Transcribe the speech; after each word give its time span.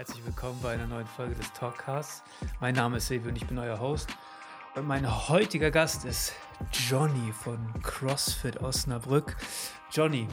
Herzlich 0.00 0.24
willkommen 0.24 0.58
bei 0.62 0.72
einer 0.72 0.86
neuen 0.86 1.06
Folge 1.06 1.34
des 1.34 1.52
Talkcasts. 1.52 2.22
Mein 2.58 2.74
Name 2.74 2.96
ist 2.96 3.08
Silvio 3.08 3.28
und 3.28 3.36
ich 3.36 3.46
bin 3.46 3.58
euer 3.58 3.78
Host. 3.78 4.08
Und 4.74 4.86
mein 4.86 5.28
heutiger 5.28 5.70
Gast 5.70 6.06
ist 6.06 6.32
Johnny 6.72 7.34
von 7.34 7.58
CrossFit 7.82 8.62
Osnabrück. 8.62 9.36
Johnny, 9.92 10.26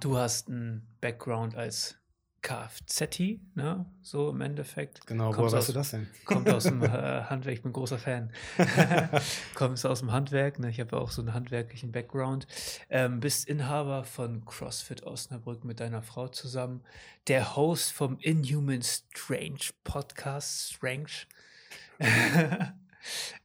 du 0.00 0.16
hast 0.16 0.48
einen 0.48 0.82
Background 1.02 1.56
als 1.56 1.98
Kfz, 2.40 3.18
ne? 3.54 3.84
So 4.02 4.30
im 4.30 4.40
Endeffekt. 4.40 5.06
Genau, 5.06 5.36
woher 5.36 5.52
weißt 5.52 5.70
du 5.70 5.72
das 5.72 5.90
denn? 5.90 6.06
Kommt 6.24 6.48
aus 6.48 6.64
dem 6.64 6.82
äh, 6.84 6.88
Handwerk, 6.88 7.56
ich 7.56 7.62
bin 7.62 7.72
großer 7.72 7.98
Fan. 7.98 8.32
Kommst 9.54 9.84
aus 9.84 10.00
dem 10.00 10.12
Handwerk, 10.12 10.58
ne? 10.58 10.70
Ich 10.70 10.80
habe 10.80 10.96
auch 10.96 11.10
so 11.10 11.20
einen 11.20 11.34
handwerklichen 11.34 11.92
Background. 11.92 12.46
Ähm, 12.90 13.20
bist 13.20 13.48
Inhaber 13.48 14.04
von 14.04 14.44
CrossFit 14.44 15.02
Osnabrück 15.02 15.64
mit 15.64 15.80
deiner 15.80 16.02
Frau 16.02 16.28
zusammen. 16.28 16.82
Der 17.26 17.56
Host 17.56 17.92
vom 17.92 18.18
Inhuman 18.20 18.82
Strange 18.82 19.70
Podcast, 19.82 20.74
Strange. 20.74 21.26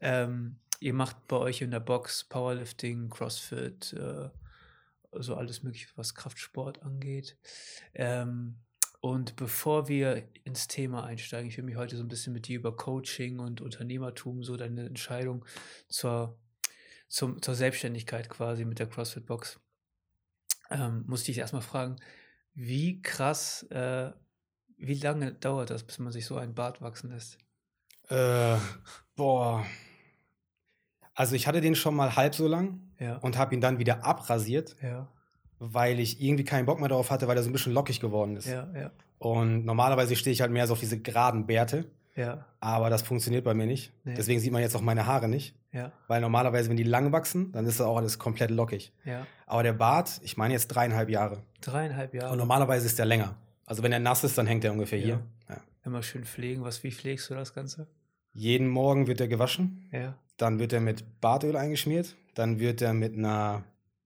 ähm, 0.01 0.57
ihr 0.79 0.93
macht 0.93 1.27
bei 1.27 1.37
euch 1.37 1.61
in 1.61 1.71
der 1.71 1.79
Box 1.79 2.25
Powerlifting, 2.25 3.09
CrossFit, 3.09 3.93
äh, 3.93 4.29
so 5.11 5.35
alles 5.35 5.63
mögliche, 5.63 5.87
was 5.95 6.13
Kraftsport 6.13 6.83
angeht. 6.83 7.37
Ähm, 7.93 8.57
und 9.03 9.35
bevor 9.35 9.89
wir 9.89 10.29
ins 10.45 10.69
Thema 10.69 11.03
einsteigen, 11.03 11.49
ich 11.49 11.57
will 11.57 11.65
mich 11.65 11.75
heute 11.75 11.97
so 11.97 12.03
ein 12.03 12.07
bisschen 12.07 12.31
mit 12.31 12.47
dir 12.47 12.57
über 12.57 12.73
Coaching 12.73 13.39
und 13.39 13.59
Unternehmertum, 13.59 14.45
so 14.45 14.55
deine 14.55 14.85
Entscheidung 14.85 15.43
zur, 15.89 16.39
zum, 17.09 17.41
zur 17.41 17.53
Selbstständigkeit 17.53 18.29
quasi 18.29 18.63
mit 18.63 18.79
der 18.79 18.87
CrossFit 18.87 19.25
Box, 19.25 19.59
ähm, 20.69 21.03
musste 21.05 21.31
ich 21.31 21.37
erstmal 21.37 21.61
fragen, 21.61 21.97
wie 22.53 23.01
krass, 23.01 23.63
äh, 23.71 24.13
wie 24.77 24.93
lange 24.93 25.33
dauert 25.33 25.69
das, 25.69 25.83
bis 25.83 25.99
man 25.99 26.13
sich 26.13 26.25
so 26.25 26.37
einen 26.37 26.55
Bart 26.55 26.79
wachsen 26.81 27.09
lässt? 27.09 27.39
Äh, 28.07 28.57
boah. 29.17 29.65
Also 31.13 31.35
ich 31.35 31.45
hatte 31.45 31.59
den 31.59 31.75
schon 31.75 31.93
mal 31.95 32.15
halb 32.15 32.35
so 32.35 32.47
lang 32.47 32.93
Ja, 33.01 33.17
und 33.17 33.37
habe 33.37 33.53
ihn 33.53 33.59
dann 33.59 33.79
wieder 33.79 34.05
abrasiert, 34.05 34.77
ja, 34.81 35.11
weil 35.71 35.99
ich 35.99 36.21
irgendwie 36.21 36.43
keinen 36.43 36.65
Bock 36.65 36.79
mehr 36.79 36.89
darauf 36.89 37.09
hatte, 37.11 37.27
weil 37.27 37.37
er 37.37 37.43
so 37.43 37.49
ein 37.49 37.53
bisschen 37.53 37.73
lockig 37.73 37.99
geworden 37.99 38.35
ist. 38.35 38.47
ja, 38.47 38.67
ja, 38.75 38.91
Und 39.19 39.65
normalerweise 39.65 40.15
stehe 40.15 40.33
ich 40.33 40.41
halt 40.41 40.51
mehr 40.51 40.67
so 40.67 40.73
auf 40.73 40.79
diese 40.79 40.99
geraden 40.99 41.45
Bärte, 41.45 41.85
ja, 42.15 42.45
aber 42.59 42.89
das 42.89 43.01
funktioniert 43.01 43.43
bei 43.43 43.53
mir 43.53 43.65
nicht. 43.65 43.91
Nee. 44.03 44.13
Deswegen 44.15 44.39
sieht 44.39 44.51
man 44.51 44.61
jetzt 44.61 44.75
auch 44.75 44.81
meine 44.81 45.05
Haare 45.07 45.27
nicht, 45.27 45.55
ja, 45.71 45.91
weil 46.07 46.21
normalerweise, 46.21 46.69
wenn 46.69 46.77
die 46.77 46.83
lang 46.83 47.11
wachsen, 47.11 47.51
dann 47.53 47.65
ist 47.65 47.79
das 47.79 47.87
auch 47.87 47.97
alles 47.97 48.19
komplett 48.19 48.51
lockig. 48.51 48.91
ja. 49.05 49.25
Aber 49.45 49.61
der 49.63 49.73
Bart, 49.73 50.19
ich 50.23 50.35
meine 50.35 50.53
jetzt 50.53 50.67
dreieinhalb 50.69 51.09
Jahre. 51.09 51.43
Dreieinhalb 51.61 52.13
Jahre. 52.15 52.31
Und 52.31 52.39
normalerweise 52.39 52.87
ist 52.87 52.97
der 52.97 53.05
länger. 53.05 53.35
Also 53.67 53.83
wenn 53.83 53.91
er 53.91 53.99
nass 53.99 54.23
ist, 54.23 54.35
dann 54.37 54.47
hängt 54.47 54.63
er 54.63 54.71
ungefähr 54.71 54.97
Ja. 54.99 55.05
hier. 55.05 55.19
Ja. 55.49 55.57
Immer 55.85 56.01
schön 56.01 56.23
pflegen. 56.23 56.63
Was, 56.63 56.83
wie 56.83 56.91
pflegst 56.91 57.29
du 57.29 57.35
das 57.35 57.53
Ganze? 57.53 57.85
Jeden 58.33 58.67
Morgen 58.67 59.05
wird 59.05 59.21
er 59.21 59.27
gewaschen. 59.27 59.87
Ja, 59.91 60.15
Dann 60.37 60.57
wird 60.57 60.73
er 60.73 60.79
mit 60.81 61.21
Bartöl 61.21 61.55
eingeschmiert. 61.55 62.15
Dann 62.33 62.59
wird 62.59 62.81
er 62.81 62.93
mit 62.93 63.15
einer, 63.15 63.63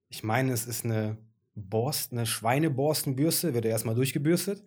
ich 0.10 0.22
meine, 0.24 0.52
es 0.52 0.66
ist 0.66 0.84
eine 0.84 1.16
Borst, 1.58 2.12
eine 2.12 2.26
Schweineborstenbürste, 2.26 3.54
wird 3.54 3.66
er 3.66 3.72
erstmal 3.72 3.96
durchgebürstet. 3.96 4.64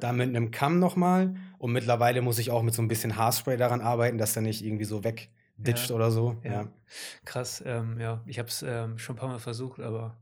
Dann 0.00 0.16
mit 0.16 0.28
einem 0.28 0.50
Kamm 0.50 0.78
nochmal. 0.78 1.34
Und 1.58 1.72
mittlerweile 1.72 2.22
muss 2.22 2.38
ich 2.38 2.50
auch 2.50 2.62
mit 2.62 2.74
so 2.74 2.82
ein 2.82 2.88
bisschen 2.88 3.16
Haarspray 3.16 3.56
daran 3.56 3.80
arbeiten, 3.80 4.18
dass 4.18 4.34
er 4.34 4.42
nicht 4.42 4.64
irgendwie 4.64 4.84
so 4.84 5.04
wegditscht 5.04 5.90
Ja. 5.90 5.96
oder 5.96 6.10
so. 6.10 6.40
Ja. 6.42 6.52
Ja. 6.52 6.72
krass. 7.24 7.62
Ähm, 7.66 8.00
ja, 8.00 8.22
ich 8.26 8.38
habe 8.38 8.48
es 8.48 8.62
ähm, 8.66 8.98
schon 8.98 9.16
ein 9.16 9.18
paar 9.18 9.28
Mal 9.28 9.38
versucht, 9.38 9.80
aber 9.80 10.16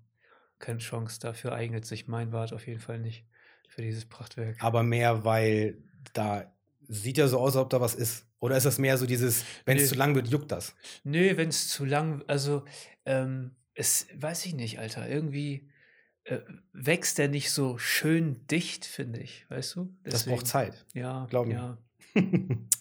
keine 0.59 0.79
Chance. 0.79 1.21
Dafür 1.21 1.53
eignet 1.53 1.87
sich 1.87 2.09
mein 2.09 2.31
Bart 2.31 2.53
auf 2.53 2.67
jeden 2.67 2.81
Fall 2.81 2.99
nicht 2.99 3.25
für 3.69 3.83
dieses 3.83 4.05
Prachtwerk. 4.05 4.57
Aber 4.63 4.83
mehr, 4.83 5.25
weil 5.25 5.79
da 6.13 6.53
sieht 6.89 7.17
ja 7.17 7.29
so 7.29 7.39
aus, 7.39 7.57
als 7.57 7.63
ob 7.65 7.71
da 7.71 7.81
was 7.81 7.95
ist. 7.95 8.27
Oder 8.41 8.57
ist 8.57 8.67
das 8.67 8.79
mehr 8.79 8.99
so 8.99 9.07
dieses, 9.07 9.45
wenn 9.67 9.79
es 9.79 9.89
zu 9.89 9.95
lang 9.95 10.17
wird, 10.17 10.27
juckt 10.27 10.51
das? 10.51 10.75
Nö, 11.05 11.37
wenn 11.37 11.49
es 11.49 11.69
zu 11.69 11.85
lang, 11.85 12.23
also 12.27 12.65
ähm, 13.07 13.53
es 13.75 14.09
weiß 14.15 14.45
ich 14.47 14.55
nicht, 14.55 14.81
Alter. 14.81 15.09
Irgendwie 15.09 15.69
wächst 16.73 17.19
der 17.19 17.29
nicht 17.29 17.51
so 17.51 17.79
schön 17.79 18.47
dicht, 18.47 18.85
finde 18.85 19.21
ich, 19.21 19.45
weißt 19.51 19.77
du? 19.77 19.95
Das 20.05 20.25
braucht 20.25 20.47
Zeit. 20.47 20.85
Ja, 20.95 21.27
glaub 21.29 21.47
mir. 21.47 21.55
ja. 21.55 21.79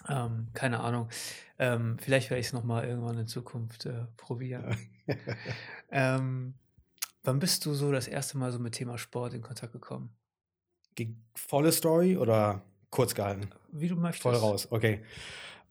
Ähm, 0.10 0.48
keine 0.54 0.80
Ahnung. 0.82 1.10
Ähm, 1.58 1.98
vielleicht 2.00 2.30
werde 2.30 2.42
ich 2.42 2.48
es 2.48 2.54
nochmal 2.54 2.86
irgendwann 2.88 3.18
in 3.18 3.28
Zukunft 3.28 3.86
äh, 3.86 4.06
probieren. 4.18 4.76
ähm, 5.92 6.56
wann 7.24 7.40
bist 7.40 7.66
du 7.66 7.74
so 7.74 7.92
das 7.92 8.08
erste 8.08 8.38
Mal 8.38 8.52
so 8.52 8.60
mit 8.60 8.74
Thema 8.74 8.98
Sport 8.98 9.34
in 9.34 9.42
Kontakt 9.42 9.74
gekommen? 9.74 10.10
Ge- 10.96 11.16
Volle 11.36 11.72
Story 11.72 12.18
oder 12.18 12.64
kurz 12.90 13.16
gehalten? 13.16 13.50
Wie 13.72 13.88
du 13.88 13.96
möchtest. 13.96 14.24
Voll 14.24 14.36
raus, 14.36 14.68
okay. 14.72 15.04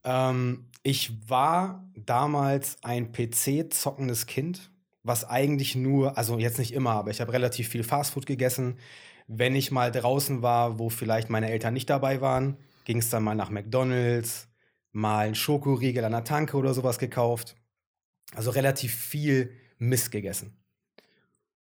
Ähm, 0.04 0.66
ich 0.82 1.28
war 1.28 1.86
damals 1.94 2.78
ein 2.82 3.12
PC-zockendes 3.12 4.26
Kind, 4.26 4.70
was 5.02 5.24
eigentlich 5.24 5.74
nur, 5.76 6.18
also 6.18 6.38
jetzt 6.38 6.58
nicht 6.58 6.72
immer, 6.72 6.92
aber 6.92 7.10
ich 7.10 7.20
habe 7.20 7.32
relativ 7.32 7.68
viel 7.68 7.84
Fastfood 7.84 8.26
gegessen. 8.26 8.78
Wenn 9.26 9.54
ich 9.54 9.70
mal 9.70 9.90
draußen 9.90 10.42
war, 10.42 10.78
wo 10.78 10.90
vielleicht 10.90 11.30
meine 11.30 11.50
Eltern 11.50 11.74
nicht 11.74 11.88
dabei 11.88 12.20
waren, 12.20 12.56
ging 12.84 12.98
es 12.98 13.10
dann 13.10 13.22
mal 13.22 13.34
nach 13.34 13.50
McDonalds, 13.50 14.48
mal 14.92 15.26
einen 15.26 15.34
Schokoriegel 15.34 16.04
an 16.04 16.12
der 16.12 16.24
Tanke 16.24 16.56
oder 16.56 16.74
sowas 16.74 16.98
gekauft. 16.98 17.56
Also 18.34 18.50
relativ 18.50 18.94
viel 18.94 19.52
Mist 19.78 20.10
gegessen. 20.10 20.56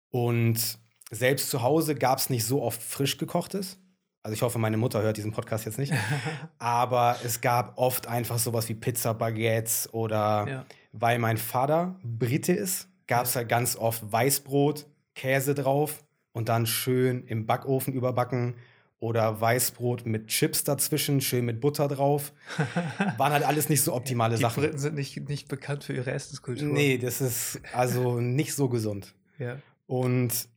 Und 0.09 0.79
selbst 1.09 1.49
zu 1.49 1.61
Hause 1.61 1.95
gab 1.95 2.19
es 2.19 2.29
nicht 2.29 2.45
so 2.45 2.61
oft 2.61 2.81
frisch 2.81 3.17
gekochtes. 3.17 3.79
Also 4.23 4.33
ich 4.33 4.41
hoffe, 4.41 4.59
meine 4.59 4.77
Mutter 4.77 5.01
hört 5.01 5.17
diesen 5.17 5.31
Podcast 5.31 5.65
jetzt 5.65 5.79
nicht. 5.79 5.93
Aber 6.59 7.17
es 7.23 7.41
gab 7.41 7.77
oft 7.77 8.07
einfach 8.07 8.37
sowas 8.37 8.69
wie 8.69 8.75
Pizza, 8.75 9.13
Baguettes 9.13 9.91
oder 9.93 10.45
ja, 10.47 10.65
weil 10.91 11.17
mein 11.19 11.37
Vater 11.37 11.99
Brite 12.03 12.53
ist, 12.53 12.90
gab 13.07 13.25
es 13.25 13.35
halt 13.35 13.49
ganz 13.49 13.75
oft 13.75 14.11
Weißbrot, 14.11 14.85
Käse 15.15 15.53
drauf 15.55 16.03
und 16.31 16.49
dann 16.49 16.65
schön 16.65 17.25
im 17.25 17.45
Backofen 17.45 17.93
überbacken 17.93 18.55
oder 18.99 19.41
Weißbrot 19.41 20.05
mit 20.05 20.27
Chips 20.27 20.63
dazwischen, 20.63 21.21
schön 21.21 21.43
mit 21.45 21.59
Butter 21.59 21.87
drauf. 21.87 22.33
Waren 23.17 23.33
halt 23.33 23.43
alles 23.43 23.67
nicht 23.67 23.81
so 23.81 23.93
optimale 23.93 24.35
die 24.35 24.41
Sachen. 24.41 24.61
Briten 24.63 24.77
sind 24.77 24.95
nicht, 24.95 25.27
nicht 25.27 25.47
bekannt 25.47 25.83
für 25.83 25.93
ihre 25.93 26.11
Essenskultur. 26.11 26.67
Nee, 26.67 26.97
das 26.99 27.19
ist 27.19 27.59
also 27.73 28.19
nicht 28.21 28.53
so 28.53 28.69
gesund. 28.69 29.15
Ja, 29.39 29.57
Und 29.87 30.47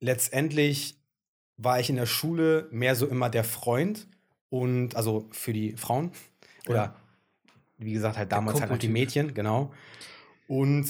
letztendlich 0.00 0.96
war 1.56 1.80
ich 1.80 1.90
in 1.90 1.96
der 1.96 2.06
Schule 2.06 2.68
mehr 2.70 2.94
so 2.94 3.06
immer 3.06 3.30
der 3.30 3.44
Freund 3.44 4.06
und 4.50 4.94
also 4.96 5.26
für 5.32 5.52
die 5.52 5.76
Frauen 5.76 6.12
oder 6.68 6.76
Ja. 6.76 6.96
wie 7.78 7.92
gesagt 7.92 8.16
halt 8.16 8.30
damals 8.32 8.60
halt 8.60 8.70
auch 8.70 8.78
die. 8.78 8.88
Mädchen, 8.88 9.34
genau. 9.34 9.72
Und 10.46 10.86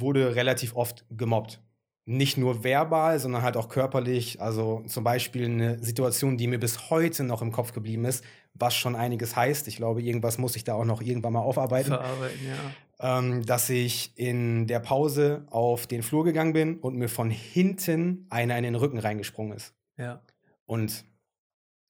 wurde 0.00 0.34
relativ 0.34 0.74
oft 0.74 1.04
gemobbt. 1.10 1.60
Nicht 2.04 2.36
nur 2.36 2.64
verbal, 2.64 3.20
sondern 3.20 3.42
halt 3.42 3.56
auch 3.56 3.68
körperlich. 3.68 4.40
Also 4.40 4.82
zum 4.86 5.04
Beispiel 5.04 5.44
eine 5.44 5.82
Situation, 5.82 6.36
die 6.36 6.48
mir 6.48 6.58
bis 6.58 6.90
heute 6.90 7.22
noch 7.22 7.42
im 7.42 7.52
Kopf 7.52 7.72
geblieben 7.72 8.04
ist, 8.04 8.24
was 8.54 8.74
schon 8.74 8.96
einiges 8.96 9.36
heißt. 9.36 9.68
Ich 9.68 9.76
glaube, 9.76 10.02
irgendwas 10.02 10.38
muss 10.38 10.56
ich 10.56 10.64
da 10.64 10.74
auch 10.74 10.84
noch 10.84 11.00
irgendwann 11.00 11.34
mal 11.34 11.40
aufarbeiten 11.40 11.88
verarbeiten, 11.88 12.40
ja. 12.46 13.18
ähm, 13.18 13.46
dass 13.46 13.70
ich 13.70 14.12
in 14.16 14.66
der 14.66 14.80
Pause 14.80 15.46
auf 15.50 15.86
den 15.86 16.02
Flur 16.02 16.24
gegangen 16.24 16.52
bin 16.52 16.78
und 16.80 16.96
mir 16.96 17.08
von 17.08 17.30
hinten 17.30 18.26
einer 18.30 18.56
in 18.58 18.64
den 18.64 18.74
Rücken 18.74 18.98
reingesprungen 18.98 19.56
ist. 19.56 19.72
Ja, 19.96 20.22
Und 20.64 21.04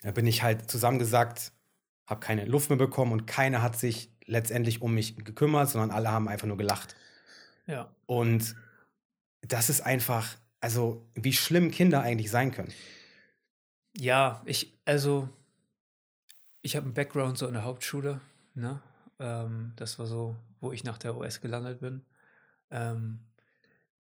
da 0.03 0.11
bin 0.11 0.27
ich 0.27 0.43
halt 0.43 0.71
zusammengesackt, 0.71 1.53
habe 2.07 2.21
keine 2.21 2.45
Luft 2.45 2.69
mehr 2.69 2.79
bekommen 2.79 3.13
und 3.13 3.27
keiner 3.27 3.63
hat 3.63 3.79
sich 3.79 4.13
letztendlich 4.27 4.83
um 4.83 4.95
mich 4.95 5.17
gekümmert, 5.17 5.71
sondern 5.71 5.91
alle 5.91 6.11
haben 6.11 6.29
einfach 6.29 6.47
nur 6.47 6.57
gelacht. 6.57 6.97
Ja. 7.73 7.95
Und 8.07 8.55
das 9.41 9.71
ist 9.71 9.81
einfach, 9.81 10.37
also 10.61 11.09
wie 11.15 11.33
schlimm 11.33 11.71
Kinder 11.71 12.03
eigentlich 12.03 12.31
sein 12.31 12.53
können. 12.53 12.73
Ja, 13.97 14.43
ich, 14.45 14.79
also, 14.85 15.29
ich 16.61 16.77
habe 16.77 16.85
einen 16.85 16.95
Background 16.95 17.39
so 17.39 17.47
in 17.47 17.55
der 17.55 17.65
Hauptschule, 17.65 18.21
ne? 18.55 18.81
Ähm, 19.19 19.73
das 19.77 19.99
war 19.99 20.07
so, 20.07 20.37
wo 20.61 20.73
ich 20.73 20.85
nach 20.85 20.99
der 20.99 21.17
OS 21.17 21.41
gelandet 21.41 21.81
bin. 21.81 22.05
Ähm, 22.71 23.21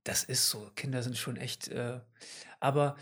das 0.04 0.25
ist 0.25 0.48
so, 0.48 0.70
Kinder 0.75 1.02
sind 1.02 1.16
schon 1.16 1.36
echt, 1.36 1.68
äh, 1.68 2.00
aber 2.60 2.96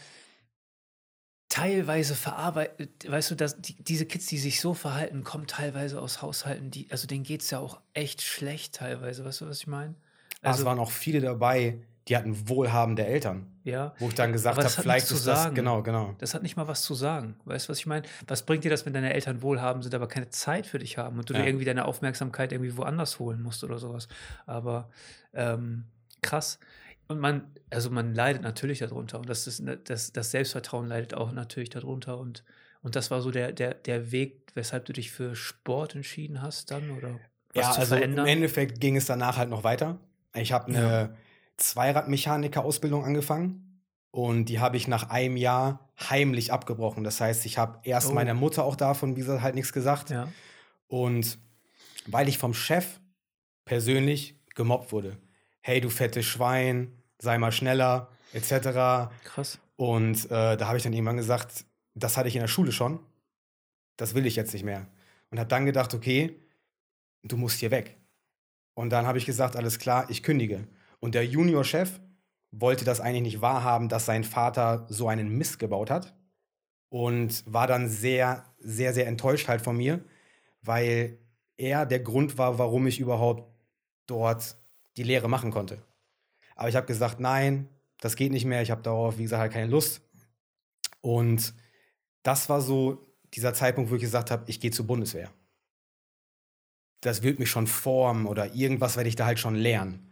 teilweise 1.48 2.14
verarbeitet, 2.14 3.10
weißt 3.10 3.32
du, 3.32 3.34
dass 3.34 3.60
die, 3.60 3.82
diese 3.82 4.06
Kids, 4.06 4.26
die 4.26 4.38
sich 4.38 4.60
so 4.60 4.74
verhalten, 4.74 5.24
kommen 5.24 5.46
teilweise 5.46 6.00
aus 6.00 6.22
Haushalten, 6.22 6.70
die, 6.70 6.90
also 6.90 7.06
denen 7.06 7.24
geht 7.24 7.42
es 7.42 7.50
ja 7.50 7.58
auch 7.58 7.80
echt 7.92 8.22
schlecht 8.22 8.76
teilweise, 8.76 9.24
weißt 9.24 9.40
du, 9.40 9.48
was 9.48 9.58
ich 9.58 9.66
meine? 9.66 9.94
Also, 10.42 10.60
es 10.60 10.66
waren 10.66 10.78
auch 10.78 10.90
viele 10.90 11.20
dabei, 11.20 11.80
die 12.08 12.16
hatten 12.16 12.48
wohlhabende 12.48 13.04
Eltern, 13.06 13.46
ja, 13.62 13.94
wo 13.98 14.08
ich 14.08 14.14
dann 14.14 14.32
gesagt 14.32 14.56
habe, 14.56 14.62
das 14.64 14.78
hat 14.78 14.82
vielleicht 14.82 15.10
ist 15.10 15.26
das, 15.26 15.44
sagen. 15.44 15.54
genau, 15.54 15.82
genau. 15.82 16.14
Das 16.18 16.34
hat 16.34 16.42
nicht 16.42 16.56
mal 16.56 16.66
was 16.66 16.82
zu 16.82 16.94
sagen. 16.94 17.36
Weißt 17.44 17.68
du, 17.68 17.70
was 17.70 17.78
ich 17.78 17.86
meine? 17.86 18.06
Was 18.26 18.44
bringt 18.46 18.64
dir 18.64 18.70
das, 18.70 18.84
wenn 18.86 18.92
deine 18.92 19.12
Eltern 19.12 19.42
wohlhabend 19.42 19.84
sind, 19.84 19.94
aber 19.94 20.08
keine 20.08 20.28
Zeit 20.30 20.66
für 20.66 20.78
dich 20.78 20.98
haben 20.98 21.18
und 21.18 21.28
du 21.28 21.34
Ja. 21.34 21.40
dir 21.40 21.46
irgendwie 21.46 21.66
deine 21.66 21.84
Aufmerksamkeit 21.84 22.52
irgendwie 22.52 22.76
woanders 22.76 23.18
holen 23.18 23.42
musst 23.42 23.62
oder 23.64 23.78
sowas? 23.78 24.08
Aber 24.46 24.90
ähm, 25.34 25.84
krass. 26.22 26.58
Und 27.06 27.18
man, 27.20 27.44
also 27.70 27.90
man 27.90 28.14
leidet 28.14 28.42
natürlich 28.42 28.78
darunter 28.78 29.18
und 29.18 29.28
das, 29.28 29.46
ist, 29.46 29.60
ne- 29.60 29.76
das, 29.76 30.12
das 30.12 30.30
Selbstvertrauen 30.30 30.86
leidet 30.86 31.12
auch 31.14 31.32
natürlich 31.32 31.68
darunter 31.70 32.18
und, 32.18 32.44
Und 32.82 32.96
das 32.96 33.10
war 33.10 33.20
so 33.20 33.30
der, 33.30 33.52
der, 33.52 33.74
der 33.74 34.10
Weg, 34.10 34.52
weshalb 34.54 34.84
du 34.86 34.92
dich 34.92 35.10
für 35.10 35.34
Sport 35.36 35.94
entschieden 35.94 36.40
hast 36.40 36.70
dann 36.70 36.90
oder 36.90 37.20
was 37.52 37.66
Ja, 37.66 37.72
also 37.72 37.94
im 37.94 37.98
verändern? 37.98 38.26
Endeffekt 38.26 38.80
ging 38.80 38.96
es 38.96 39.06
danach 39.06 39.36
halt 39.36 39.50
noch 39.50 39.64
weiter. 39.64 39.98
Ich 40.34 40.52
habe 40.52 40.66
eine 40.66 41.16
Zweiradmechaniker-Ausbildung 41.56 43.04
angefangen 43.04 43.82
und 44.10 44.46
die 44.46 44.60
habe 44.60 44.76
ich 44.76 44.88
nach 44.88 45.10
einem 45.10 45.36
Jahr 45.36 45.90
heimlich 46.08 46.52
abgebrochen. 46.52 47.04
Das 47.04 47.20
heißt, 47.20 47.44
ich 47.46 47.58
habe 47.58 47.78
erst 47.82 48.10
Oh. 48.10 48.14
meiner 48.14 48.34
Mutter 48.34 48.64
auch 48.64 48.76
davon, 48.76 49.16
wie 49.16 49.20
gesagt, 49.20 49.42
halt 49.42 49.54
nichts 49.54 49.72
gesagt. 49.72 50.10
Ja. 50.10 50.28
Und 50.86 51.38
weil 52.06 52.28
ich 52.28 52.38
vom 52.38 52.54
Chef 52.54 53.00
persönlich 53.64 54.36
gemobbt 54.54 54.92
wurde. 54.92 55.16
Hey, 55.60 55.80
du 55.80 55.90
fettes 55.90 56.24
Schwein, 56.24 56.92
sei 57.18 57.38
mal 57.38 57.52
schneller, 57.52 58.08
etc. 58.32 59.10
Krass. 59.24 59.58
Und 59.76 60.24
äh, 60.30 60.56
da 60.56 60.66
habe 60.66 60.76
ich 60.76 60.82
dann 60.82 60.92
irgendwann 60.92 61.16
gesagt, 61.16 61.64
das 61.94 62.16
hatte 62.16 62.28
ich 62.28 62.36
in 62.36 62.40
der 62.40 62.48
Schule 62.48 62.72
schon. 62.72 63.00
Das 63.96 64.14
will 64.14 64.26
ich 64.26 64.36
jetzt 64.36 64.52
nicht 64.52 64.64
mehr. 64.64 64.86
Und 65.30 65.38
habe 65.38 65.48
dann 65.48 65.66
gedacht, 65.66 65.92
okay, 65.94 66.34
du 67.22 67.36
musst 67.36 67.60
hier 67.60 67.70
weg. 67.70 67.96
Und 68.74 68.90
dann 68.90 69.06
habe 69.06 69.18
ich 69.18 69.26
gesagt, 69.26 69.56
alles 69.56 69.78
klar, 69.78 70.08
ich 70.08 70.22
kündige. 70.22 70.66
Und 71.00 71.14
der 71.14 71.26
Juniorchef 71.26 72.00
wollte 72.50 72.84
das 72.84 73.00
eigentlich 73.00 73.22
nicht 73.22 73.40
wahrhaben, 73.40 73.88
dass 73.88 74.06
sein 74.06 74.24
Vater 74.24 74.86
so 74.88 75.08
einen 75.08 75.36
Mist 75.36 75.58
gebaut 75.58 75.90
hat. 75.90 76.14
Und 76.88 77.44
war 77.46 77.66
dann 77.66 77.88
sehr, 77.88 78.44
sehr, 78.58 78.92
sehr 78.92 79.06
enttäuscht 79.06 79.46
halt 79.46 79.62
von 79.62 79.76
mir, 79.76 80.04
weil 80.62 81.18
er 81.56 81.86
der 81.86 82.00
Grund 82.00 82.36
war, 82.36 82.58
warum 82.58 82.86
ich 82.86 82.98
überhaupt 82.98 83.48
dort 84.06 84.56
die 84.96 85.04
Lehre 85.04 85.28
machen 85.28 85.52
konnte. 85.52 85.82
Aber 86.56 86.68
ich 86.68 86.76
habe 86.76 86.86
gesagt, 86.86 87.20
nein, 87.20 87.68
das 88.00 88.16
geht 88.16 88.32
nicht 88.32 88.44
mehr. 88.44 88.62
Ich 88.62 88.70
habe 88.70 88.82
darauf, 88.82 89.18
wie 89.18 89.22
gesagt, 89.22 89.40
halt 89.40 89.52
keine 89.52 89.70
Lust. 89.70 90.02
Und 91.00 91.54
das 92.22 92.48
war 92.48 92.60
so 92.60 93.06
dieser 93.34 93.54
Zeitpunkt, 93.54 93.90
wo 93.90 93.94
ich 93.94 94.00
gesagt 94.00 94.30
habe, 94.30 94.44
ich 94.46 94.60
gehe 94.60 94.70
zur 94.70 94.86
Bundeswehr. 94.86 95.30
Das 97.00 97.22
wird 97.22 97.38
mich 97.38 97.50
schon 97.50 97.66
formen 97.66 98.26
oder 98.26 98.54
irgendwas 98.54 98.96
werde 98.96 99.08
ich 99.08 99.16
da 99.16 99.26
halt 99.26 99.38
schon 99.38 99.54
lernen. 99.54 100.10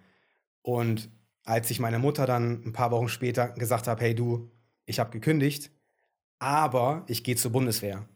Und 0.62 1.10
als 1.44 1.70
ich 1.70 1.80
meiner 1.80 1.98
Mutter 1.98 2.26
dann 2.26 2.62
ein 2.64 2.72
paar 2.72 2.90
Wochen 2.90 3.08
später 3.08 3.48
gesagt 3.50 3.86
habe, 3.88 4.00
hey 4.02 4.14
du, 4.14 4.50
ich 4.86 4.98
habe 4.98 5.10
gekündigt, 5.10 5.70
aber 6.38 7.04
ich 7.08 7.24
gehe 7.24 7.36
zur 7.36 7.52
Bundeswehr. 7.52 8.06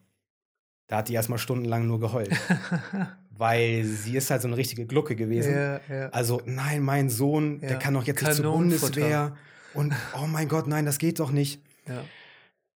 Da 0.86 0.98
hat 0.98 1.08
die 1.08 1.14
erstmal 1.14 1.38
stundenlang 1.38 1.86
nur 1.86 2.00
geheult, 2.00 2.30
weil 3.30 3.84
sie 3.84 4.16
ist 4.16 4.30
halt 4.30 4.42
so 4.42 4.48
eine 4.48 4.56
richtige 4.56 4.86
Glucke 4.86 5.16
gewesen. 5.16 5.54
ja, 5.54 5.80
ja. 5.88 6.08
Also, 6.10 6.42
nein, 6.44 6.82
mein 6.82 7.08
Sohn, 7.08 7.60
Ja. 7.60 7.68
der 7.68 7.78
kann 7.78 7.94
doch 7.94 8.04
jetzt 8.04 8.22
nicht 8.22 8.34
zur. 8.34 8.52
Bundeswehr. 8.52 9.36
Und 9.74 9.94
oh 10.22 10.26
mein 10.26 10.48
Gott, 10.48 10.66
nein, 10.66 10.84
das 10.84 10.98
geht 10.98 11.18
doch 11.20 11.30
nicht. 11.30 11.62
ja. 11.86 12.04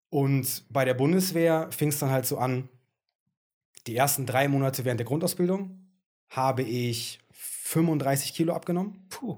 Und 0.10 0.64
bei 0.70 0.86
der 0.86 0.94
Bundeswehr 0.94 1.68
fing 1.72 1.90
es 1.90 2.00
dann 2.00 2.10
halt 2.10 2.26
so 2.26 2.38
an, 2.38 2.70
die 3.86 3.96
ersten 3.98 4.26
drei 4.26 4.48
Monate 4.48 4.86
während 4.86 5.00
der 5.00 5.06
Grundausbildung 5.06 5.85
habe 6.30 6.64
ich 6.64 7.20
35 7.32 8.34
Kilo 8.34 8.54
abgenommen. 8.54 9.06
Puh. 9.10 9.38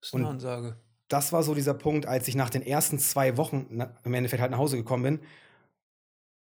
Das 0.00 0.08
ist 0.08 0.14
eine 0.14 0.28
Ansage. 0.28 0.76
Das 1.08 1.32
war 1.32 1.42
so 1.42 1.54
dieser 1.54 1.74
Punkt, 1.74 2.06
als 2.06 2.28
ich 2.28 2.34
nach 2.34 2.50
den 2.50 2.62
ersten 2.62 2.98
zwei 2.98 3.36
Wochen 3.36 3.66
na, 3.70 3.96
im 4.04 4.14
Endeffekt 4.14 4.40
halt 4.40 4.52
nach 4.52 4.58
Hause 4.58 4.76
gekommen 4.76 5.02
bin. 5.02 5.20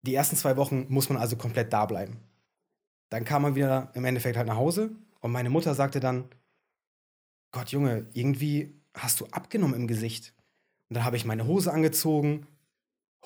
Die 0.02 0.16
ersten 0.16 0.36
zwei 0.36 0.58
Wochen 0.58 0.88
muss 0.90 1.10
man 1.10 1.18
also 1.18 1.36
komplett 1.36 1.72
da 1.72 1.86
bleiben. 1.86 2.18
Dann 3.10 3.24
kam 3.24 3.44
man 3.44 3.56
wieder 3.56 3.92
im 3.94 4.04
Endeffekt 4.06 4.38
halt 4.38 4.48
nach 4.48 4.56
Hause 4.56 4.92
und 5.22 5.32
meine 5.32 5.50
Mutter 5.50 5.74
sagte 5.76 6.00
dann, 6.00 6.26
Gott 7.52 7.70
Junge, 7.70 8.08
irgendwie 8.14 8.82
hast 8.94 9.20
du 9.20 9.26
abgenommen 9.28 9.76
im 9.76 9.88
Gesicht. 9.88 10.34
Und 10.90 10.96
dann 10.96 11.06
habe 11.06 11.18
ich 11.18 11.26
meine 11.26 11.46
Hose 11.46 11.72
angezogen. 11.72 12.48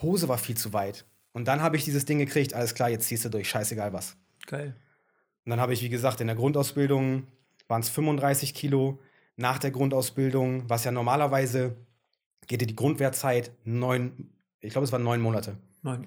Hose 0.01 0.27
war 0.27 0.37
viel 0.37 0.57
zu 0.57 0.73
weit. 0.73 1.05
Und 1.31 1.47
dann 1.47 1.61
habe 1.61 1.77
ich 1.77 1.85
dieses 1.85 2.05
Ding 2.05 2.19
gekriegt, 2.19 2.53
alles 2.53 2.75
klar, 2.75 2.89
jetzt 2.89 3.07
ziehst 3.07 3.25
du 3.25 3.29
durch, 3.29 3.49
scheißegal 3.49 3.93
was. 3.93 4.17
Geil. 4.47 4.75
Und 5.45 5.49
dann 5.49 5.59
habe 5.59 5.73
ich, 5.73 5.81
wie 5.81 5.89
gesagt, 5.89 6.21
in 6.21 6.27
der 6.27 6.35
Grundausbildung 6.35 7.27
waren 7.67 7.81
es 7.81 7.89
35 7.89 8.53
Kilo. 8.53 8.99
Nach 9.37 9.57
der 9.57 9.71
Grundausbildung, 9.71 10.69
was 10.69 10.83
ja 10.83 10.91
normalerweise 10.91 11.75
geht 12.47 12.61
ja 12.61 12.67
die 12.67 12.75
Grundwehrzeit 12.75 13.51
neun, 13.63 14.31
ich 14.59 14.71
glaube, 14.71 14.85
es 14.85 14.91
waren 14.91 15.03
neun 15.03 15.21
Monate. 15.21 15.57
Nein. 15.81 16.05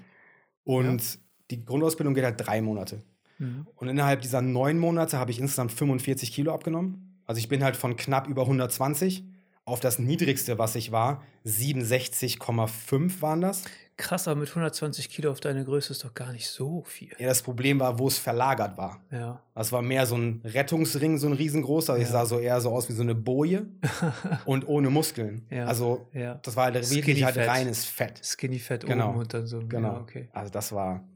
Und 0.64 1.19
die 1.50 1.64
Grundausbildung 1.64 2.14
geht 2.14 2.25
halt 2.25 2.46
drei 2.46 2.60
Monate. 2.62 3.02
Mhm. 3.38 3.66
Und 3.76 3.88
innerhalb 3.88 4.20
dieser 4.22 4.42
neun 4.42 4.78
Monate 4.78 5.19
habe 5.19 5.31
ich 5.31 5.40
insgesamt 5.40 5.72
45 5.72 6.32
Kilo 6.32 6.52
abgenommen. 6.52 7.20
Also 7.26 7.38
ich 7.38 7.48
bin 7.48 7.64
halt 7.64 7.76
von 7.76 7.96
knapp 7.96 8.28
über 8.28 8.42
120 8.42 9.25
auf 9.64 9.81
das 9.81 9.98
niedrigste, 9.98 10.58
was 10.58 10.75
ich 10.75 10.92
war, 10.92 11.22
67,5 11.46 13.22
waren 13.22 13.40
das. 13.40 13.64
Krass, 13.96 14.26
aber 14.26 14.41
mit 14.41 14.49
120 14.49 15.08
Kilo 15.08 15.31
auf 15.31 15.38
deine 15.38 15.64
Größe 15.64 15.93
ist 15.93 16.02
doch 16.05 16.14
gar 16.14 16.32
nicht 16.32 16.49
so 16.49 16.82
viel. 16.82 17.12
Ja, 17.19 17.29
das 17.29 17.43
Problem 17.43 17.79
war, 17.79 17.96
wo 17.99 18.08
es 18.08 18.19
verlagert 18.19 18.76
war. 18.76 19.00
Ja. 19.12 19.41
Das 19.55 19.70
war 19.70 19.82
mehr 19.82 20.05
so 20.06 20.17
ein 20.17 20.41
Rettungsring, 20.44 21.17
so 21.19 21.29
ein 21.29 21.32
riesengroßer. 21.32 21.96
Ich 21.99 22.05
Ja. 22.05 22.11
sah 22.11 22.26
so 22.26 22.41
eher 22.41 22.61
so 22.61 22.70
aus 22.70 22.88
wie 22.88 22.93
so 22.93 23.02
eine 23.02 23.14
Boje 23.14 23.67
und 24.46 24.67
ohne 24.67 24.91
Muskeln. 24.91 25.46
Ja. 25.49 25.67
Also 25.67 26.08
ja. 26.12 26.35
das 26.37 26.56
war 26.56 26.64
halt 26.64 26.85
Skinny 26.85 26.96
wirklich 26.96 27.25
halt 27.25 27.37
reines 27.38 27.85
Fett. 27.85 28.20
Skinny 28.25 28.58
Fat 28.58 28.85
Genau. 28.85 29.11
oben 29.11 29.19
und 29.20 29.32
dann 29.32 29.46
so. 29.46 29.61
Genau. 29.64 29.93
Ja, 29.93 30.00
okay. 30.00 30.29
Also 30.32 30.50
das 30.50 30.73
war. 30.73 31.06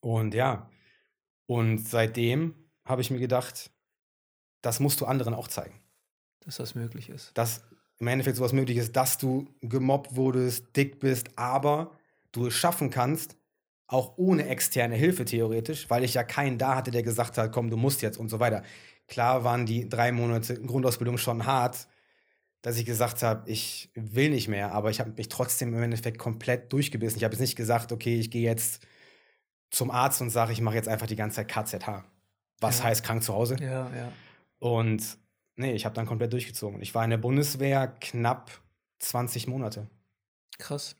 Und 0.00 0.32
ja. 0.32 0.70
Und 1.46 1.86
seitdem 1.86 2.54
habe 2.86 3.02
ich 3.02 3.10
mir 3.10 3.18
gedacht, 3.18 3.70
das 4.62 4.80
musst 4.80 5.00
du 5.02 5.06
anderen 5.06 5.34
auch 5.34 5.48
zeigen. 5.48 5.78
Dass 6.40 6.56
das 6.56 6.74
möglich 6.74 7.10
ist. 7.10 7.32
Dass 7.36 7.64
im 8.02 8.08
Endeffekt 8.08 8.36
sowas 8.36 8.52
möglich 8.52 8.78
ist, 8.78 8.96
dass 8.96 9.16
du 9.16 9.46
gemobbt 9.60 10.16
wurdest, 10.16 10.76
dick 10.76 10.98
bist, 10.98 11.38
aber 11.38 11.92
du 12.32 12.48
es 12.48 12.54
schaffen 12.54 12.90
kannst, 12.90 13.36
auch 13.86 14.14
ohne 14.16 14.48
externe 14.48 14.96
Hilfe 14.96 15.24
theoretisch, 15.24 15.88
weil 15.88 16.02
ich 16.02 16.14
ja 16.14 16.24
keinen 16.24 16.58
da 16.58 16.74
hatte, 16.74 16.90
der 16.90 17.04
gesagt 17.04 17.38
hat, 17.38 17.52
komm, 17.52 17.70
du 17.70 17.76
musst 17.76 18.02
jetzt 18.02 18.18
und 18.18 18.28
so 18.28 18.40
weiter. 18.40 18.64
Klar 19.06 19.44
waren 19.44 19.66
die 19.66 19.88
drei 19.88 20.10
Monate 20.10 20.60
Grundausbildung 20.60 21.16
schon 21.16 21.46
hart, 21.46 21.86
dass 22.62 22.76
ich 22.76 22.86
gesagt 22.86 23.22
habe, 23.22 23.48
ich 23.48 23.90
will 23.94 24.30
nicht 24.30 24.48
mehr, 24.48 24.72
aber 24.72 24.90
ich 24.90 24.98
habe 24.98 25.12
mich 25.16 25.28
trotzdem 25.28 25.72
im 25.72 25.80
Endeffekt 25.80 26.18
komplett 26.18 26.72
durchgebissen. 26.72 27.18
Ich 27.18 27.24
habe 27.24 27.34
jetzt 27.34 27.40
nicht 27.40 27.54
gesagt, 27.54 27.92
okay, 27.92 28.18
ich 28.18 28.32
gehe 28.32 28.42
jetzt 28.42 28.84
zum 29.70 29.92
Arzt 29.92 30.20
und 30.20 30.30
sage, 30.30 30.52
ich 30.52 30.60
mache 30.60 30.74
jetzt 30.74 30.88
einfach 30.88 31.06
die 31.06 31.14
ganze 31.16 31.36
Zeit 31.36 31.48
KZH. 31.48 32.04
Was 32.60 32.78
Ja. 32.78 32.84
heißt 32.86 33.04
krank 33.04 33.22
zu 33.22 33.32
Hause? 33.32 33.56
Ja, 33.60 33.90
ja. 33.94 34.12
Und 34.58 35.21
nee, 35.56 35.72
ich 35.72 35.84
habe 35.84 35.94
dann 35.94 36.06
komplett 36.06 36.32
durchgezogen. 36.32 36.80
Ich 36.82 36.94
war 36.94 37.04
in 37.04 37.10
der 37.10 37.18
Bundeswehr 37.18 37.88
knapp 37.88 38.50
20 38.98 39.46
Monate. 39.46 39.88
Krass. 40.58 40.96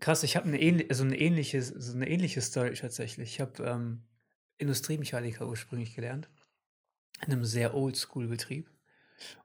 Krass, 0.00 0.22
ich 0.22 0.36
habe 0.36 0.46
eine, 0.46 0.60
ähnli 0.60 0.86
also 0.88 1.04
eine, 1.04 1.18
ähnliche, 1.18 1.62
so 1.62 1.94
eine 1.94 2.08
ähnliche 2.08 2.40
Story 2.40 2.74
tatsächlich. 2.74 3.34
Ich 3.34 3.40
habe 3.40 3.62
ähm, 3.64 4.02
Industriemechaniker 4.58 5.46
ursprünglich 5.46 5.94
gelernt. 5.94 6.28
In 7.26 7.32
einem 7.32 7.44
sehr 7.44 7.74
Oldschool-Betrieb. 7.74 8.70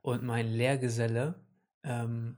Und 0.01 0.23
mein 0.23 0.47
Lehrgeselle, 0.47 1.35
ähm, 1.83 2.37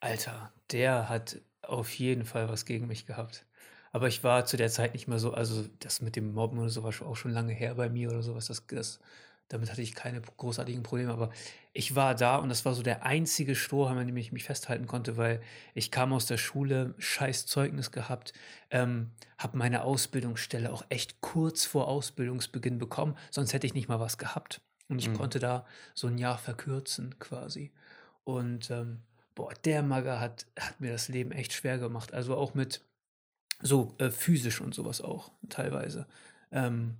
Alter, 0.00 0.52
der 0.70 1.08
hat 1.08 1.40
auf 1.62 1.92
jeden 1.98 2.24
Fall 2.24 2.48
was 2.48 2.64
gegen 2.64 2.86
mich 2.86 3.06
gehabt. 3.06 3.46
Aber 3.92 4.08
ich 4.08 4.24
war 4.24 4.44
zu 4.46 4.56
der 4.56 4.70
Zeit 4.70 4.94
nicht 4.94 5.08
mehr 5.08 5.18
so, 5.18 5.32
also 5.32 5.66
das 5.78 6.00
mit 6.00 6.16
dem 6.16 6.32
Mobben 6.32 6.58
oder 6.58 6.68
so 6.68 6.82
war 6.82 6.92
schon- 6.92 7.06
auch 7.06 7.16
schon 7.16 7.30
lange 7.32 7.52
her 7.52 7.74
bei 7.74 7.88
mir 7.88 8.10
oder 8.10 8.22
sowas. 8.22 8.46
Das, 8.46 8.66
das, 8.66 9.00
damit 9.48 9.70
hatte 9.70 9.82
ich 9.82 9.94
keine 9.94 10.20
großartigen 10.20 10.82
Probleme. 10.82 11.12
Aber 11.12 11.30
ich 11.72 11.94
war 11.94 12.14
da 12.14 12.36
und 12.36 12.48
das 12.48 12.64
war 12.64 12.74
so 12.74 12.82
der 12.82 13.04
einzige 13.04 13.54
Strohhalm, 13.54 13.98
an 13.98 14.06
dem 14.06 14.16
ich 14.16 14.32
mich 14.32 14.44
festhalten 14.44 14.86
konnte, 14.86 15.16
weil 15.16 15.40
ich 15.74 15.90
kam 15.90 16.12
aus 16.12 16.26
der 16.26 16.38
Schule, 16.38 16.94
scheiß 16.98 17.46
Zeugnis 17.46 17.90
gehabt, 17.92 18.32
ähm, 18.70 19.10
habe 19.38 19.58
meine 19.58 19.82
Ausbildungsstelle 19.82 20.72
auch 20.72 20.84
echt 20.88 21.20
kurz 21.20 21.64
vor 21.64 21.88
Ausbildungsbeginn 21.88 22.78
bekommen, 22.78 23.16
sonst 23.30 23.52
hätte 23.52 23.66
ich 23.66 23.74
nicht 23.74 23.88
mal 23.88 24.00
was 24.00 24.18
gehabt. 24.18 24.60
Und 24.88 24.98
ich 24.98 25.06
Mhm. 25.08 25.14
konnte 25.14 25.38
da 25.38 25.66
so 25.94 26.06
ein 26.06 26.18
Jahr 26.18 26.38
verkürzen 26.38 27.18
quasi. 27.18 27.72
Und 28.24 28.70
ähm, 28.70 29.02
boah, 29.34 29.52
der 29.64 29.82
Magger 29.82 30.20
hat, 30.20 30.46
hat 30.58 30.80
mir 30.80 30.92
das 30.92 31.08
Leben 31.08 31.32
echt 31.32 31.52
schwer 31.52 31.78
gemacht. 31.78 32.12
Also 32.14 32.36
auch 32.36 32.54
mit 32.54 32.82
so 33.60 33.94
äh, 33.98 34.10
physisch 34.10 34.60
und 34.60 34.74
sowas 34.74 35.00
auch 35.00 35.30
teilweise. 35.48 36.06
Ähm, 36.52 36.96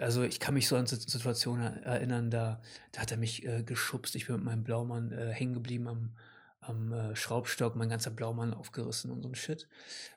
also 0.00 0.22
ich 0.22 0.40
kann 0.40 0.54
mich 0.54 0.68
so 0.68 0.76
an 0.76 0.86
Sit- 0.86 1.08
Situationen 1.08 1.82
erinnern, 1.82 2.30
da, 2.30 2.60
da 2.92 3.00
hat 3.02 3.10
er 3.10 3.16
mich 3.16 3.44
äh, 3.46 3.62
geschubst. 3.62 4.14
Ich 4.14 4.26
bin 4.26 4.36
mit 4.36 4.44
meinem 4.44 4.64
Blaumann 4.64 5.12
äh, 5.12 5.32
hängen 5.32 5.54
geblieben 5.54 5.88
am, 5.88 6.16
am 6.60 6.92
äh, 6.92 7.16
Schraubstock, 7.16 7.76
mein 7.76 7.88
ganzer 7.88 8.10
Blaumann 8.10 8.54
aufgerissen 8.54 9.10
und 9.10 9.22
so 9.22 9.28
ein 9.28 9.34
Shit. 9.34 9.68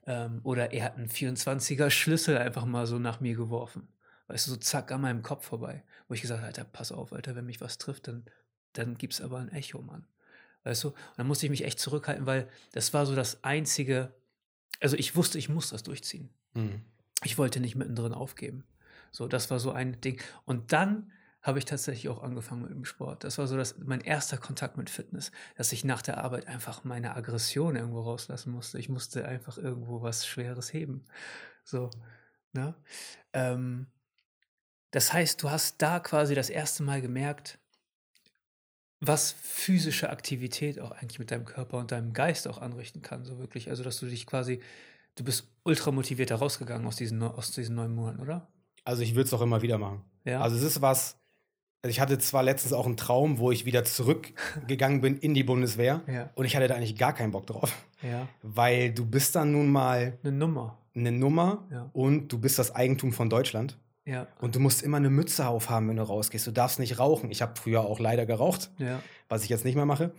Ähm, 0.06 0.42
oder 0.44 0.72
er 0.74 0.86
hat 0.86 0.98
einen 0.98 1.10
24er 1.10 1.90
Schlüssel 1.90 2.38
einfach 2.38 2.66
mal 2.66 2.88
so 2.88 3.00
nach 3.00 3.20
mir 3.20 3.36
geworfen. 3.36 3.88
Weißt 4.28 4.48
du, 4.48 4.52
so 4.52 4.58
zack 4.58 4.92
an 4.92 5.02
meinem 5.02 5.24
Kopf 5.24 5.46
vorbei. 5.46 5.84
Wo 6.08 6.14
ich 6.14 6.22
gesagt 6.22 6.40
habe, 6.40 6.48
Alter, 6.48 6.64
pass 6.64 6.92
auf, 6.92 7.14
Alter, 7.14 7.36
wenn 7.36 7.46
mich 7.46 7.62
was 7.62 7.78
trifft, 7.78 8.08
dann, 8.08 8.26
dann 8.74 8.96
gibt's 8.96 9.22
aber 9.22 9.40
ein 9.40 9.52
Echo, 9.52 9.82
Mann. 9.82 10.06
Weißt 10.64 10.84
du? 10.84 10.90
Und 10.90 10.96
dann 11.18 11.28
musste 11.28 11.46
ich 11.46 11.50
mich 11.50 11.64
echt 11.66 11.80
zurückhalten, 11.80 12.26
weil 12.26 12.48
das 12.72 12.94
war 12.94 13.06
so 13.06 13.16
das 13.16 13.44
einzige, 13.44 14.14
also 14.80 14.96
ich 14.98 15.16
wusste, 15.16 15.38
ich 15.38 15.50
muss 15.50 15.70
das 15.70 15.84
durchziehen. 15.84 16.30
Mhm. 16.54 16.82
Ich 17.24 17.38
wollte 17.38 17.60
nicht 17.60 17.76
mittendrin 17.76 18.14
aufgeben. 18.14 18.66
So, 19.12 19.28
das 19.28 19.50
war 19.52 19.60
so 19.60 19.72
ein 19.72 20.00
Ding. 20.02 20.22
Und 20.46 20.72
dann 20.72 21.12
habe 21.42 21.60
ich 21.60 21.66
tatsächlich 21.66 22.10
auch 22.10 22.22
angefangen 22.22 22.64
mit 22.64 22.72
dem 22.72 22.86
Sport. 22.86 23.24
Das 23.24 23.38
war 23.38 23.48
so 23.48 23.56
das, 23.56 23.78
mein 23.78 24.02
erster 24.02 24.38
Kontakt 24.38 24.78
mit 24.78 24.90
Fitness, 24.90 25.32
dass 25.56 25.72
ich 25.72 25.86
nach 25.86 26.02
der 26.02 26.18
Arbeit 26.24 26.48
einfach 26.48 26.84
meine 26.84 27.16
Aggression 27.16 27.76
irgendwo 27.76 28.02
rauslassen 28.02 28.52
musste. 28.52 28.78
Ich 28.78 28.90
musste 28.90 29.26
einfach 29.26 29.58
irgendwo 29.58 30.02
was 30.02 30.28
Schweres 30.28 30.74
heben. 30.74 31.06
So, 31.64 31.90
ne? 32.52 32.76
Ähm, 33.34 33.88
das 34.92 35.14
heißt, 35.14 35.42
du 35.42 35.50
hast 35.50 35.82
da 35.82 36.00
quasi 36.00 36.36
das 36.36 36.50
erste 36.50 36.84
Mal 36.84 37.02
gemerkt, 37.02 37.60
was 39.00 39.32
physische 39.32 40.10
Aktivität 40.10 40.80
auch 40.80 40.92
eigentlich 40.92 41.20
mit 41.20 41.32
deinem 41.32 41.46
Körper 41.46 41.78
und 41.78 41.92
deinem 41.92 42.12
Geist 42.12 42.48
auch 42.48 42.58
anrichten 42.58 43.02
kann, 43.02 43.24
so 43.24 43.38
wirklich. 43.40 43.70
Also, 43.70 43.84
dass 43.84 44.00
du 44.00 44.08
dich 44.08 44.26
quasi, 44.26 44.62
du 45.16 45.24
bist 45.24 45.48
ultra 45.64 45.92
motiviert 45.92 46.32
rausgegangen 46.32 46.86
aus 46.86 46.98
diesen, 46.98 47.22
aus 47.24 47.52
diesen 47.52 47.76
neun 47.76 47.96
Monaten, 47.96 48.20
oder? 48.20 48.48
Also 48.86 49.02
ich 49.04 49.16
würde 49.16 49.26
es 49.28 49.34
auch 49.34 49.42
immer 49.42 49.62
wieder 49.62 49.78
machen. 49.78 50.02
Ja. 50.26 50.42
Also 50.42 50.56
es 50.58 50.64
ist 50.64 50.82
was, 50.82 51.18
also 51.82 51.92
ich 51.92 52.00
hatte 52.00 52.18
zwar 52.18 52.44
letztens 52.44 52.74
auch 52.74 52.86
einen 52.86 52.98
Traum, 52.98 53.38
wo 53.40 53.52
ich 53.52 53.66
wieder 53.66 53.84
zurückgegangen 53.84 55.02
bin 55.02 55.18
in 55.18 55.34
die 55.34 55.44
Bundeswehr 55.44 56.02
Ja. 56.08 56.30
und 56.36 56.46
ich 56.46 56.56
hatte 56.56 56.68
da 56.68 56.76
eigentlich 56.76 56.98
gar 56.98 57.14
keinen 57.14 57.32
Bock 57.32 57.48
drauf, 57.48 57.74
Ja. 58.02 58.28
weil 58.42 58.92
du 58.94 59.06
bist 59.06 59.36
dann 59.36 59.52
nun 59.52 59.72
mal 59.72 60.18
Eine 60.24 60.32
Nummer. 60.34 60.78
eine 60.96 61.12
Nummer 61.12 61.66
Ja. 61.72 61.90
und 61.94 62.28
du 62.30 62.40
bist 62.40 62.60
das 62.60 62.76
Eigentum 62.76 63.12
von 63.14 63.30
Deutschland 63.30 63.78
Ja. 64.06 64.28
und 64.42 64.56
du 64.56 64.60
musst 64.60 64.82
immer 64.82 64.98
eine 64.98 65.10
Mütze 65.10 65.48
aufhaben, 65.48 65.88
wenn 65.90 65.98
du 65.98 66.04
rausgehst. 66.04 66.46
Du 66.48 66.52
darfst 66.52 66.80
nicht 66.80 67.00
rauchen. 67.00 67.32
Ich 67.32 67.42
habe 67.42 67.54
früher 67.60 67.82
auch 67.82 68.00
leider 68.00 68.26
geraucht, 68.26 68.72
was 69.30 69.44
ich 69.44 69.50
jetzt 69.50 69.66
nicht 69.66 69.76
mehr 69.76 69.86
mache. 69.86 70.12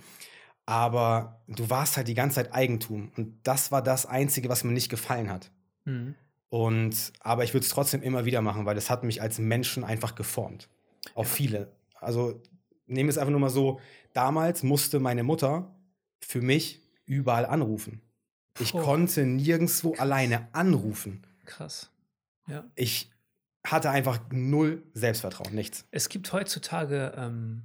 Aber 0.67 1.41
du 1.49 1.69
warst 1.69 1.97
halt 1.97 2.07
die 2.09 2.15
ganze 2.15 2.37
Zeit 2.37 2.55
Eigentum 2.55 3.11
und 3.17 3.41
das 3.43 3.73
war 3.73 3.83
das 3.83 4.07
Einzige, 4.07 4.49
was 4.49 4.63
mir 4.65 4.73
nicht 4.73 4.89
gefallen 4.89 5.31
hat. 5.31 5.51
Mhm. 5.85 6.15
Und, 6.51 7.13
aber 7.21 7.45
ich 7.45 7.55
würde 7.55 7.65
es 7.65 7.71
trotzdem 7.71 8.03
immer 8.03 8.25
wieder 8.25 8.43
machen, 8.43 8.67
weil 8.67 8.75
das 8.75 8.91
hat 8.91 9.05
mich 9.05 9.23
als 9.23 9.39
Menschen 9.39 9.85
einfach 9.85 10.17
geformt. 10.17 10.69
Auf 11.15 11.31
viele. 11.31 11.73
Also 11.95 12.43
nehme 12.87 13.09
es 13.09 13.19
einfach 13.19 13.31
nur 13.31 13.41
mal 13.41 13.51
so, 13.51 13.81
damals 14.13 14.63
musste 14.63 14.99
meine 14.99 15.23
Mutter 15.23 15.75
für 16.21 16.43
mich 16.43 16.83
überall 17.07 17.47
anrufen. 17.47 18.03
Ich 18.59 18.73
Puh. 18.73 18.83
konnte 18.83 19.25
nirgendwo 19.25 19.95
alleine 19.95 20.49
anrufen. 20.53 21.23
Krass. 21.47 21.91
Ja. 22.49 22.65
Ich 22.75 23.11
hatte 23.65 23.91
einfach 23.91 24.21
null 24.33 24.83
Selbstvertrauen, 24.93 25.55
nichts. 25.55 25.87
Es 25.93 26.09
gibt 26.09 26.33
heutzutage 26.33 27.15
ähm, 27.17 27.63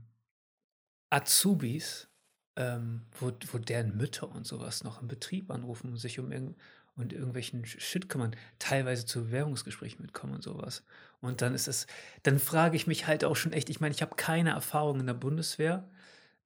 Azubis, 1.09 2.07
ähm, 2.55 3.01
wo, 3.19 3.31
wo 3.51 3.57
deren 3.57 3.97
Mütter 3.97 4.29
und 4.29 4.45
sowas 4.45 4.83
noch 4.83 5.01
im 5.01 5.07
Betrieb 5.07 5.49
anrufen 5.49 5.89
und 5.89 5.97
sich 5.97 6.19
um 6.19 6.31
irgend 6.31 6.57
und 6.95 7.13
irgendwelchen 7.13 7.65
Shit 7.65 8.09
kümmern, 8.09 8.35
teilweise 8.59 9.05
zu 9.05 9.25
Bewerbungsgesprächen 9.25 10.01
mitkommen 10.01 10.33
und 10.33 10.43
sowas. 10.43 10.83
Und 11.21 11.41
dann 11.41 11.53
ist 11.53 11.67
es, 11.67 11.87
dann 12.23 12.39
frage 12.39 12.75
ich 12.77 12.87
mich 12.87 13.07
halt 13.07 13.25
auch 13.25 13.35
schon 13.35 13.53
echt, 13.53 13.69
ich 13.69 13.79
meine, 13.81 13.93
ich 13.93 14.01
habe 14.01 14.15
keine 14.15 14.51
Erfahrung 14.51 14.99
in 14.99 15.07
der 15.07 15.13
Bundeswehr, 15.13 15.89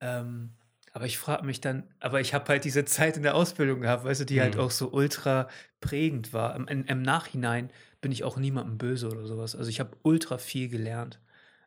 ähm, 0.01 0.51
aber 0.93 1.05
ich 1.05 1.19
frage 1.19 1.45
mich 1.45 1.61
dann, 1.61 1.83
aber 1.99 2.19
ich 2.19 2.33
habe 2.33 2.47
halt 2.49 2.65
diese 2.65 2.83
Zeit 2.85 3.15
in 3.17 3.23
der 3.23 3.35
Ausbildung 3.35 3.81
gehabt, 3.81 4.03
weißt 4.05 4.21
du, 4.21 4.25
die 4.25 4.41
halt 4.41 4.55
Mhm. 4.55 4.59
auch 4.59 4.71
so 4.71 4.91
ultra 4.91 5.47
prägend 5.81 6.33
war. 6.33 6.55
Im, 6.55 6.67
im, 6.67 6.85
Im 6.85 7.01
Nachhinein 7.03 7.71
bin 8.01 8.11
ich 8.11 8.23
auch 8.23 8.37
niemandem 8.37 8.77
böse 8.77 9.07
oder 9.09 9.25
sowas. 9.27 9.55
Also 9.55 9.69
ich 9.69 9.79
habe 9.79 9.97
ultra 10.03 10.37
viel 10.39 10.67
gelernt. 10.69 11.19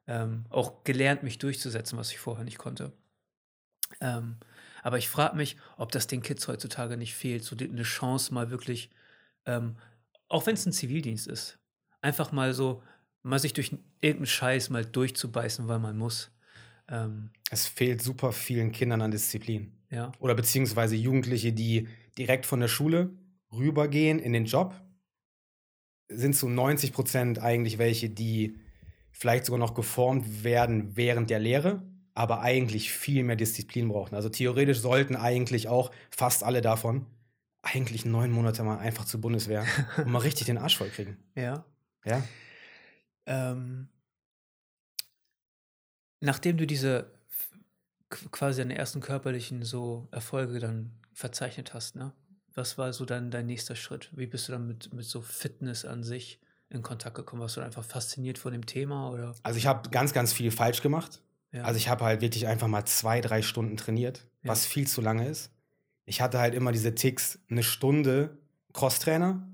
Ähm, 0.09 0.47
auch 0.51 0.83
gelernt, 0.85 1.23
mich 1.23 1.39
durchzusetzen, 1.39 1.97
was 1.99 2.11
ich 2.11 2.19
vorher 2.19 2.45
nicht 2.45 2.59
konnte. 2.59 2.93
Ähm, 4.01 4.37
aber 4.83 4.99
ich 4.99 5.09
frage 5.09 5.37
mich, 5.37 5.57
ob 5.77 5.93
das 5.93 6.07
den 6.09 6.23
Kids 6.23 6.47
heutzutage 6.49 6.97
nicht 6.97 7.15
fehlt, 7.15 7.45
so 7.45 7.57
eine 7.57 7.83
Chance 7.85 8.35
mal 8.35 8.51
wirklich, 8.51 8.91
ähm, 9.47 9.77
auch 10.29 10.47
wenn 10.47 10.55
es 10.55 10.67
ein 10.67 10.73
Zivildienst 10.73 11.29
ist, 11.29 11.59
einfach 12.01 12.33
mal 12.33 12.53
so, 12.53 12.83
mal 13.23 13.39
sich 13.39 13.53
durch 13.55 13.71
irgendeinen 14.01 14.27
Scheiß 14.27 14.71
mal 14.71 14.85
durchzubeißen, 14.85 15.69
weil 15.69 15.79
man 15.79 15.97
muss. 15.97 16.31
Ähm, 16.89 17.31
Es 17.51 17.67
fehlt 17.69 18.03
super 18.03 18.33
vielen 18.33 18.73
Kindern 18.73 19.01
an 19.03 19.13
Disziplin. 19.13 19.73
ja, 19.89 20.13
Oder 20.19 20.35
beziehungsweise 20.35 20.97
Jugendliche, 20.97 21.53
die 21.53 21.89
direkt 22.19 22.45
von 22.45 22.61
der 22.61 22.69
Schule 22.69 23.11
rübergehen 23.53 24.19
in 24.19 24.33
den 24.33 24.47
Job, 24.47 24.75
sind 26.09 26.35
zu 26.35 26.49
90 26.49 26.93
Prozent 26.93 27.39
eigentlich 27.39 27.79
welche, 27.79 28.11
die 28.11 28.59
vielleicht 29.13 29.45
sogar 29.45 29.61
noch 29.61 29.75
geformt 29.75 30.43
werden 30.43 30.97
während 30.97 31.31
der 31.31 31.39
Lehre, 31.39 31.83
aber 32.15 32.41
eigentlich 32.41 32.93
viel 32.93 33.25
mehr 33.25 33.37
Disziplin 33.37 33.89
brauchen. 33.89 34.15
Also 34.15 34.29
theoretisch 34.29 34.81
sollten 34.81 35.17
eigentlich 35.17 35.69
auch 35.69 35.91
fast 36.11 36.45
alle 36.45 36.61
davon 36.61 37.07
eigentlich 37.63 38.05
neun 38.05 38.33
Monate 38.33 38.65
mal 38.65 38.79
einfach 38.79 39.05
zur 39.05 39.21
Bundeswehr 39.21 39.65
und 39.97 40.09
mal 40.11 40.19
richtig 40.19 40.47
den 40.47 40.59
Arsch 40.59 40.77
voll 40.77 40.91
kriegen. 40.91 41.17
ja. 41.35 41.65
Ja? 42.05 42.23
Ähm, 43.27 43.89
nachdem 46.21 46.57
du 46.57 46.67
diese 46.67 47.13
quasi 48.09 48.61
deine 48.61 48.77
ersten 48.77 49.01
körperlichen 49.01 49.63
so 49.63 50.09
Erfolge 50.11 50.59
dann 50.59 50.91
verzeichnet 51.15 51.73
hast, 51.73 51.97
ne? 51.97 52.13
Was 52.55 52.77
war 52.77 52.93
so 52.93 53.07
dann 53.07 53.31
dein 53.31 53.47
nächster 53.47 53.77
Schritt? 53.77 54.11
Wie 54.13 54.27
bist 54.27 54.49
du 54.49 54.53
dann 54.53 54.67
mit, 54.67 54.93
mit 54.93 55.07
so 55.07 55.23
Fitness 55.23 55.87
an 55.87 56.03
sich 56.03 56.39
in 56.69 56.83
Kontakt 56.83 57.17
gekommen? 57.17 57.41
Warst 57.41 57.57
du 57.57 57.63
einfach 57.63 57.85
fasziniert 57.85 58.37
von 58.37 58.53
dem 58.53 58.67
Thema 58.67 59.11
oder? 59.11 59.35
Also 59.43 59.57
ich 59.57 59.67
habe 59.67 59.89
ganz, 59.89 60.13
ganz 60.13 60.35
viel 60.35 60.51
falsch 60.51 60.83
gemacht. 60.83 61.23
Ja. 61.53 61.63
Also 61.65 61.77
ich 61.77 61.89
habe 61.89 62.05
halt 62.05 62.21
wirklich 62.21 62.47
einfach 62.47 62.67
mal 62.69 62.85
zwei, 62.87 63.21
drei 63.21 63.43
Stunden 63.43 63.77
trainiert, 63.77 64.27
Ja. 64.43 64.51
was 64.51 64.67
viel 64.67 64.87
zu 64.87 65.01
lange 65.01 65.29
ist. 65.29 65.51
Ich 66.05 66.21
hatte 66.21 66.39
halt 66.39 66.55
immer 66.55 66.73
diese 66.73 66.95
Ticks, 66.95 67.39
eine 67.51 67.63
Stunde 67.63 68.39
Crosstrainer. 68.73 69.47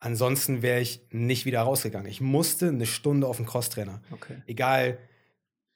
Ansonsten 0.00 0.60
wäre 0.62 0.80
ich 0.80 1.00
nicht 1.10 1.46
wieder 1.46 1.62
rausgegangen. 1.62 2.08
Ich 2.10 2.20
musste 2.20 2.68
eine 2.68 2.86
Stunde 2.86 3.26
auf 3.26 3.36
den 3.38 3.46
Crosstrainer. 3.46 4.02
okay. 4.10 4.42
Egal 4.46 4.98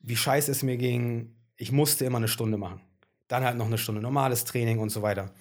wie 0.00 0.16
scheiße 0.16 0.50
es 0.50 0.62
mir 0.62 0.76
ging, 0.76 1.35
ich 1.56 1.73
musste 1.73 2.04
immer 2.04 2.18
eine 2.18 2.28
Stunde 2.28 2.56
machen. 2.58 2.80
Dann 3.26 3.44
halt 3.44 3.56
noch 3.56 3.66
eine 3.66 3.78
Stunde 3.78 4.00
normales 4.00 4.44
Training 4.44 4.78
und 4.78 4.90
so 4.90 5.02
weiter. 5.02 5.32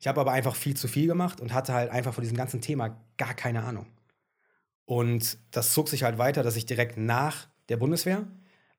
Ich 0.00 0.06
habe 0.06 0.20
aber 0.20 0.32
einfach 0.32 0.54
viel 0.56 0.74
zu 0.76 0.88
viel 0.88 1.06
gemacht 1.06 1.40
und 1.40 1.52
hatte 1.52 1.72
halt 1.74 1.90
einfach 1.90 2.14
von 2.14 2.22
diesem 2.22 2.36
ganzen 2.36 2.60
Thema 2.60 2.98
gar 3.18 3.34
keine 3.34 3.62
Ahnung. 3.64 3.86
Und 4.84 5.38
das 5.50 5.72
zog 5.72 5.88
sich 5.88 6.02
halt 6.02 6.18
weiter, 6.18 6.42
dass 6.42 6.56
ich 6.56 6.66
direkt 6.66 6.96
nach 6.96 7.48
der 7.68 7.76
Bundeswehr 7.76 8.26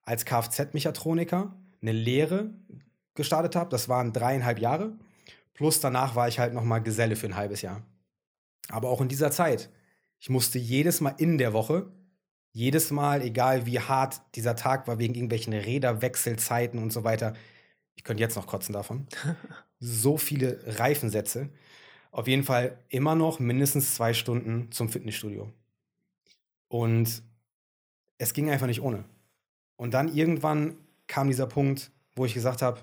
als 0.08 0.24
Kfz-Mechatroniker 0.24 1.54
eine 1.82 1.92
Lehre 1.92 2.52
gestartet 3.14 3.58
habe. 3.58 3.70
Das 3.70 3.90
waren 3.90 4.14
dreieinhalb 4.14 4.58
Jahre. 4.58 4.94
Plus 5.54 5.82
danach 5.82 6.16
war 6.16 6.30
ich 6.30 6.40
halt 6.40 6.54
noch 6.54 6.64
mal 6.64 6.80
Geselle 6.80 7.18
für 7.18 7.28
ein 7.28 7.36
halbes 7.36 7.62
Jahr. 7.62 7.84
Aber 8.70 8.90
auch 8.90 9.02
in 9.02 9.10
dieser 9.10 9.32
Zeit, 9.32 9.70
ich 10.20 10.30
musste 10.30 10.60
jedes 10.60 11.02
Mal 11.02 11.16
in 11.18 11.38
der 11.38 11.52
Woche, 11.52 11.92
jedes 12.54 12.90
Mal, 12.90 13.22
egal 13.22 13.66
wie 13.66 13.82
hart 13.82 14.22
dieser 14.36 14.56
Tag 14.56 14.88
war, 14.88 14.98
wegen 14.98 15.14
irgendwelchen 15.14 15.54
Räderwechselzeiten 15.54 16.82
und 16.82 16.94
so 16.94 17.04
weiter, 17.04 17.34
ich 17.96 18.06
könnte 18.06 18.24
jetzt 18.24 18.38
noch 18.38 18.48
kotzen 18.48 18.72
davon, 18.72 19.08
so 19.80 20.18
viele 20.18 20.62
Reifensätze. 20.80 21.50
Auf 22.12 22.28
jeden 22.28 22.44
Fall 22.44 22.80
immer 22.88 23.16
noch 23.16 23.40
mindestens 23.40 23.96
zwei 23.96 24.14
Stunden 24.14 24.72
zum 24.72 24.88
Fitnessstudio. 24.88 25.52
Und 26.70 27.24
es 28.18 28.34
ging 28.34 28.50
einfach 28.50 28.68
nicht 28.68 28.82
ohne. 28.82 29.04
Und 29.78 29.94
dann 29.94 30.14
irgendwann 30.14 30.76
kam 31.08 31.28
dieser 31.28 31.48
Punkt, 31.48 31.92
wo 32.16 32.26
ich 32.26 32.34
gesagt 32.34 32.62
habe, 32.62 32.82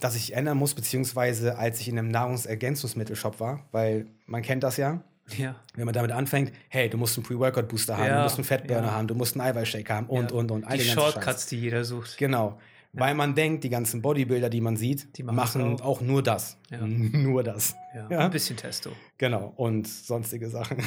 dass 0.00 0.14
ich 0.14 0.32
ändern 0.34 0.56
muss, 0.58 0.74
beziehungsweise 0.74 1.58
als 1.58 1.80
ich 1.80 1.88
in 1.88 1.98
einem 1.98 2.08
Nahrungsergänzungsmittelshop 2.08 3.40
war, 3.40 3.66
weil 3.72 4.06
man 4.26 4.42
kennt 4.42 4.62
das 4.62 4.76
ja, 4.76 5.02
Ja. 5.36 5.56
wenn 5.74 5.84
man 5.86 5.94
damit 5.94 6.12
anfängt, 6.12 6.52
hey, 6.68 6.88
du 6.88 6.96
musst 6.96 7.16
einen 7.18 7.26
Pre-Workout-Booster 7.26 7.96
haben, 7.98 8.06
Ja, 8.06 8.16
du 8.18 8.22
musst 8.22 8.36
einen 8.36 8.44
Fettburner 8.44 8.86
ja. 8.88 8.92
haben, 8.92 9.08
du 9.08 9.14
musst 9.14 9.34
einen 9.36 9.42
Eiweißshake 9.48 9.92
haben 9.92 10.06
und, 10.06 10.30
ja. 10.30 10.36
und, 10.36 10.50
und. 10.50 10.64
all 10.64 10.78
Die 10.78 10.84
Shortcuts, 10.84 11.46
die 11.46 11.60
jeder 11.60 11.84
sucht. 11.84 12.16
Genau. 12.16 12.58
Weil 12.92 13.14
man 13.14 13.34
denkt, 13.34 13.64
die 13.64 13.68
ganzen 13.68 14.00
Bodybuilder, 14.00 14.48
die 14.48 14.60
man 14.62 14.76
sieht, 14.76 15.18
Die 15.18 15.22
machen 15.22 15.36
machen, 15.36 15.72
das 15.76 15.82
auch. 15.82 16.00
nur 16.00 16.22
das. 16.22 16.56
Nur 16.80 17.42
das. 17.42 17.74
Ja. 17.94 18.08
Ja. 18.10 18.18
Ein 18.20 18.30
bisschen 18.30 18.56
Testo. 18.56 18.90
Genau. 19.18 19.52
Und 19.56 19.86
sonstige 19.86 20.48
Sachen. 20.48 20.78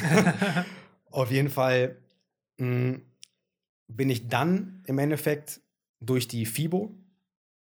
Auf 1.10 1.30
jeden 1.30 1.48
Fall 1.48 1.96
mh, 2.58 2.98
bin 3.88 4.10
ich 4.10 4.28
dann 4.28 4.82
im 4.86 4.98
Endeffekt 4.98 5.60
durch 6.00 6.28
die 6.28 6.46
FIBO, 6.46 6.94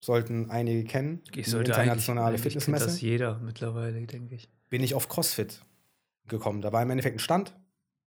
sollten 0.02 0.50
einige 0.50 0.84
kennen, 0.84 1.22
Ich 1.34 1.44
die 1.44 1.50
sollte 1.50 1.72
internationale 1.72 2.28
eigentlich, 2.28 2.42
Fitnessmesse, 2.42 2.86
das 2.86 3.00
jeder 3.00 3.38
mittlerweile, 3.38 4.06
denke 4.06 4.34
ich. 4.34 4.48
bin 4.68 4.82
ich 4.82 4.94
auf 4.94 5.08
CrossFit 5.08 5.62
gekommen. 6.26 6.62
Da 6.62 6.72
war 6.72 6.82
im 6.82 6.90
Endeffekt 6.90 7.16
ein 7.16 7.20
Stand 7.20 7.54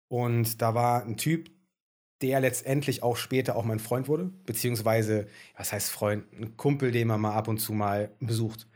und 0.09 0.61
da 0.63 0.75
war 0.75 1.05
ein 1.05 1.17
Typ, 1.17 1.51
der 2.23 2.41
letztendlich 2.41 3.03
auch 3.03 3.17
später 3.17 3.57
auch 3.57 3.65
mein 3.65 3.79
Freund 3.79 4.09
wurde, 4.09 4.31
beziehungsweise, 4.47 5.27
was 5.57 5.73
heißt 5.73 5.91
Freund, 5.91 6.25
ein 6.33 6.57
Kumpel, 6.57 6.91
den 6.91 7.09
man 7.09 7.21
mal 7.21 7.35
ab 7.35 7.47
und 7.47 7.59
zu 7.59 7.73
mal 7.73 8.11
besucht. 8.21 8.67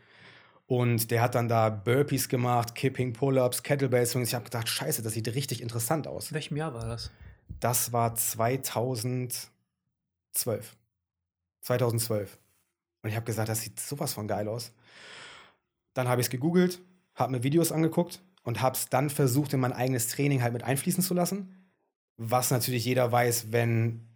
Und 0.66 1.10
der 1.10 1.22
hat 1.22 1.34
dann 1.34 1.48
da 1.48 1.68
Burpees 1.68 2.28
gemacht, 2.28 2.76
Kipping, 2.76 3.12
Pull-Ups, 3.12 3.64
Kettlebells 3.64 4.14
und 4.14 4.22
ich 4.22 4.34
habe 4.34 4.44
gedacht, 4.44 4.68
scheiße, 4.68 5.02
das 5.02 5.14
sieht 5.14 5.26
richtig 5.34 5.62
interessant 5.62 6.06
aus. 6.06 6.30
In 6.30 6.34
welchem 6.34 6.56
Jahr 6.56 6.74
war 6.74 6.86
das? 6.86 7.10
Das 7.58 7.92
war 7.92 8.14
2012. 8.14 9.50
2012. 11.62 12.38
Und 13.02 13.10
ich 13.10 13.16
habe 13.16 13.26
gesagt, 13.26 13.48
das 13.48 13.62
sieht 13.62 13.80
sowas 13.80 14.12
von 14.14 14.28
geil 14.28 14.48
aus. 14.48 14.72
Dann 15.94 16.08
habe 16.08 16.20
ich 16.20 16.26
es 16.26 16.30
gegoogelt, 16.30 16.80
habe 17.14 17.32
mir 17.32 17.42
Videos 17.42 17.72
angeguckt 17.72 18.22
und 18.44 18.62
habe 18.62 18.76
es 18.76 18.88
dann 18.88 19.10
versucht, 19.10 19.52
in 19.52 19.60
mein 19.60 19.72
eigenes 19.72 20.08
Training 20.08 20.42
halt 20.42 20.52
mit 20.52 20.62
einfließen 20.64 21.02
zu 21.02 21.14
lassen. 21.14 21.56
Was 22.16 22.50
natürlich 22.50 22.84
jeder 22.84 23.10
weiß, 23.10 23.52
wenn 23.52 24.06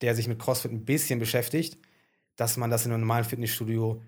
der 0.00 0.16
sich 0.16 0.28
mit 0.28 0.38
CrossFit 0.38 0.72
ein 0.72 0.84
bisschen 0.84 1.18
beschäftigt, 1.18 1.78
dass 2.36 2.56
man 2.56 2.70
das 2.70 2.86
in 2.86 2.92
einem 2.92 3.02
normalen 3.02 3.24
Fitnessstudio 3.24 4.02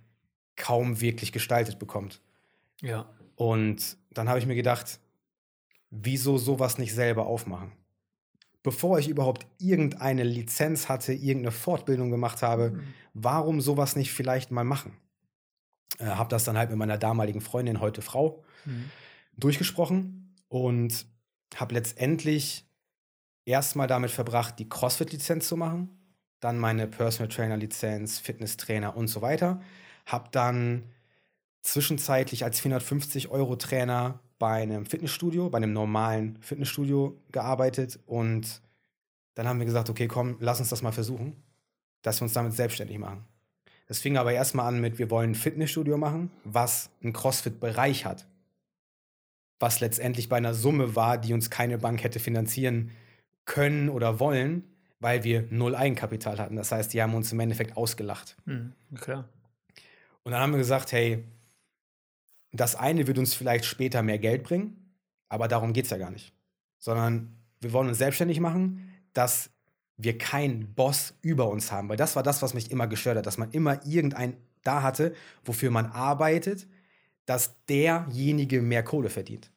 kaum 0.57 1.01
wirklich 1.01 1.33
gestaltet 1.33 1.79
bekommt. 1.79 2.21
Ja. 2.81 3.09
Und 3.37 3.97
dann 4.11 4.29
habe 4.29 4.39
ich 4.39 4.47
mir 4.47 4.55
gedacht, 4.55 4.99
wieso 5.91 6.39
sowas 6.39 6.79
nicht 6.79 6.95
selber 6.95 7.27
aufmachen? 7.27 7.73
Bevor 8.65 8.99
ich 8.99 9.09
überhaupt 9.09 9.47
irgendeine 9.59 10.25
Lizenz 10.25 10.89
hatte, 10.89 11.13
irgendeine 11.13 11.53
Fortbildung 11.53 12.11
gemacht 12.11 12.43
habe, 12.43 12.71
Mhm. 12.73 12.95
warum 13.13 13.61
sowas 13.61 13.95
nicht 13.95 14.13
vielleicht 14.13 14.51
mal 14.51 14.65
machen? 14.65 14.97
Äh, 15.99 16.07
habe 16.07 16.31
das 16.31 16.43
dann 16.45 16.59
halt 16.59 16.71
mit 16.71 16.79
meiner 16.79 16.99
damaligen 16.99 17.41
Freundin, 17.41 17.79
heute 17.81 18.03
Frau, 18.03 18.43
Mhm. 18.65 18.91
durchgesprochen 19.37 20.35
und 20.49 21.07
habe 21.55 21.75
letztendlich 21.75 22.67
erstmal 23.45 23.87
damit 23.87 24.11
verbracht, 24.11 24.59
die 24.59 24.69
CrossFit-Lizenz 24.69 25.47
zu 25.47 25.57
machen, 25.59 25.91
dann 26.41 26.59
meine 26.59 26.87
Personal 26.89 27.29
Trainer-Lizenz, 27.29 28.19
Fitnesstrainer 28.19 28.97
und 28.97 29.09
so 29.09 29.21
weiter. 29.23 29.61
Habe 30.07 30.31
dann 30.33 30.85
zwischenzeitlich 31.63 32.45
als 32.45 32.61
450-Euro-Trainer 32.61 34.21
bei 34.39 34.63
einem 34.63 34.87
Fitnessstudio, 34.87 35.49
bei 35.49 35.59
einem 35.59 35.73
normalen 35.73 36.37
Fitnessstudio 36.41 37.17
gearbeitet 37.33 37.99
und 38.07 38.63
dann 39.35 39.49
haben 39.49 39.59
wir 39.59 39.67
gesagt, 39.67 39.91
okay, 39.91 40.07
komm, 40.09 40.37
lass 40.41 40.61
uns 40.61 40.69
das 40.69 40.83
mal 40.83 40.93
versuchen, 40.93 41.37
dass 42.03 42.21
wir 42.21 42.25
uns 42.25 42.33
damit 42.33 42.53
selbstständig 42.53 42.99
machen. 42.99 43.25
Das 43.87 44.01
fing 44.01 44.17
aber 44.17 44.33
erstmal 44.33 44.67
an 44.67 44.81
mit, 44.81 44.99
wir 44.99 45.11
wollen 45.11 45.33
ein 45.33 45.35
Fitnessstudio 45.35 45.99
machen, 45.99 46.31
was 46.45 46.91
einen 47.03 47.13
CrossFit-Bereich 47.13 48.07
hat. 48.07 48.27
Was 49.59 49.81
letztendlich 49.81 50.29
bei 50.29 50.37
einer 50.37 50.55
Summe 50.55 50.97
war, 50.97 51.19
die 51.19 51.33
uns 51.33 51.51
keine 51.51 51.79
Bank 51.79 52.03
hätte 52.03 52.19
finanzieren 52.19 52.91
können 53.45 53.89
oder 53.89 54.21
wollen, 54.21 54.65
weil 55.01 55.23
wir 55.23 55.47
null 55.51 55.75
Eigenkapital 55.75 56.39
hatten. 56.39 56.57
Das 56.57 56.73
heißt, 56.73 56.93
die 56.95 57.03
haben 57.03 57.15
uns 57.15 57.31
im 57.33 57.41
Endeffekt 57.41 57.77
ausgelacht. 57.77 58.37
Mhm. 58.47 58.73
Klar. 58.99 59.29
Und 60.23 60.33
dann 60.33 60.41
haben 60.41 60.53
wir 60.53 60.59
gesagt, 60.59 60.93
hey, 60.93 61.23
das 62.61 62.77
eine 62.77 63.07
wird 63.07 63.19
uns 63.19 63.35
vielleicht 63.35 63.65
später 63.65 64.03
mehr 64.03 64.19
Geld 64.19 64.45
bringen, 64.45 64.97
aber 65.29 65.49
darum 65.49 65.73
geht 65.73 65.87
es 65.87 65.91
ja 65.91 65.99
gar 65.99 66.11
nicht. 66.11 66.33
Sondern 66.79 67.37
wir 67.61 67.73
wollen 67.73 67.89
uns 67.89 67.99
selbstständig 67.99 68.41
machen, 68.41 68.93
dass 69.13 69.51
wir 69.97 70.19
keinen 70.19 70.75
Boss 70.75 71.15
über 71.23 71.49
uns 71.49 71.73
haben. 71.73 71.89
Weil 71.89 71.97
das 71.97 72.17
war 72.17 72.23
das, 72.23 72.43
was 72.43 72.55
mich 72.55 72.71
immer 72.71 72.87
gestört 72.87 73.19
hat, 73.19 73.27
dass 73.27 73.39
man 73.39 73.51
immer 73.51 73.85
irgendeinen 73.87 74.37
da 74.63 74.83
hatte, 74.83 75.15
wofür 75.45 75.71
man 75.71 75.87
arbeitet, 75.87 76.67
dass 77.27 77.65
derjenige 77.67 78.63
mehr 78.63 78.83
Kohle 78.83 79.11
verdient. 79.11 79.51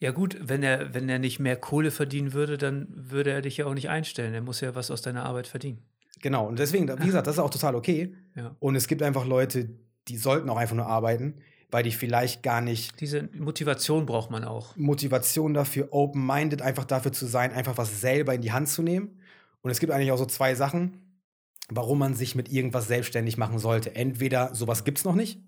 Ja 0.00 0.12
gut, 0.12 0.38
wenn 0.40 0.62
er, 0.62 0.94
wenn 0.94 1.08
er 1.08 1.18
nicht 1.18 1.40
mehr 1.40 1.56
Kohle 1.56 1.90
verdienen 1.90 2.32
würde, 2.32 2.56
dann 2.56 2.88
würde 2.90 3.30
er 3.30 3.42
dich 3.42 3.56
ja 3.56 3.66
auch 3.66 3.74
nicht 3.74 3.88
einstellen. 3.88 4.32
Er 4.32 4.42
muss 4.42 4.60
ja 4.60 4.74
was 4.74 4.90
aus 4.90 5.02
deiner 5.02 5.24
Arbeit 5.24 5.46
verdienen. 5.46 5.82
Genau, 6.20 6.46
und 6.46 6.58
deswegen, 6.58 6.88
wie 6.88 7.06
gesagt, 7.06 7.26
das 7.26 7.36
ist 7.36 7.40
auch 7.40 7.50
total 7.50 7.74
okay. 7.74 8.14
Ja. 8.36 8.54
Und 8.60 8.76
es 8.76 8.86
gibt 8.86 9.02
einfach 9.02 9.26
Leute, 9.26 9.68
die 10.06 10.16
sollten 10.16 10.48
auch 10.48 10.56
einfach 10.56 10.76
nur 10.76 10.86
arbeiten, 10.86 11.40
weil 11.70 11.82
die 11.82 11.92
vielleicht 11.92 12.42
gar 12.42 12.60
nicht 12.60 13.00
Diese 13.00 13.28
Motivation 13.34 14.06
braucht 14.06 14.30
man 14.30 14.44
auch. 14.44 14.76
Motivation 14.76 15.54
dafür, 15.54 15.88
open-minded 15.92 16.62
einfach 16.62 16.84
dafür 16.84 17.12
zu 17.12 17.26
sein, 17.26 17.52
einfach 17.52 17.76
was 17.76 18.00
selber 18.00 18.34
in 18.34 18.40
die 18.40 18.52
Hand 18.52 18.68
zu 18.68 18.82
nehmen. 18.82 19.20
Und 19.60 19.70
es 19.70 19.80
gibt 19.80 19.92
eigentlich 19.92 20.12
auch 20.12 20.18
so 20.18 20.26
zwei 20.26 20.54
Sachen, 20.54 21.20
warum 21.68 21.98
man 21.98 22.14
sich 22.14 22.34
mit 22.34 22.50
irgendwas 22.50 22.88
selbstständig 22.88 23.36
machen 23.36 23.58
sollte. 23.58 23.94
Entweder 23.94 24.54
sowas 24.54 24.84
gibt 24.84 24.98
es 24.98 25.04
noch 25.04 25.14
nicht 25.14 25.40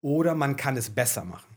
oder 0.00 0.34
man 0.34 0.56
kann 0.56 0.76
es 0.76 0.90
besser 0.90 1.24
machen. 1.24 1.56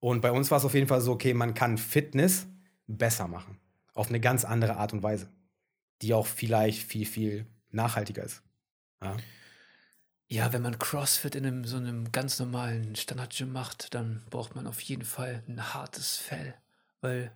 Und 0.00 0.20
bei 0.20 0.32
uns 0.32 0.50
war 0.50 0.58
es 0.58 0.64
auf 0.64 0.74
jeden 0.74 0.88
Fall 0.88 1.00
so, 1.00 1.12
okay, 1.12 1.32
man 1.32 1.54
kann 1.54 1.78
Fitness 1.78 2.48
besser 2.88 3.28
machen. 3.28 3.58
Auf 3.94 4.08
eine 4.08 4.18
ganz 4.18 4.44
andere 4.44 4.76
Art 4.76 4.92
und 4.92 5.02
Weise. 5.02 5.28
Die 6.00 6.12
auch 6.14 6.26
vielleicht 6.26 6.82
viel, 6.82 7.06
viel 7.06 7.46
nachhaltiger 7.70 8.24
ist. 8.24 8.42
Ja. 9.00 9.16
Ja, 10.32 10.50
wenn 10.54 10.62
man 10.62 10.78
CrossFit 10.78 11.34
in 11.34 11.44
einem, 11.44 11.64
so 11.64 11.76
einem 11.76 12.10
ganz 12.10 12.38
normalen 12.38 12.96
Standard-Gym 12.96 13.52
macht, 13.52 13.92
dann 13.94 14.22
braucht 14.30 14.56
man 14.56 14.66
auf 14.66 14.80
jeden 14.80 15.04
Fall 15.04 15.42
ein 15.46 15.74
hartes 15.74 16.16
Fell, 16.16 16.54
weil 17.02 17.32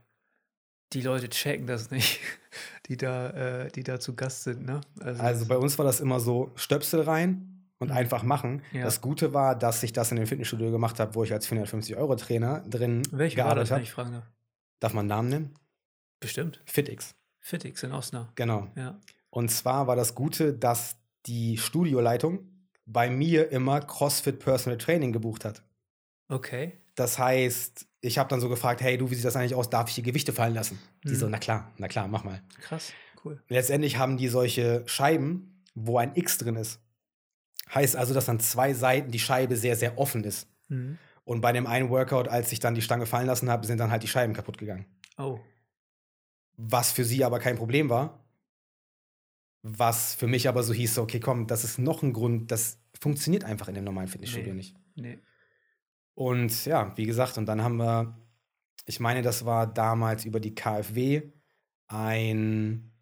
die 0.95 1.03
Leute 1.03 1.29
checken 1.29 1.67
das 1.67 1.91
nicht, 1.91 2.21
die 2.89 2.97
da, 2.97 3.65
äh, 3.65 3.71
die 3.71 3.83
da 3.83 4.01
zu 4.01 4.15
Gast 4.15 4.45
sind, 4.45 4.65
ne? 4.65 4.81
Also 5.01 5.45
bei 5.47 5.59
uns 5.59 5.77
war 5.77 5.85
das 5.85 6.01
immer 6.01 6.21
so, 6.21 6.53
Stöpsel 6.55 7.03
rein 7.03 7.67
und 7.79 7.89
Mhm. 7.91 7.97
einfach 7.97 8.23
machen. 8.23 8.63
Ja. 8.73 8.85
Das 8.85 9.03
Gute 9.03 9.35
war, 9.35 9.55
dass 9.59 9.83
ich 9.83 9.93
das 9.93 10.11
in 10.11 10.17
dem 10.17 10.27
Fitnessstudio 10.27 10.71
gemacht 10.71 10.99
habe, 10.99 11.15
wo 11.15 11.23
ich 11.23 11.35
als 11.35 11.47
450-Euro-Trainer 11.47 12.61
drin 12.61 13.03
welche 13.11 13.37
war 13.37 13.55
das, 13.57 13.69
gearbeitet 13.69 13.71
wenn 13.71 13.75
habe. 13.75 13.83
ich 13.85 13.93
fragen 13.93 14.13
darf? 14.13 14.31
Darf 14.81 14.95
man 14.95 15.01
einen 15.01 15.09
Namen 15.09 15.29
nennen? 15.29 15.55
Bestimmt. 16.21 16.63
FitX. 16.65 17.15
Fitix 17.41 17.83
in 17.83 17.93
Osnabrück. 17.93 18.35
Genau. 18.37 18.69
Ja. 18.75 18.99
Und 19.29 19.51
zwar 19.51 19.87
war 19.87 19.97
das 19.97 20.15
Gute, 20.15 20.55
dass 20.55 20.97
die 21.27 21.59
Studioleitung 21.59 22.49
bei 22.87 23.11
mir 23.11 23.51
immer 23.51 23.81
CrossFit 23.81 24.39
Personal 24.39 24.79
Training 24.79 25.13
gebucht 25.13 25.45
hat. 25.45 25.63
Okay. 26.29 26.73
Das 26.95 27.19
heißt, 27.19 27.87
ich 28.01 28.19
habe 28.19 28.29
dann 28.31 28.41
so 28.41 28.49
gefragt, 28.49 28.81
hey 28.81 28.97
du, 28.97 29.11
wie 29.11 29.15
sieht 29.15 29.25
das 29.25 29.37
eigentlich 29.37 29.55
aus? 29.55 29.69
Darf 29.69 29.89
ich 29.89 29.97
hier 29.97 30.05
Gewichte 30.05 30.33
fallen 30.33 30.55
lassen? 30.55 30.79
Die 31.05 31.11
Mhm. 31.11 31.17
so, 31.17 31.29
na 31.29 31.39
klar, 31.39 31.73
na 31.77 31.89
klar, 31.89 32.09
mach 32.09 32.25
mal. 32.25 32.43
Krass. 32.61 32.93
Cool. 33.25 33.43
Letztendlich 33.49 33.99
haben 33.99 34.17
die 34.17 34.29
solche 34.29 34.85
Scheiben, 34.87 35.63
wo 35.75 35.99
ein 35.99 36.13
X 36.15 36.39
drin 36.39 36.57
ist. 36.57 36.81
Heißt 37.75 37.97
also, 37.97 38.15
dass 38.15 38.29
an 38.29 38.39
zwei 38.41 38.73
Seiten 38.73 39.11
die 39.11 39.19
Scheibe 39.19 39.57
sehr, 39.57 39.77
sehr 39.77 39.99
offen 39.99 40.25
ist. 40.25 40.49
Mhm. 40.69 40.99
Und 41.25 41.41
bei 41.41 41.53
dem 41.53 41.67
einen 41.67 41.91
Workout, 41.91 42.29
als 42.29 42.53
ich 42.53 42.61
dann 42.61 42.77
die 42.77 42.83
Stange 42.83 43.05
fallen 43.05 43.27
lassen 43.27 43.51
habe, 43.51 43.67
sind 43.67 43.79
dann 43.79 43.91
halt 43.91 44.05
die 44.05 44.09
Scheiben 44.09 44.33
kaputt 44.33 44.59
gegangen. 44.59 44.87
Oh. 45.19 45.41
Was 46.57 46.93
für 46.93 47.05
sie 47.05 47.25
aber 47.25 47.41
kein 47.41 47.57
Problem 47.57 47.91
war. 47.91 48.25
Was 49.69 50.15
für 50.15 50.29
mich 50.29 50.47
aber 50.49 50.63
so 50.63 50.73
hieß, 50.73 50.95
so, 50.95 51.03
okay, 51.03 51.19
komm, 51.19 51.49
das 51.49 51.65
ist 51.65 51.79
noch 51.79 52.03
ein 52.05 52.13
Grund, 52.13 52.53
das 52.53 52.79
funktioniert 53.01 53.43
einfach 53.43 53.67
in 53.69 53.75
dem 53.75 53.83
normalen 53.85 54.07
Fitnessstudio 54.09 54.53
Nee. 54.53 54.57
nicht. 54.57 54.77
Nee. 54.95 55.19
Und 56.15 56.65
ja, 56.67 56.97
wie 56.97 57.05
gesagt, 57.05 57.37
und 57.37 57.47
dann 57.47 57.63
haben 57.63 57.77
wir, 57.77 58.17
ich 58.85 59.01
meine, 59.01 59.23
das 59.23 59.45
war 59.45 59.67
damals 59.67 60.25
über 60.25 60.39
die 60.39 60.55
KfW 60.55 61.33
ein, 61.89 62.93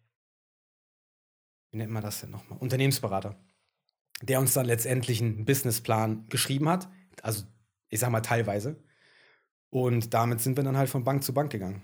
wie 1.71 1.77
nennt 1.77 1.91
man 1.91 2.01
das 2.03 2.21
denn 2.21 2.31
nochmal? 2.31 2.57
Unternehmensberater, 2.59 3.39
der 4.23 4.39
uns 4.39 4.53
dann 4.53 4.65
letztendlich 4.65 5.21
einen 5.21 5.45
Businessplan 5.45 6.27
geschrieben 6.29 6.67
hat. 6.67 6.89
Also, 7.21 7.45
ich 7.89 7.99
sag 7.99 8.09
mal 8.09 8.21
teilweise. 8.21 8.83
Und 9.69 10.13
damit 10.15 10.41
sind 10.41 10.57
wir 10.57 10.63
dann 10.63 10.77
halt 10.77 10.89
von 10.89 11.03
Bank 11.03 11.23
zu 11.23 11.33
Bank 11.33 11.51
gegangen. 11.51 11.83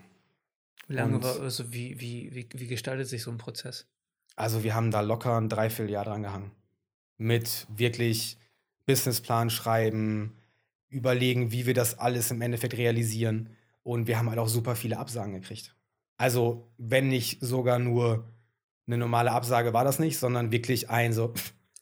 Lange 0.87 1.15
Und- 1.17 1.23
war, 1.23 1.39
also 1.39 1.71
wie, 1.71 1.99
wie, 1.99 2.33
wie, 2.33 2.49
wie 2.53 2.67
gestaltet 2.67 3.07
sich 3.07 3.21
so 3.21 3.29
ein 3.31 3.37
Prozess? 3.37 3.87
Also 4.35 4.63
wir 4.63 4.75
haben 4.75 4.91
da 4.91 5.01
locker 5.01 5.37
ein 5.37 5.49
Dreivierteljahr 5.49 6.05
dran 6.05 6.23
gehangen. 6.23 6.51
Mit 7.17 7.67
wirklich 7.75 8.37
Businessplan 8.85 9.49
schreiben, 9.49 10.37
überlegen, 10.89 11.51
wie 11.51 11.65
wir 11.65 11.73
das 11.73 11.99
alles 11.99 12.31
im 12.31 12.41
Endeffekt 12.41 12.75
realisieren. 12.77 13.49
Und 13.83 14.07
wir 14.07 14.17
haben 14.17 14.29
halt 14.29 14.39
auch 14.39 14.47
super 14.47 14.75
viele 14.75 14.97
Absagen 14.97 15.33
gekriegt. 15.33 15.75
Also, 16.17 16.71
wenn 16.77 17.07
nicht 17.07 17.41
sogar 17.41 17.79
nur 17.79 18.27
eine 18.87 18.97
normale 18.97 19.31
Absage 19.31 19.73
war 19.73 19.83
das 19.83 19.99
nicht, 19.99 20.19
sondern 20.19 20.51
wirklich 20.51 20.89
ein 20.89 21.13
so, 21.13 21.33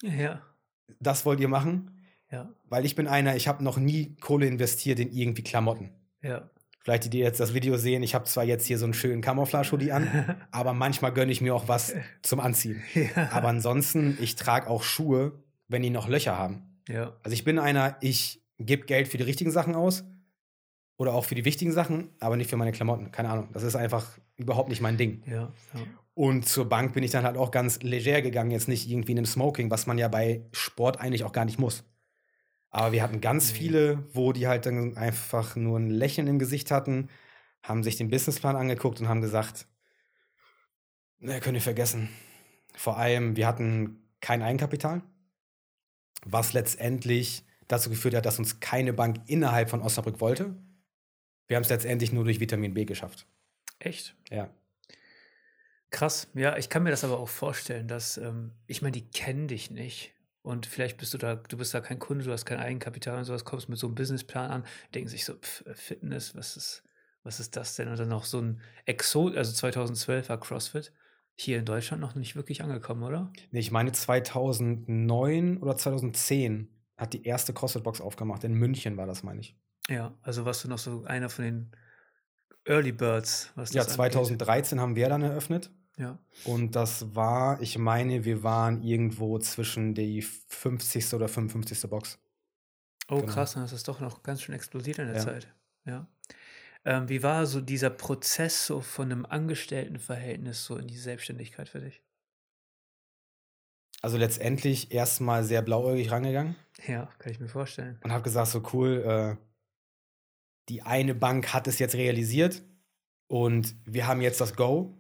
Ja. 0.02 0.42
das 1.00 1.26
wollt 1.26 1.40
ihr 1.40 1.48
machen? 1.48 1.92
Ja. 2.32 2.50
Weil 2.70 2.86
ich 2.86 2.96
bin 2.96 3.08
einer, 3.08 3.36
ich 3.36 3.48
habe 3.48 3.64
noch 3.64 3.78
nie 3.78 4.16
Kohle 4.18 4.46
investiert 4.46 5.00
in 5.00 5.12
irgendwie 5.12 5.44
Klamotten. 5.44 5.92
Ja. 6.22 6.50
Vielleicht 6.82 7.06
die, 7.06 7.10
die 7.10 7.20
jetzt 7.20 7.39
das 7.39 7.54
Video 7.54 7.78
sehen, 7.78 8.04
ich 8.04 8.15
habe 8.15 8.26
zwar 8.26 8.44
jetzt 8.44 8.65
hier 8.65 8.78
so 8.78 8.86
einen 8.86 8.94
schönen 8.94 9.22
Camouflage-Hoodie 9.22 9.92
an, 9.92 10.38
aber 10.52 10.74
manchmal 10.74 11.13
gönne 11.13 11.32
ich 11.32 11.42
mir 11.42 11.54
auch 11.54 11.68
was 11.68 11.94
zum 12.22 12.39
Anziehen. 12.39 12.82
ja. 12.94 13.30
Aber 13.32 13.50
ansonsten, 13.50 14.18
ich 14.22 14.36
trage 14.36 14.70
auch 14.70 14.84
Schuhe, 14.84 15.44
wenn 15.68 15.82
die 15.82 15.89
noch 15.89 16.08
Löcher 16.08 16.38
haben. 16.38 16.82
ja. 16.88 17.15
Also 17.24 17.34
ich 17.34 17.44
bin 17.44 17.60
einer, 17.60 17.98
ich 18.02 18.42
gebe 18.58 18.86
Geld 18.86 19.08
für 19.08 19.18
die 19.18 19.24
richtigen 19.24 19.52
Sachen 19.52 19.76
aus 19.76 20.04
oder 20.98 21.13
auch 21.13 21.26
für 21.26 21.36
die 21.36 21.46
wichtigen 21.46 21.72
Sachen, 21.72 22.10
aber 22.20 22.36
nicht 22.36 22.50
für 22.50 22.58
meine 22.58 22.72
Klamotten. 22.72 23.12
Keine 23.12 23.30
Ahnung. 23.30 23.50
Das 23.54 23.63
ist 23.63 23.76
einfach 23.76 24.18
überhaupt 24.36 24.70
nicht 24.70 24.82
mein 24.82 24.98
Ding. 24.98 25.24
Ja. 25.26 25.52
Ja. 25.74 25.82
Und 26.13 26.46
zur 26.48 26.68
Bank 26.68 26.94
bin 26.94 27.04
ich 27.04 27.12
dann 27.12 27.24
halt 27.24 27.38
auch 27.38 27.52
ganz 27.52 27.82
leger 27.82 28.22
gegangen, 28.22 28.52
jetzt 28.52 28.68
nicht 28.68 28.89
irgendwie 28.89 29.13
in 29.13 29.20
einem 29.20 29.26
Smoking, 29.26 29.72
was 29.72 29.88
man 29.88 29.98
ja 29.98 30.10
bei 30.10 30.42
Sport 30.52 31.00
eigentlich 31.00 31.24
auch 31.24 31.32
gar 31.32 31.46
nicht 31.46 31.60
muss. 31.60 31.86
Aber 32.72 32.92
wir 32.92 33.02
hatten 33.02 33.22
ganz 33.22 33.52
Nee. 33.52 33.58
viele, 33.58 34.04
wo 34.14 34.32
die 34.32 34.48
halt 34.48 34.66
dann 34.66 34.96
einfach 34.98 35.56
nur 35.56 35.80
ein 35.80 35.90
Lächeln 35.90 36.28
im 36.28 36.40
Gesicht 36.40 36.72
hatten, 36.72 37.10
haben 37.64 37.84
sich 37.84 37.98
den 37.98 38.10
Businessplan 38.10 38.56
angeguckt 38.56 39.00
und 39.02 39.08
haben 39.08 39.22
gesagt, 39.22 39.68
ne, 41.20 41.40
könnt 41.40 41.56
ihr 41.56 41.62
vergessen. 41.62 42.10
Vor 42.76 42.98
allem, 42.98 43.36
wir 43.36 43.48
hatten 43.48 44.08
kein 44.22 44.42
Eigenkapital, 44.42 45.02
was 46.26 46.54
letztendlich 46.54 47.44
dazu 47.68 47.90
geführt 47.90 48.16
hat, 48.16 48.26
dass 48.26 48.40
uns 48.40 48.60
keine 48.60 48.94
Bank 48.94 49.18
innerhalb 49.28 49.70
von 49.70 49.82
Osnabrück 49.82 50.22
wollte. 50.22 50.56
Wir 51.48 51.56
haben 51.56 51.64
es 51.64 51.70
letztendlich 51.70 52.12
nur 52.12 52.24
durch 52.24 52.40
Vitamin 52.40 52.74
B 52.74 52.86
geschafft. 52.86 53.28
Echt? 53.80 54.16
Ja. 54.30 54.50
Krass. 55.90 56.28
Ja, 56.36 56.58
ich 56.58 56.70
kann 56.70 56.84
mir 56.84 56.92
das 56.92 57.04
aber 57.04 57.20
auch 57.20 57.30
vorstellen, 57.30 57.88
dass, 57.88 58.18
ähm, 58.18 58.52
ich 58.68 58.82
meine, 58.82 58.92
die 58.92 59.10
kennen 59.10 59.48
dich 59.48 59.72
nicht. 59.72 60.14
Und 60.50 60.66
vielleicht 60.66 60.98
bist 60.98 61.14
du 61.14 61.18
da, 61.18 61.36
du 61.36 61.58
bist 61.58 61.74
da 61.74 61.80
kein 61.82 62.00
Kunde, 62.00 62.26
du 62.26 62.32
hast 62.32 62.46
kein 62.46 62.60
Eigenkapital 62.60 63.18
und 63.20 63.26
sowas, 63.26 63.46
kommst 63.46 63.70
mit 63.70 63.78
so 63.80 63.88
einem 63.88 63.96
Businessplan 63.96 64.50
an, 64.52 64.64
denken 64.96 65.08
sich 65.10 65.24
so, 65.26 65.34
pff, 65.36 65.66
äh, 65.68 65.76
Fitness, 65.76 66.36
was 66.36 66.58
ist, 66.58 66.84
was 67.24 67.40
ist 67.40 67.56
das 67.56 67.76
denn? 67.76 67.88
Und 67.88 68.00
dann 68.00 68.10
noch 68.10 68.26
so 68.26 68.40
ein 68.42 68.62
Exo, 68.86 69.28
also 69.30 69.52
2012 69.54 70.30
war 70.30 70.40
CrossFit. 70.40 70.92
hier 71.36 71.60
in 71.60 71.66
Deutschland 71.66 72.02
noch 72.02 72.16
nicht 72.16 72.36
wirklich 72.36 72.64
angekommen, 72.64 73.04
oder? 73.04 73.32
Nee, 73.52 73.60
ich 73.60 73.72
meine 73.72 73.92
2009 73.92 75.58
oder 75.60 75.78
2010 75.78 76.68
hat 76.98 77.14
die 77.14 77.24
erste 77.24 77.54
CrossFit-Box 77.54 78.02
aufgemacht. 78.02 78.44
In 78.44 78.54
München 78.54 78.98
war 78.98 79.06
das, 79.08 79.24
meine 79.24 79.42
ich. 79.42 79.56
Ja, 79.90 80.18
also 80.22 80.46
warst 80.46 80.64
du 80.64 80.68
noch 80.68 80.78
so 80.80 81.04
einer 81.06 81.30
von 81.30 81.46
den 81.46 81.72
Early 82.66 82.92
Birds, 82.92 83.52
was 83.56 83.72
das 83.72 83.76
Ja, 83.76 83.88
2013 83.88 84.78
angeht. 84.78 84.80
haben 84.80 84.96
wir 84.96 85.10
dann 85.10 85.22
eröffnet. 85.22 85.72
Ja. 86.00 86.18
Und 86.46 86.76
das 86.76 87.14
war, 87.14 87.62
ich 87.62 87.78
meine, 87.78 88.24
wir 88.24 88.42
waren 88.42 88.82
irgendwo 88.82 89.38
zwischen 89.38 89.94
die 89.94 90.22
50. 90.22 91.14
oder 91.14 91.28
55. 91.28 91.90
Box. 91.90 92.18
Oh, 93.10 93.20
genau. 93.20 93.34
krass, 93.34 93.54
dann 93.54 93.66
ist 93.66 93.74
das 93.74 93.84
doch 93.84 94.00
noch 94.00 94.24
ganz 94.24 94.42
schön 94.42 94.56
explodiert 94.56 95.00
in 95.00 95.08
der 95.08 95.18
ja. 95.18 95.22
Zeit. 95.22 95.54
Ja. 95.86 96.08
Ähm, 96.86 97.10
wie 97.10 97.22
war 97.22 97.46
so 97.46 97.60
dieser 97.60 97.90
Prozess 97.90 98.66
so 98.66 98.80
von 98.80 99.12
einem 99.12 99.26
Angestelltenverhältnis 99.26 100.64
so 100.64 100.78
in 100.78 100.88
die 100.88 100.98
Selbstständigkeit 100.98 101.68
für 101.68 101.82
dich? 101.82 102.02
Also 104.02 104.18
letztendlich 104.18 104.94
erstmal 104.94 105.44
sehr 105.44 105.62
blauäugig 105.62 106.12
rangegangen. 106.12 106.56
Ja, 106.88 107.10
kann 107.20 107.34
ich 107.34 107.42
mir 107.42 107.50
vorstellen. 107.50 108.00
Und 108.02 108.14
habe 108.14 108.24
gesagt, 108.24 108.48
so 108.48 108.64
cool, 108.72 109.04
äh, 109.06 109.36
die 110.70 110.84
eine 110.84 111.14
Bank 111.14 111.54
hat 111.54 111.68
es 111.68 111.80
jetzt 111.80 111.96
realisiert 111.96 112.62
und 113.28 113.76
wir 113.86 114.08
haben 114.08 114.22
jetzt 114.22 114.40
das 114.40 114.56
Go. 114.56 114.96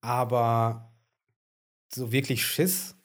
Aber 0.00 0.92
so 1.92 2.12
wirklich 2.12 2.44
Schiss 2.44 2.96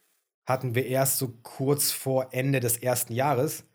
hatten 0.45 0.75
wir 0.75 0.85
erst 0.85 1.17
so 1.17 1.29
kurz 1.41 1.91
vor 1.91 2.33
Ende 2.33 2.59
des 2.59 2.77
ersten 2.77 3.13
Jahres, 3.13 3.65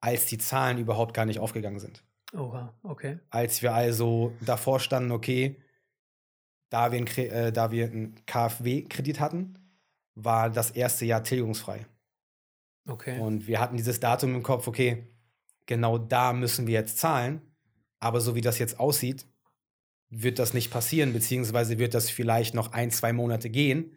als 0.00 0.26
die 0.26 0.38
Zahlen 0.38 0.78
überhaupt 0.78 1.14
gar 1.14 1.26
nicht 1.26 1.38
aufgegangen 1.38 1.78
sind. 1.78 2.04
Oha, 2.32 2.74
okay. 2.82 3.18
Als 3.30 3.62
wir 3.62 3.74
also 3.74 4.32
davor 4.40 4.80
standen, 4.80 5.12
okay, 5.12 5.60
da 6.70 6.90
wir 6.90 6.98
einen, 6.98 7.06
äh, 7.06 7.52
da 7.52 7.70
wir 7.70 7.86
einen 7.86 8.14
KfW-Kredit 8.26 9.20
hatten, 9.20 9.58
war 10.14 10.50
das 10.50 10.70
erste 10.70 11.04
Jahr 11.04 11.22
tilgungsfrei. 11.22 11.86
Okay. 12.88 13.18
Und 13.20 13.46
wir 13.46 13.60
hatten 13.60 13.76
dieses 13.76 14.00
Datum 14.00 14.34
im 14.34 14.42
Kopf, 14.42 14.66
okay, 14.66 15.06
genau 15.66 15.98
da 15.98 16.32
müssen 16.32 16.66
wir 16.66 16.74
jetzt 16.74 16.98
zahlen. 16.98 17.42
Aber 17.98 18.20
so 18.20 18.34
wie 18.34 18.40
das 18.40 18.58
jetzt 18.58 18.78
aussieht, 18.78 19.26
wird 20.22 20.38
das 20.38 20.54
nicht 20.54 20.70
passieren, 20.70 21.12
beziehungsweise 21.12 21.78
wird 21.78 21.92
das 21.94 22.08
vielleicht 22.08 22.54
noch 22.54 22.72
ein, 22.72 22.90
zwei 22.90 23.12
Monate 23.12 23.50
gehen 23.50 23.96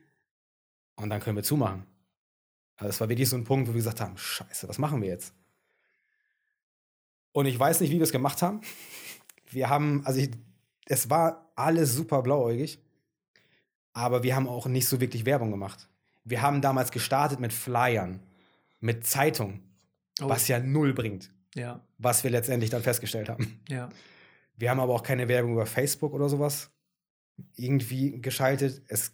und 0.96 1.10
dann 1.10 1.22
können 1.22 1.38
wir 1.38 1.44
zumachen. 1.44 1.86
Also 2.76 2.90
es 2.90 3.00
war 3.02 3.10
wirklich 3.10 3.30
so 3.30 3.38
ein 3.38 3.46
Punkt, 3.46 3.68
wo 3.68 3.72
wir 3.72 3.78
gesagt 3.78 4.02
haben, 4.02 4.18
scheiße, 4.18 4.68
was 4.68 4.78
machen 4.78 5.02
wir 5.02 5.10
jetzt? 5.10 5.34
Und 7.32 7.46
ich 7.46 7.58
weiß 7.58 7.80
nicht, 7.80 7.92
wie 7.92 7.98
wir 7.98 8.04
es 8.04 8.12
gemacht 8.12 8.42
haben. 8.42 8.62
Wir 9.50 9.70
haben, 9.70 10.06
also 10.06 10.20
ich, 10.20 10.32
es 10.86 11.10
war 11.10 11.52
alles 11.56 11.94
super 11.94 12.22
blauäugig, 12.22 12.80
aber 13.94 14.24
wir 14.24 14.36
haben 14.36 14.48
auch 14.48 14.68
nicht 14.68 14.88
so 14.88 15.00
wirklich 15.00 15.26
Werbung 15.26 15.52
gemacht. 15.52 15.88
Wir 16.26 16.42
haben 16.42 16.62
damals 16.62 16.92
gestartet 16.92 17.40
mit 17.40 17.54
Flyern, 17.54 18.20
mit 18.82 19.06
Zeitung, 19.06 19.62
oh. 20.22 20.30
was 20.30 20.48
ja 20.48 20.60
null 20.60 20.94
bringt. 20.94 21.32
Ja. 21.56 21.82
Was 21.98 22.24
wir 22.24 22.32
letztendlich 22.32 22.70
dann 22.70 22.84
festgestellt 22.84 23.30
haben. 23.30 23.60
Ja. 23.70 23.90
Wir 24.60 24.70
haben 24.70 24.82
aber 24.82 24.94
auch 24.94 25.04
keine 25.04 25.30
Werbung 25.30 25.54
über 25.54 25.66
Facebook 25.66 26.14
oder 26.14 26.30
sowas 26.30 26.70
irgendwie 27.56 28.22
geschaltet. 28.22 28.84
Es 28.88 29.14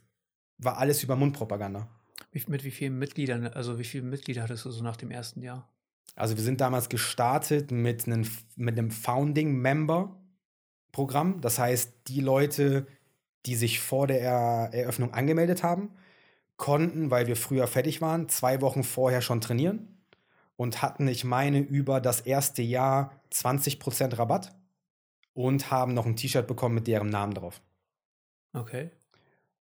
war 0.57 0.79
alles 0.79 1.03
über 1.03 1.15
Mundpropaganda. 1.15 1.87
Mit 2.31 2.63
wie 2.63 2.71
vielen 2.71 2.97
Mitgliedern, 2.97 3.45
also 3.47 3.77
wie 3.79 3.83
viele 3.83 4.03
Mitglieder 4.03 4.41
hattest 4.41 4.65
du 4.65 4.71
so 4.71 4.83
nach 4.83 4.97
dem 4.97 5.11
ersten 5.11 5.43
Jahr? 5.43 5.69
Also 6.15 6.35
wir 6.35 6.43
sind 6.43 6.59
damals 6.61 6.89
gestartet 6.89 7.69
mit 7.71 8.07
einem, 8.07 8.27
mit 8.55 8.75
einem 8.77 8.89
Founding-Member-Programm. 8.89 11.41
Das 11.41 11.59
heißt, 11.59 11.93
die 12.07 12.21
Leute, 12.21 12.87
die 13.45 13.55
sich 13.55 13.79
vor 13.79 14.07
der 14.07 14.71
Eröffnung 14.73 15.13
angemeldet 15.13 15.61
haben, 15.61 15.91
konnten, 16.57 17.11
weil 17.11 17.27
wir 17.27 17.35
früher 17.35 17.67
fertig 17.67 18.01
waren, 18.01 18.29
zwei 18.29 18.61
Wochen 18.61 18.83
vorher 18.83 19.21
schon 19.21 19.41
trainieren 19.41 19.99
und 20.55 20.81
hatten, 20.81 21.07
ich 21.07 21.23
meine, 21.23 21.59
über 21.59 22.01
das 22.01 22.21
erste 22.21 22.63
Jahr 22.63 23.11
20% 23.31 24.17
Rabatt 24.17 24.54
und 25.35 25.69
haben 25.69 25.93
noch 25.93 26.07
ein 26.07 26.15
T-Shirt 26.15 26.47
bekommen 26.47 26.73
mit 26.73 26.87
deren 26.87 27.09
Namen 27.09 27.35
drauf. 27.35 27.61
Okay. 28.53 28.89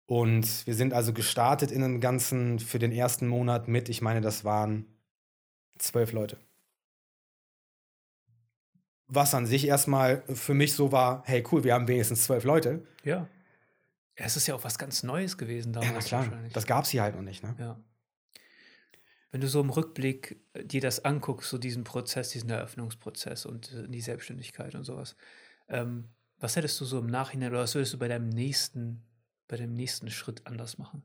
Und 0.05 0.67
wir 0.67 0.75
sind 0.75 0.93
also 0.93 1.15
gestartet 1.15 1.71
in 1.71 1.81
dem 1.81 2.01
Ganzen 2.01 2.59
für 2.59 2.81
den 2.81 2.93
ersten 2.93 3.29
Monat 3.29 3.69
mit, 3.69 3.89
ich 3.89 4.03
meine, 4.03 4.21
das 4.21 4.45
waren 4.45 4.85
zwölf 5.79 6.13
Leute. 6.13 6.37
Was 9.07 9.33
an 9.35 9.47
sich 9.47 9.67
erstmal 9.67 10.23
für 10.23 10.55
mich 10.55 10.75
so 10.75 10.93
war, 10.93 11.23
hey 11.27 11.45
cool, 11.51 11.63
wir 11.63 11.75
haben 11.75 11.87
wenigstens 11.89 12.25
zwölf 12.25 12.45
Leute. 12.45 12.85
Ja. 13.05 13.29
Es 14.17 14.37
ist 14.37 14.49
ja 14.49 14.57
auch 14.57 14.65
was 14.65 14.79
ganz 14.79 15.05
Neues 15.05 15.39
gewesen 15.39 15.73
damals. 15.73 16.11
Ja, 16.11 16.25
klar. 16.25 16.39
Das 16.53 16.67
gab 16.67 16.85
es 16.85 16.91
hier 16.91 17.03
halt 17.03 17.15
noch 17.15 17.23
nicht, 17.23 17.43
ne? 17.43 17.55
Ja. 17.59 17.81
Wenn 19.31 19.41
du 19.41 19.47
so 19.47 19.61
im 19.61 19.71
Rückblick 19.71 20.41
äh, 20.53 20.65
dir 20.65 20.81
das 20.81 21.05
anguckst, 21.05 21.51
so 21.51 21.59
diesen 21.59 21.85
Prozess, 21.85 22.31
diesen 22.31 22.51
Eröffnungsprozess 22.51 23.47
und 23.47 23.73
äh, 23.73 23.89
die 23.89 24.01
Selbstständigkeit 24.01 24.75
und 24.75 24.85
sowas, 24.85 25.15
ähm, 25.71 26.09
was 26.39 26.57
hättest 26.57 26.81
du 26.81 26.85
so 26.85 26.99
im 26.99 27.07
Nachhinein 27.07 27.51
oder 27.51 27.61
was 27.61 27.75
würdest 27.75 27.95
du 27.95 27.99
bei 27.99 28.09
deinem 28.09 28.29
nächsten, 28.29 29.03
bei 29.49 29.57
dem 29.57 29.75
nächsten 29.75 30.11
Schritt 30.11 30.47
anders 30.47 30.79
machen? 30.79 31.03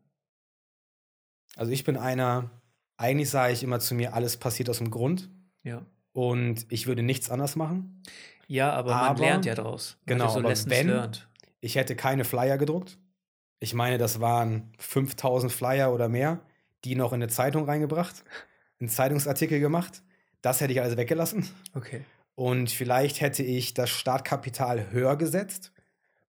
Also 1.55 1.71
ich 1.71 1.83
bin 1.83 1.97
einer, 1.97 2.49
eigentlich 2.97 3.29
sage 3.29 3.53
ich 3.53 3.63
immer 3.63 3.79
zu 3.79 3.95
mir, 3.95 4.13
alles 4.13 4.37
passiert 4.37 4.69
aus 4.69 4.79
dem 4.79 4.91
Grund. 4.91 5.29
Ja. 5.63 5.85
Und 6.13 6.65
ich 6.69 6.87
würde 6.87 7.03
nichts 7.03 7.29
anders 7.29 7.55
machen. 7.55 8.01
Ja, 8.47 8.71
aber, 8.73 8.95
aber 8.95 9.13
man 9.13 9.17
lernt 9.17 9.45
ja 9.45 9.55
daraus. 9.55 9.97
Man 10.05 10.17
genau, 10.17 10.29
so 10.29 10.39
aber 10.39 10.53
wenn 10.67 10.87
learned. 10.87 11.27
ich 11.59 11.75
hätte 11.75 11.95
keine 11.95 12.23
Flyer 12.23 12.57
gedruckt, 12.57 12.97
ich 13.59 13.73
meine, 13.73 13.97
das 13.97 14.19
waren 14.19 14.71
5000 14.79 15.51
Flyer 15.51 15.93
oder 15.93 16.07
mehr, 16.07 16.39
die 16.83 16.95
noch 16.95 17.13
in 17.13 17.23
eine 17.23 17.29
Zeitung 17.29 17.65
reingebracht, 17.65 18.23
einen 18.79 18.89
Zeitungsartikel 18.89 19.59
gemacht. 19.59 20.03
Das 20.41 20.61
hätte 20.61 20.73
ich 20.73 20.81
also 20.81 20.97
weggelassen. 20.97 21.49
Okay. 21.73 22.05
Und 22.35 22.69
vielleicht 22.69 23.21
hätte 23.21 23.43
ich 23.43 23.73
das 23.73 23.89
Startkapital 23.89 24.91
höher 24.91 25.15
gesetzt 25.15 25.71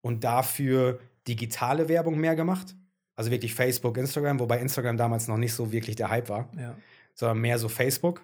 und 0.00 0.22
dafür 0.22 1.00
digitale 1.26 1.88
Werbung 1.88 2.18
mehr 2.18 2.36
gemacht. 2.36 2.76
Also 3.16 3.30
wirklich 3.30 3.54
Facebook, 3.54 3.96
Instagram, 3.96 4.38
wobei 4.38 4.60
Instagram 4.60 4.96
damals 4.96 5.26
noch 5.26 5.38
nicht 5.38 5.52
so 5.52 5.72
wirklich 5.72 5.96
der 5.96 6.10
Hype 6.10 6.28
war, 6.28 6.48
ja. 6.56 6.76
sondern 7.14 7.38
mehr 7.38 7.58
so 7.58 7.68
Facebook 7.68 8.22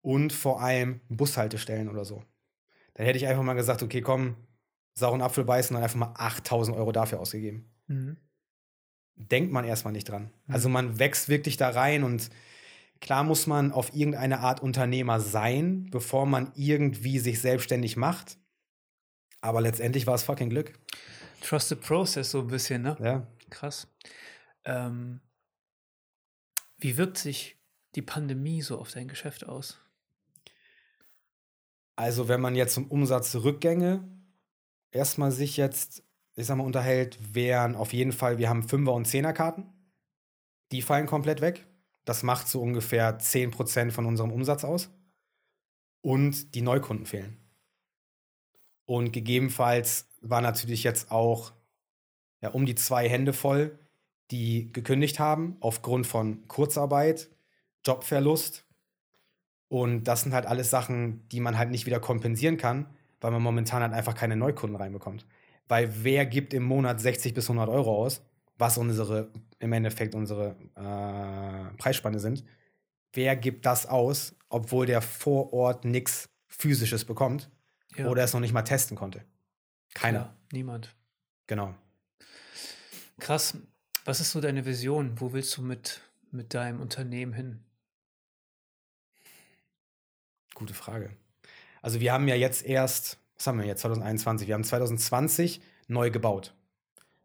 und 0.00 0.32
vor 0.32 0.60
allem 0.60 1.00
Bushaltestellen 1.08 1.88
oder 1.88 2.04
so. 2.04 2.22
Dann 2.94 3.06
hätte 3.06 3.18
ich 3.18 3.26
einfach 3.26 3.42
mal 3.42 3.54
gesagt, 3.54 3.82
okay, 3.82 4.00
komm, 4.00 4.36
sauren 4.94 5.22
Apfel 5.22 5.44
beißen 5.44 5.76
und 5.76 5.82
einfach 5.82 5.98
mal 5.98 6.14
8000 6.16 6.76
Euro 6.76 6.92
dafür 6.92 7.20
ausgegeben. 7.20 7.70
Mhm. 7.86 8.16
Denkt 9.16 9.52
man 9.52 9.64
erstmal 9.64 9.92
nicht 9.92 10.08
dran. 10.08 10.30
Mhm. 10.46 10.54
Also 10.54 10.68
man 10.68 10.98
wächst 10.98 11.28
wirklich 11.28 11.56
da 11.56 11.68
rein 11.70 12.02
und 12.02 12.30
klar 13.00 13.24
muss 13.24 13.46
man 13.46 13.72
auf 13.72 13.94
irgendeine 13.94 14.40
Art 14.40 14.62
Unternehmer 14.62 15.20
sein, 15.20 15.88
bevor 15.90 16.26
man 16.26 16.52
irgendwie 16.54 17.18
sich 17.18 17.40
selbstständig 17.40 17.96
macht. 17.96 18.38
Aber 19.40 19.60
letztendlich 19.60 20.06
war 20.06 20.14
es 20.14 20.22
fucking 20.22 20.50
Glück. 20.50 20.78
Trust 21.42 21.68
the 21.68 21.74
process 21.74 22.30
so 22.30 22.40
ein 22.40 22.46
bisschen, 22.46 22.82
ne? 22.82 22.96
Ja. 23.00 23.26
Krass. 23.50 23.86
Ähm, 24.64 25.20
wie 26.78 26.96
wirkt 26.96 27.18
sich 27.18 27.58
die 27.94 28.02
Pandemie 28.02 28.62
so 28.62 28.78
auf 28.78 28.90
dein 28.90 29.08
Geschäft 29.08 29.46
aus? 29.46 29.78
Also, 31.96 32.28
wenn 32.28 32.40
man 32.40 32.56
jetzt 32.56 32.74
zum 32.74 32.90
Umsatzrückgänge 32.90 34.08
erstmal 34.90 35.30
sich 35.30 35.56
jetzt, 35.56 36.02
ich 36.34 36.46
sag 36.46 36.56
mal, 36.56 36.64
unterhält, 36.64 37.18
wären 37.34 37.76
auf 37.76 37.92
jeden 37.92 38.12
Fall, 38.12 38.38
wir 38.38 38.48
haben 38.48 38.68
Fünfer- 38.68 38.94
und 38.94 39.06
Zehnerkarten. 39.06 39.72
Die 40.72 40.82
fallen 40.82 41.06
komplett 41.06 41.40
weg. 41.40 41.66
Das 42.04 42.22
macht 42.22 42.48
so 42.48 42.60
ungefähr 42.60 43.18
10% 43.18 43.90
von 43.90 44.06
unserem 44.06 44.32
Umsatz 44.32 44.64
aus. 44.64 44.90
Und 46.02 46.54
die 46.54 46.62
Neukunden 46.62 47.06
fehlen. 47.06 47.38
Und 48.84 49.12
gegebenenfalls 49.12 50.08
war 50.20 50.42
natürlich 50.42 50.84
jetzt 50.84 51.10
auch 51.10 51.52
ja, 52.44 52.50
um 52.50 52.66
die 52.66 52.74
zwei 52.74 53.08
Hände 53.08 53.32
voll, 53.32 53.78
die 54.30 54.70
gekündigt 54.70 55.18
haben 55.18 55.56
aufgrund 55.60 56.06
von 56.06 56.46
Kurzarbeit, 56.46 57.30
Jobverlust. 57.86 58.66
Und 59.68 60.04
das 60.04 60.22
sind 60.22 60.34
halt 60.34 60.44
alles 60.44 60.68
Sachen, 60.68 61.26
die 61.30 61.40
man 61.40 61.56
halt 61.56 61.70
nicht 61.70 61.86
wieder 61.86 62.00
kompensieren 62.00 62.58
kann, 62.58 62.86
weil 63.20 63.30
man 63.30 63.42
momentan 63.42 63.82
halt 63.82 63.94
einfach 63.94 64.14
keine 64.14 64.36
Neukunden 64.36 64.76
reinbekommt. 64.76 65.26
Weil 65.68 66.04
wer 66.04 66.26
gibt 66.26 66.52
im 66.52 66.64
Monat 66.64 67.00
60 67.00 67.32
bis 67.32 67.48
100 67.48 67.70
Euro 67.70 67.96
aus, 67.96 68.22
was 68.56 68.78
unsere, 68.78 69.30
im 69.58 69.72
Endeffekt 69.72 70.14
unsere 70.14 70.56
äh, 70.76 71.76
Preisspanne 71.76 72.20
sind, 72.20 72.44
wer 73.12 73.36
gibt 73.36 73.66
das 73.66 73.86
aus, 73.86 74.34
obwohl 74.48 74.86
der 74.86 75.02
vor 75.02 75.52
Ort 75.52 75.84
nichts 75.84 76.28
Physisches 76.46 77.04
bekommt 77.04 77.50
ja. 77.96 78.06
oder 78.06 78.22
es 78.22 78.32
noch 78.32 78.40
nicht 78.40 78.52
mal 78.52 78.62
testen 78.62 78.96
konnte? 78.96 79.24
Keiner. 79.94 80.18
Ja, 80.18 80.36
niemand. 80.52 80.94
Genau. 81.46 81.74
Krass. 83.18 83.56
Was 84.04 84.20
ist 84.20 84.32
so 84.32 84.40
deine 84.40 84.66
Vision? 84.66 85.20
Wo 85.20 85.32
willst 85.32 85.56
du 85.56 85.62
mit, 85.62 86.00
mit 86.30 86.54
deinem 86.54 86.80
Unternehmen 86.80 87.32
hin? 87.32 87.64
Gute 90.54 90.74
Frage. 90.74 91.10
Also 91.82 92.00
wir 92.00 92.12
haben 92.12 92.28
ja 92.28 92.34
jetzt 92.34 92.64
erst, 92.64 93.18
was 93.36 93.46
haben 93.46 93.58
wir 93.58 93.66
jetzt, 93.66 93.80
2021, 93.80 94.46
wir 94.46 94.54
haben 94.54 94.64
2020 94.64 95.60
neu 95.88 96.10
gebaut. 96.10 96.54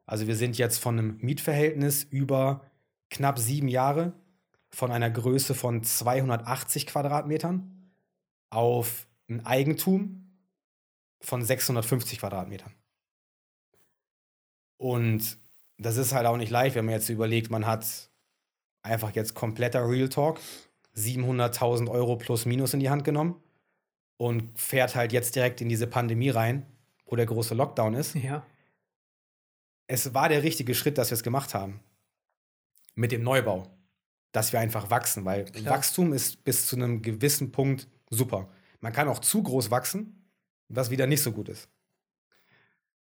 Also 0.09 0.25
wir 0.25 0.35
sind 0.35 0.57
jetzt 0.57 0.79
von 0.79 0.97
einem 0.97 1.17
Mietverhältnis 1.21 2.01
über 2.03 2.65
knapp 3.11 3.37
sieben 3.37 3.67
Jahre 3.67 4.13
von 4.71 4.91
einer 4.91 5.11
Größe 5.11 5.53
von 5.53 5.83
280 5.83 6.87
Quadratmetern 6.87 7.91
auf 8.49 9.07
ein 9.29 9.45
Eigentum 9.45 10.31
von 11.21 11.43
650 11.43 12.17
Quadratmetern. 12.17 12.73
Und 14.77 15.37
das 15.77 15.97
ist 15.97 16.11
halt 16.11 16.25
auch 16.25 16.37
nicht 16.37 16.49
leicht, 16.49 16.75
wenn 16.75 16.85
man 16.85 16.95
jetzt 16.95 17.09
überlegt, 17.09 17.51
man 17.51 17.67
hat 17.67 18.09
einfach 18.81 19.11
jetzt 19.11 19.35
kompletter 19.35 19.87
Real 19.87 20.09
Talk 20.09 20.39
700.000 20.95 21.87
Euro 21.87 22.15
plus 22.15 22.47
minus 22.47 22.73
in 22.73 22.79
die 22.79 22.89
Hand 22.89 23.03
genommen 23.03 23.35
und 24.17 24.57
fährt 24.57 24.95
halt 24.95 25.13
jetzt 25.13 25.35
direkt 25.35 25.61
in 25.61 25.69
diese 25.69 25.85
Pandemie 25.85 26.31
rein, 26.31 26.65
wo 27.05 27.15
der 27.15 27.27
große 27.27 27.53
Lockdown 27.53 27.93
ist. 27.93 28.15
Ja. 28.15 28.43
Es 29.91 30.13
war 30.13 30.29
der 30.29 30.43
richtige 30.43 30.75
Schritt, 30.75 30.99
dass 30.99 31.09
wir 31.09 31.15
es 31.15 31.23
gemacht 31.23 31.55
haben. 31.55 31.79
Mit 32.93 33.11
dem 33.11 33.23
Neubau. 33.23 33.67
Dass 34.31 34.53
wir 34.53 34.59
einfach 34.59 34.91
wachsen, 34.91 35.25
weil 35.25 35.45
Klar. 35.45 35.77
Wachstum 35.77 36.13
ist 36.13 36.43
bis 36.43 36.67
zu 36.67 36.75
einem 36.75 37.01
gewissen 37.01 37.51
Punkt 37.51 37.87
super. 38.11 38.47
Man 38.81 38.93
kann 38.93 39.07
auch 39.07 39.17
zu 39.17 39.41
groß 39.41 39.71
wachsen, 39.71 40.29
was 40.67 40.91
wieder 40.91 41.07
nicht 41.07 41.23
so 41.23 41.31
gut 41.31 41.49
ist. 41.49 41.69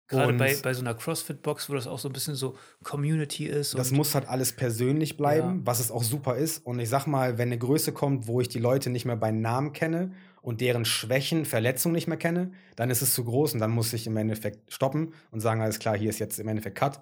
Gerade 0.09 0.33
bei, 0.33 0.57
bei 0.63 0.73
so 0.73 0.81
einer 0.81 0.95
CrossFit-Box, 0.95 1.69
wo 1.69 1.75
das 1.75 1.87
auch 1.87 1.99
so 1.99 2.09
ein 2.09 2.13
bisschen 2.13 2.35
so 2.35 2.57
Community 2.83 3.47
ist. 3.47 3.75
Das 3.79 3.91
muss 3.91 4.15
halt 4.15 4.27
alles 4.27 4.53
persönlich 4.53 5.19
bleiben, 5.19 5.59
Ja. 5.59 5.67
was 5.67 5.79
es 5.79 5.91
auch 5.91 6.03
super 6.03 6.37
ist. 6.37 6.65
Und 6.67 6.79
ich 6.79 6.89
sag 6.89 7.07
mal, 7.07 7.37
wenn 7.37 7.49
eine 7.49 7.59
Größe 7.59 7.93
kommt, 7.93 8.27
wo 8.27 8.41
ich 8.41 8.49
die 8.49 8.59
Leute 8.59 8.89
nicht 8.89 9.05
mehr 9.05 9.17
bei 9.17 9.31
Namen 9.31 9.73
kenne 9.75 10.13
und 10.43 10.61
deren 10.61 10.85
Schwächen, 10.85 11.47
Verletzungen 11.47 11.95
nicht 11.95 12.09
mehr 12.09 12.19
kenne, 12.19 12.53
dann 12.77 12.91
ist 12.91 13.01
es 13.01 13.15
zu 13.15 13.25
groß 13.25 13.55
und 13.55 13.61
dann 13.61 13.71
muss 13.71 13.93
ich 13.93 14.07
im 14.07 14.17
Endeffekt 14.17 14.73
stoppen 14.73 15.15
und 15.31 15.41
sagen, 15.41 15.63
alles 15.63 15.79
klar, 15.79 15.97
hier 15.97 16.11
ist 16.11 16.19
jetzt 16.19 16.39
im 16.39 16.49
Endeffekt 16.49 16.77
Cut. 16.77 17.01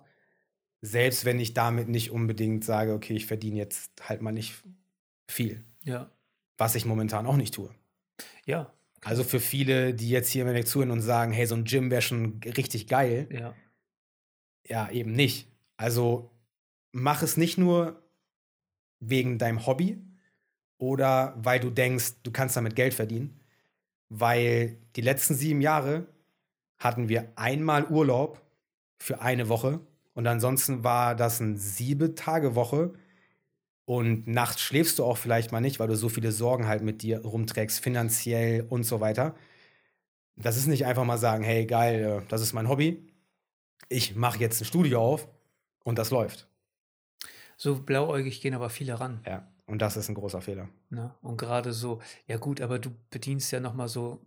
Selbst 0.83 1.25
wenn 1.25 1.41
ich 1.41 1.55
damit 1.55 1.89
nicht 1.89 2.11
unbedingt 2.11 2.65
sage, 2.65 2.93
okay, 2.93 3.15
ich 3.15 3.27
verdiene 3.27 3.57
jetzt 3.57 3.91
halt 4.09 4.23
mal 4.23 4.33
nicht 4.33 4.55
viel, 5.29 5.65
ja. 5.85 6.11
was 6.57 6.75
ich 6.75 6.85
momentan 6.85 7.27
auch 7.27 7.37
nicht 7.37 7.55
tue. 7.55 7.71
Ja. 8.47 8.73
Also 9.03 9.25
für 9.25 9.41
viele, 9.41 9.95
die 9.95 10.11
jetzt 10.11 10.31
hier 10.31 10.43
im 10.43 10.49
Endeffekt 10.49 10.69
zuhören 10.69 10.91
und 10.91 11.01
sagen, 11.01 11.33
hey, 11.33 11.47
so 11.47 11.55
ein 11.55 11.65
Gym 11.65 11.91
wäre 11.91 12.03
schon 12.03 12.41
richtig 12.45 12.87
geil, 12.87 13.29
Ja. 13.33 13.55
Ja, 14.69 14.89
eben 14.91 15.13
nicht. 15.13 15.49
Also 15.77 16.31
mach 16.93 17.23
es 17.23 17.37
nicht 17.37 17.59
nur 17.59 18.01
wegen 19.01 19.39
deinem 19.39 19.67
Hobby 19.67 19.99
oder 20.81 21.35
weil 21.37 21.61
du 21.61 21.71
denkst, 21.71 22.23
du 22.23 22.33
kannst 22.33 22.57
damit 22.57 22.75
Geld 22.75 22.95
verdienen, 22.95 23.39
weil 24.09 24.79
die 24.97 25.03
letzten 25.03 25.35
sieben 25.35 25.61
Jahre 25.61 26.07
hatten 26.79 27.09
wir 27.09 27.33
einmal 27.37 27.85
Urlaub 27.87 28.41
für 28.99 29.21
eine 29.21 29.49
Woche 29.49 29.81
und 30.15 30.27
ansonsten 30.27 30.83
war 30.83 31.15
das 31.15 31.41
eine 31.41 31.57
sieben 31.59 32.17
Tage 32.17 32.55
Woche 32.55 32.95
und 33.85 34.27
nachts 34.27 34.63
schläfst 34.63 34.99
du 34.99 35.05
auch 35.05 35.19
vielleicht 35.19 35.53
mal 35.53 35.61
nicht, 35.61 35.81
weil 35.81 35.89
du 35.89 35.97
so 35.97 36.09
viele 36.09 36.33
Sorgen 36.33 36.67
halt 36.67 36.83
mit 36.83 37.03
dir 37.03 37.21
rumträgst, 37.25 37.81
finanziell 37.81 38.67
und 38.69 38.85
so 38.85 39.01
weiter. 39.01 39.35
Das 40.37 40.57
ist 40.57 40.67
nicht 40.67 40.87
einfach 40.87 41.05
mal 41.05 41.19
sagen, 41.19 41.45
hey 41.45 41.67
geil, 41.67 42.23
äh, 42.23 42.27
das 42.29 42.41
ist 42.41 42.55
mein 42.55 42.69
Hobby, 42.69 43.07
ich 43.91 44.17
mache 44.17 44.39
jetzt 44.39 44.63
ein 44.63 44.65
Studio 44.65 45.03
auf 45.03 45.29
und 45.85 45.99
das 45.99 46.11
läuft. 46.11 46.49
So 47.59 47.83
blauäugig 47.83 48.41
gehen 48.41 48.55
aber 48.55 48.71
viele 48.71 48.99
ran. 48.99 49.21
Ja, 49.27 49.47
und 49.71 49.81
das 49.81 49.97
ist 49.97 50.09
ein 50.09 50.15
großer 50.15 50.41
Fehler. 50.41 50.69
Ne? 50.91 51.15
Und 51.23 51.37
gerade 51.37 51.73
so, 51.73 52.01
ja 52.27 52.37
gut, 52.37 52.61
aber 52.61 52.79
du 52.79 52.91
bedienst 53.11 53.53
ja 53.53 53.61
nochmal 53.61 53.89
so, 53.89 54.27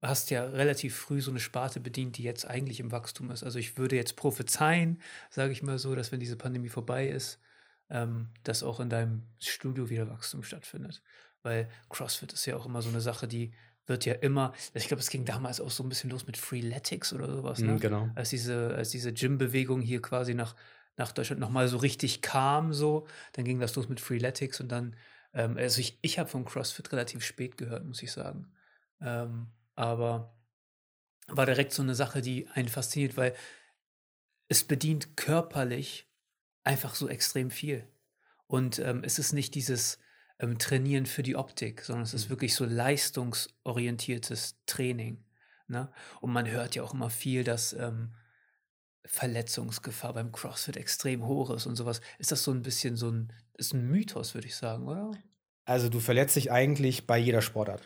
hast 0.00 0.30
ja 0.30 0.44
relativ 0.44 0.96
früh 0.96 1.20
so 1.20 1.30
eine 1.30 1.40
Sparte 1.40 1.80
bedient, 1.80 2.16
die 2.16 2.22
jetzt 2.22 2.46
eigentlich 2.46 2.80
im 2.80 2.90
Wachstum 2.90 3.30
ist. 3.30 3.42
Also 3.42 3.58
ich 3.58 3.76
würde 3.76 3.96
jetzt 3.96 4.16
prophezeien, 4.16 5.00
sage 5.30 5.52
ich 5.52 5.62
mal 5.62 5.78
so, 5.78 5.94
dass 5.94 6.12
wenn 6.12 6.20
diese 6.20 6.36
Pandemie 6.36 6.68
vorbei 6.68 7.08
ist, 7.08 7.40
ähm, 7.90 8.28
dass 8.44 8.62
auch 8.62 8.80
in 8.80 8.90
deinem 8.90 9.24
Studio 9.38 9.90
wieder 9.90 10.08
Wachstum 10.08 10.42
stattfindet. 10.42 11.02
Weil 11.42 11.68
CrossFit 11.88 12.32
ist 12.32 12.46
ja 12.46 12.56
auch 12.56 12.66
immer 12.66 12.82
so 12.82 12.88
eine 12.88 13.00
Sache, 13.00 13.28
die 13.28 13.52
wird 13.86 14.04
ja 14.04 14.14
immer, 14.14 14.52
ich 14.74 14.86
glaube, 14.88 15.00
es 15.00 15.10
ging 15.10 15.24
damals 15.24 15.60
auch 15.60 15.70
so 15.70 15.82
ein 15.82 15.88
bisschen 15.88 16.10
los 16.10 16.26
mit 16.26 16.36
Freeletics 16.36 17.12
oder 17.12 17.30
sowas, 17.30 17.60
ne? 17.60 17.72
Mhm, 17.72 17.80
genau. 17.80 18.10
als 18.14 18.30
diese, 18.30 18.74
als 18.74 18.90
diese 18.90 19.12
Gym-Bewegung 19.12 19.80
hier 19.80 20.02
quasi 20.02 20.34
nach, 20.34 20.54
nach 20.98 21.12
Deutschland 21.12 21.40
nochmal 21.40 21.68
so 21.68 21.78
richtig 21.78 22.20
kam, 22.22 22.74
so, 22.74 23.06
dann 23.32 23.44
ging 23.44 23.60
das 23.60 23.74
los 23.76 23.88
mit 23.88 24.00
Freeletics 24.00 24.60
und 24.60 24.68
dann, 24.68 24.96
ähm, 25.32 25.56
also 25.56 25.80
ich, 25.80 25.98
ich 26.02 26.18
habe 26.18 26.28
von 26.28 26.44
CrossFit 26.44 26.92
relativ 26.92 27.24
spät 27.24 27.56
gehört, 27.56 27.84
muss 27.86 28.02
ich 28.02 28.12
sagen. 28.12 28.52
Ähm, 29.00 29.48
aber 29.76 30.36
war 31.28 31.46
direkt 31.46 31.72
so 31.72 31.82
eine 31.82 31.94
Sache, 31.94 32.20
die 32.20 32.48
einen 32.48 32.68
fasziniert, 32.68 33.16
weil 33.16 33.34
es 34.48 34.64
bedient 34.64 35.16
körperlich 35.16 36.10
einfach 36.64 36.94
so 36.94 37.08
extrem 37.08 37.50
viel. 37.50 37.86
Und 38.46 38.78
ähm, 38.78 39.02
es 39.04 39.18
ist 39.18 39.32
nicht 39.32 39.54
dieses 39.54 39.98
ähm, 40.38 40.58
Trainieren 40.58 41.06
für 41.06 41.22
die 41.22 41.36
Optik, 41.36 41.82
sondern 41.82 42.04
es 42.04 42.14
ist 42.14 42.26
Mhm. 42.26 42.30
wirklich 42.30 42.54
so 42.54 42.64
leistungsorientiertes 42.64 44.58
Training. 44.66 45.24
Ne? 45.68 45.92
Und 46.20 46.32
man 46.32 46.48
hört 46.48 46.74
ja 46.74 46.82
auch 46.82 46.94
immer 46.94 47.10
viel, 47.10 47.44
dass 47.44 47.72
ähm, 47.74 48.14
Verletzungsgefahr 49.08 50.12
beim 50.12 50.32
CrossFit 50.32 50.76
extrem 50.76 51.26
hoch 51.26 51.50
ist 51.50 51.66
und 51.66 51.76
sowas. 51.76 52.00
Ist 52.18 52.30
das 52.30 52.44
so 52.44 52.52
ein 52.52 52.62
bisschen 52.62 52.96
so 52.96 53.10
ein, 53.10 53.32
ist 53.54 53.72
ein 53.72 53.88
Mythos, 53.88 54.34
würde 54.34 54.46
ich 54.46 54.54
sagen, 54.54 54.86
oder? 54.86 55.10
Also 55.64 55.88
du 55.88 55.98
verletzt 55.98 56.36
dich 56.36 56.52
eigentlich 56.52 57.06
bei 57.06 57.18
jeder 57.18 57.42
Sportart. 57.42 57.82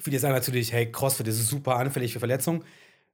Viele 0.00 0.18
sagen 0.18 0.34
natürlich, 0.34 0.72
hey, 0.72 0.90
CrossFit 0.90 1.28
ist 1.28 1.46
super 1.48 1.76
anfällig 1.76 2.12
für 2.12 2.20
Verletzungen. 2.20 2.64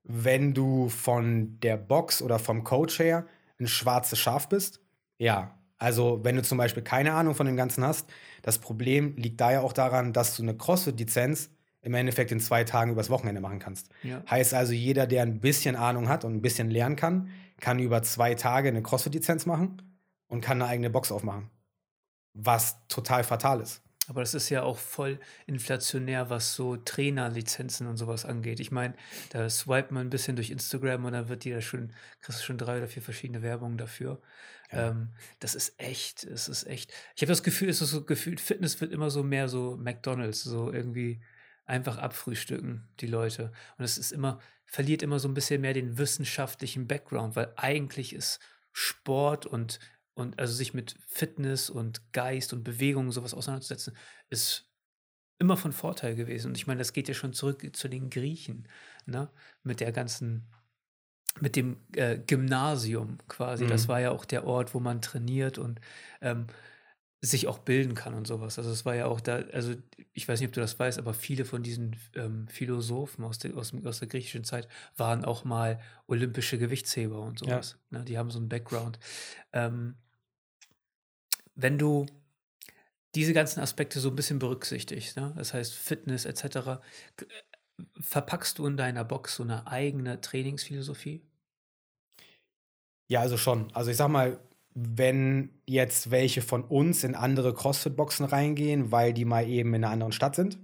Wenn 0.03 0.55
du 0.55 0.89
von 0.89 1.59
der 1.61 1.77
Box 1.77 2.23
oder 2.23 2.39
vom 2.39 2.65
Coach 2.65 2.99
her 2.99 3.27
ein 3.59 3.67
schwarzes 3.67 4.19
Schaf 4.19 4.49
bist, 4.49 4.81
ja. 5.19 5.57
Also 5.79 6.21
wenn 6.23 6.37
du 6.37 6.43
zum 6.43 6.59
Beispiel 6.59 6.83
keine 6.83 7.15
Ahnung 7.15 7.35
von 7.35 7.47
dem 7.47 7.57
Ganzen 7.57 7.83
hast, 7.83 8.11
das 8.43 8.59
Problem 8.59 9.17
liegt 9.17 9.41
da 9.41 9.53
ja 9.53 9.61
auch 9.63 9.73
daran, 9.73 10.13
dass 10.13 10.37
du 10.37 10.43
eine 10.43 10.55
CrossFit-Lizenz 10.55 11.51
im 11.83 11.95
Endeffekt 11.95 12.33
in 12.33 12.41
zwei 12.41 12.65
Tagen 12.65 12.93
übers 12.93 13.11
Wochenende 13.11 13.41
machen 13.41 13.59
kannst. 13.59 13.91
Ja. 14.03 14.23
Heißt 14.29 14.55
also, 14.55 14.73
jeder, 14.73 15.07
der 15.07 15.23
ein 15.23 15.41
bisschen 15.41 15.77
Ahnung 15.77 16.09
hat 16.09 16.25
und 16.25 16.35
ein 16.35 16.43
bisschen 16.43 16.71
lernen 16.71 16.97
kann, 16.97 17.31
kann 17.61 17.79
über 17.79 18.03
zwei 18.03 18.35
Tage 18.35 18.69
eine 18.69 18.83
CrossFit-Lizenz 18.83 19.47
machen 19.47 19.83
und 20.29 20.41
kann 20.41 20.61
eine 20.61 20.71
eigene 20.71 20.91
Box 20.91 21.11
aufmachen. 21.13 21.51
Was 22.35 22.87
total 22.89 23.25
fatal 23.25 23.61
ist. 23.61 23.83
Aber 24.11 24.23
das 24.23 24.35
ist 24.35 24.49
ja 24.49 24.65
auch 24.65 24.77
voll 24.77 25.21
inflationär, 25.47 26.31
was 26.31 26.55
so 26.55 26.77
Trainerlizenzen 26.77 27.87
und 27.87 27.97
sowas 27.97 28.25
angeht. 28.25 28.59
Ich 28.59 28.73
meine, 28.73 28.95
da 29.31 29.49
swipet 29.49 29.93
man 29.93 30.09
ein 30.09 30.11
bisschen 30.11 30.35
durch 30.35 30.51
Instagram 30.51 31.05
und 31.05 31.13
dann 31.13 31.29
wird 31.29 31.45
dir 31.45 31.55
da 31.55 31.61
schon, 31.61 31.93
kriegst 32.21 32.41
du 32.41 32.45
schon 32.45 32.59
drei 32.59 32.79
oder 32.79 32.89
vier 32.89 33.03
verschiedene 33.03 33.41
Werbungen 33.41 33.79
dafür. 33.79 34.21
Ja. 34.73 34.89
Ähm, 34.89 35.11
das 35.39 35.55
ist 35.55 35.75
echt, 35.79 36.25
es 36.25 36.49
ist 36.49 36.67
echt. 36.67 36.93
Ich 37.15 37.23
habe 37.23 37.31
das 37.31 37.45
Gefühl, 37.45 37.69
es 37.69 37.81
ist 37.81 37.91
so 37.91 38.05
gefühlt, 38.05 38.41
Fitness 38.41 38.81
wird 38.81 38.93
immer 38.93 39.11
so 39.11 39.23
mehr 39.23 39.49
so 39.49 39.77
McDonalds, 39.77 40.43
so 40.43 40.73
irgendwie 40.73 41.21
einfach 41.67 41.99
abfrühstücken, 41.99 42.89
die 43.01 43.07
Leute. 43.07 43.53
Und 43.79 43.85
es 43.85 43.99
ist 43.99 44.13
immer, 44.13 44.41
verliert 44.67 45.03
immer 45.03 45.19
so 45.19 45.29
ein 45.29 45.35
bisschen 45.35 45.61
mehr 45.61 45.75
den 45.75 45.99
wissenschaftlichen 45.99 46.87
Background, 46.89 47.37
weil 47.37 47.53
eigentlich 47.57 48.13
ist 48.15 48.41
Sport 48.73 49.47
und 49.47 49.79
und 50.15 50.39
also 50.39 50.53
sich 50.53 50.75
mit 50.75 50.97
Fitness 51.07 51.71
und 51.71 52.13
Geist 52.13 52.53
und 52.53 52.63
Bewegung 52.65 53.07
und 53.07 53.13
sowas 53.13 53.33
auseinanderzusetzen, 53.33 53.97
ist 54.29 54.69
immer 55.39 55.57
von 55.57 55.73
Vorteil 55.73 56.15
gewesen. 56.17 56.49
Und 56.49 56.57
ich 56.59 56.67
meine, 56.67 56.79
das 56.79 56.93
geht 56.93 57.09
ja 57.09 57.15
schon 57.15 57.33
zurück 57.33 57.65
zu 57.75 57.89
den 57.89 58.11
Griechen, 58.11 58.69
ne? 59.07 59.31
Mit 59.63 59.81
der 59.81 59.93
ganzen, 59.93 60.51
mit 61.41 61.57
dem 61.57 61.79
äh, 61.95 62.19
Gymnasium 62.19 63.19
quasi. 63.29 63.67
Das 63.67 63.85
Mhm. 63.85 63.89
war 63.89 64.01
ja 64.01 64.11
auch 64.11 64.25
der 64.25 64.45
Ort, 64.45 64.75
wo 64.75 64.81
man 64.81 65.01
trainiert 65.03 65.59
und 65.59 65.81
ähm, 66.21 66.47
sich 67.23 67.47
auch 67.49 67.59
bilden 67.59 67.95
kann 67.95 68.15
und 68.15 68.27
sowas. 68.27 68.59
Also 68.59 68.71
es 68.71 68.85
war 68.87 68.95
ja 68.95 69.07
auch 69.07 69.21
da, 69.21 69.37
also 69.53 69.75
ich 70.15 70.27
weiß 70.27 70.41
nicht, 70.41 70.49
ob 70.49 70.55
du 70.55 70.61
das 70.61 70.79
weißt, 70.79 70.99
aber 70.99 71.13
viele 71.15 71.45
von 71.45 71.63
diesen 71.63 71.97
ähm, 72.15 72.49
Philosophen 72.49 73.25
aus 73.25 73.39
der, 73.39 73.57
aus, 73.57 73.75
aus 73.85 73.99
der 73.99 74.09
griechischen 74.09 74.45
Zeit 74.45 74.69
waren 74.97 75.25
auch 75.25 75.45
mal 75.45 75.81
olympische 76.07 76.59
Gewichtsheber 76.59 77.21
und 77.21 77.39
Ja. 77.45 77.63
sowas. 77.63 77.79
Ne? 77.91 78.05
Die 78.05 78.17
haben 78.17 78.31
so 78.31 78.39
einen 78.39 78.49
Background. 78.49 78.99
Ähm, 79.53 79.97
wenn 81.55 81.79
du 81.79 82.07
diese 83.15 83.33
ganzen 83.33 83.61
Aspekte 83.61 84.01
so 84.01 84.09
ein 84.11 84.17
bisschen 84.17 84.39
berücksichtigst, 84.39 85.17
ne? 85.17 85.33
das 85.37 85.53
heißt 85.55 85.75
Fitness 85.75 86.25
etc., 86.25 86.81
äh, 87.21 87.25
verpackst 88.01 88.59
du 88.59 88.67
in 88.67 88.77
deiner 88.77 89.05
Box 89.05 89.37
so 89.37 89.43
eine 89.43 89.67
eigene 89.67 90.21
Trainingsphilosophie? 90.21 91.23
Ja, 93.09 93.21
also 93.21 93.37
schon. 93.37 93.73
Also 93.75 93.91
ich 93.91 93.97
sag 93.97 94.09
mal, 94.09 94.39
wenn 94.75 95.51
jetzt 95.67 96.11
welche 96.11 96.43
von 96.43 96.63
uns 96.65 97.05
in 97.05 97.15
andere 97.15 97.55
CrossFit-Boxen 97.55 98.25
reingehen, 98.25 98.93
weil 98.93 99.13
die 99.13 99.25
mal 99.25 99.49
eben 99.49 99.75
in 99.75 99.85
einer 99.85 99.93
anderen 99.93 100.13
Stadt 100.13 100.37
sind, 100.37 100.59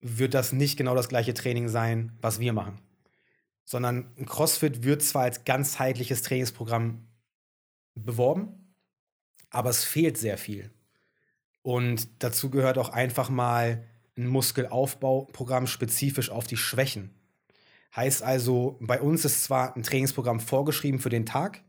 wird 0.00 0.34
das 0.34 0.52
nicht 0.52 0.76
genau 0.76 0.94
das 0.94 1.08
gleiche 1.08 1.34
Training 1.34 1.68
sein, 1.68 2.16
was 2.20 2.40
wir 2.40 2.52
machen. 2.52 2.80
Sondern 3.64 4.10
ein 4.18 4.26
CrossFit 4.26 4.82
wird 4.82 5.02
zwar 5.02 5.22
als 5.22 5.44
ganzheitliches 5.44 6.22
Trainingsprogramm 6.22 7.06
beworben, 7.94 8.74
aber 9.50 9.70
es 9.70 9.84
fehlt 9.84 10.16
sehr 10.16 10.38
viel. 10.38 10.70
Und 11.62 12.08
dazu 12.22 12.50
gehört 12.50 12.78
auch 12.78 12.88
einfach 12.88 13.28
mal 13.28 13.84
ein 14.16 14.26
Muskelaufbauprogramm 14.26 15.66
spezifisch 15.66 16.30
auf 16.30 16.46
die 16.46 16.56
Schwächen. 16.56 17.10
Heißt 17.94 18.22
also, 18.22 18.78
bei 18.80 19.00
uns 19.00 19.24
ist 19.24 19.44
zwar 19.44 19.76
ein 19.76 19.82
Trainingsprogramm 19.82 20.40
vorgeschrieben 20.40 21.00
für 21.00 21.10
den 21.10 21.26
Tag, 21.26 21.62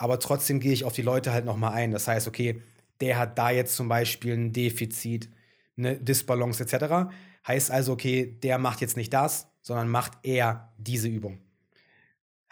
aber 0.00 0.18
trotzdem 0.18 0.60
gehe 0.60 0.72
ich 0.72 0.84
auf 0.84 0.94
die 0.94 1.02
Leute 1.02 1.30
halt 1.30 1.44
nochmal 1.44 1.74
ein. 1.74 1.90
Das 1.90 2.08
heißt, 2.08 2.26
okay, 2.26 2.62
der 3.02 3.18
hat 3.18 3.36
da 3.36 3.50
jetzt 3.50 3.76
zum 3.76 3.86
Beispiel 3.86 4.32
ein 4.32 4.50
Defizit, 4.50 5.28
eine 5.76 5.98
Disbalance 5.98 6.64
etc. 6.64 7.12
Heißt 7.46 7.70
also, 7.70 7.92
okay, 7.92 8.38
der 8.42 8.56
macht 8.56 8.80
jetzt 8.80 8.96
nicht 8.96 9.12
das, 9.12 9.48
sondern 9.60 9.90
macht 9.90 10.12
eher 10.22 10.72
diese 10.78 11.06
Übung. 11.06 11.42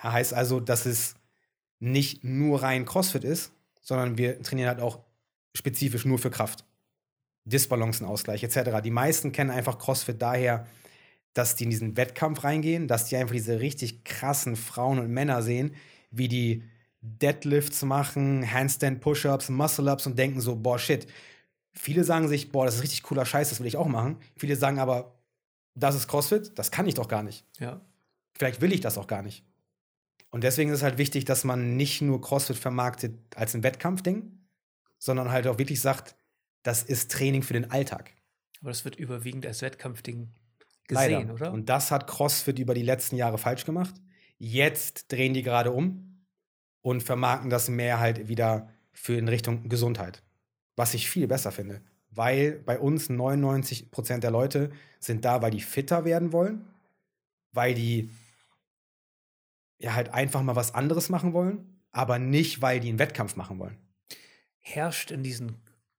Heißt 0.03 0.35
also, 0.35 0.61
dass 0.61 0.85
es 0.85 1.15
nicht 1.79 2.23
nur 2.23 2.63
rein 2.63 2.85
CrossFit 2.85 3.25
ist, 3.25 3.53
sondern 3.81 4.19
wir 4.19 4.43
trainieren 4.43 4.69
halt 4.69 4.81
auch 4.81 5.01
spezifisch 5.57 6.05
nur 6.05 6.19
für 6.19 6.31
Kraft. 6.31 6.67
Disbalancenausgleich 7.47 8.45
etc. 8.45 8.83
Die 8.85 8.91
meisten 8.91 9.33
kennen 9.33 9.51
einfach 9.51 9.79
CrossFit 9.79 10.21
daher, 10.21 10.67
dass 11.33 11.57
die 11.57 11.65
in 11.65 11.71
diesen 11.71 11.97
Wettkampf 11.97 12.45
reingehen, 12.45 12.89
dass 12.89 13.07
die 13.07 13.17
einfach 13.17 13.35
diese 13.35 13.61
richtig 13.61 14.05
krassen 14.05 14.55
Frauen 14.55 14.99
und 14.99 15.11
Männer 15.11 15.43
sehen, 15.43 15.75
wie 16.11 16.29
die 16.29 16.63
Deadlifts 17.01 17.83
machen, 17.83 18.51
Handstand 18.51 19.01
Push-ups, 19.01 19.51
Muscle-ups 19.51 20.07
und 20.07 20.19
denken 20.19 20.41
so, 20.41 20.57
boah, 20.57 20.79
shit. 20.79 21.07
Viele 21.73 22.03
sagen 22.03 22.29
sich, 22.29 22.51
boah, 22.51 22.65
das 22.65 22.77
ist 22.77 22.83
richtig 22.83 23.03
cooler 23.05 23.25
Scheiß, 23.25 23.51
das 23.51 23.61
will 23.61 23.67
ich 23.67 23.77
auch 23.77 23.87
machen. 23.87 24.17
Viele 24.37 24.57
sagen 24.57 24.79
aber, 24.79 25.15
das 25.75 25.95
ist 25.95 26.09
CrossFit, 26.09 26.59
das 26.59 26.71
kann 26.71 26.89
ich 26.89 26.95
doch 26.95 27.09
gar 27.09 27.23
nicht. 27.23 27.45
Ja. 27.61 27.81
Vielleicht 28.37 28.61
will 28.61 28.73
ich 28.73 28.81
das 28.81 28.99
auch 28.99 29.07
gar 29.07 29.23
nicht. 29.23 29.45
Und 30.31 30.45
deswegen 30.45 30.71
ist 30.71 30.79
es 30.79 30.83
halt 30.83 30.99
wichtig, 30.99 31.25
dass 31.25 31.45
man 31.45 31.77
nicht 31.77 32.03
nur 32.03 32.21
CrossFit 32.21 32.57
vermarktet 32.57 33.19
als 33.35 33.55
ein 33.55 33.63
Wettkampfding, 33.63 34.33
sondern 34.99 35.31
halt 35.31 35.47
auch 35.47 35.59
wirklich 35.59 35.81
sagt, 35.81 36.17
das 36.63 36.83
ist 36.83 37.13
Training 37.13 37.43
für 37.43 37.55
den 37.55 37.71
Alltag. 37.71 38.13
Aber 38.61 38.71
das 38.71 38.85
wird 38.85 38.97
überwiegend 38.97 39.47
als 39.47 39.63
Wettkampfding 39.63 40.29
gesehen, 40.89 41.13
Leider. 41.13 41.35
oder? 41.35 41.53
Und 41.53 41.69
das 41.69 41.91
hat 41.91 42.07
CrossFit 42.09 42.59
über 42.59 42.75
die 42.75 42.83
letzten 42.83 43.17
Jahre 43.17 43.39
falsch 43.39 43.65
gemacht. 43.65 43.95
Jetzt 44.39 45.11
drehen 45.13 45.35
die 45.35 45.43
gerade 45.43 45.71
um 45.71 46.08
und 46.89 47.03
vermarkten 47.03 47.51
das 47.51 47.69
mehr 47.69 48.01
halt 48.01 48.29
wieder 48.29 48.71
für 48.93 49.19
in 49.19 49.29
Richtung 49.29 49.69
Gesundheit. 49.69 50.23
Was 50.75 50.95
ich 50.95 51.11
viel 51.11 51.29
besser 51.29 51.53
finde. 51.53 51.83
Weil 52.11 52.53
bei 52.65 52.79
uns 52.79 53.11
99 53.11 53.91
Prozent 53.91 54.25
der 54.25 54.31
Leute 54.31 54.71
sind 54.99 55.27
da, 55.27 55.43
weil 55.43 55.51
die 55.51 55.61
fitter 55.61 56.07
werden 56.07 56.33
wollen, 56.33 56.65
weil 57.53 57.75
die 57.75 58.09
ja 59.79 59.95
halt 59.95 60.15
einfach 60.15 60.43
mal 60.43 60.57
was 60.57 60.75
anderes 60.75 61.11
machen 61.11 61.35
wollen, 61.35 61.79
aber 61.93 62.19
nicht, 62.19 62.63
weil 62.63 62.81
die 62.81 62.89
einen 62.89 62.99
Wettkampf 62.99 63.37
machen 63.37 63.59
wollen. 63.59 63.77
Herrscht 64.59 65.11
in 65.11 65.23
diesen 65.23 65.57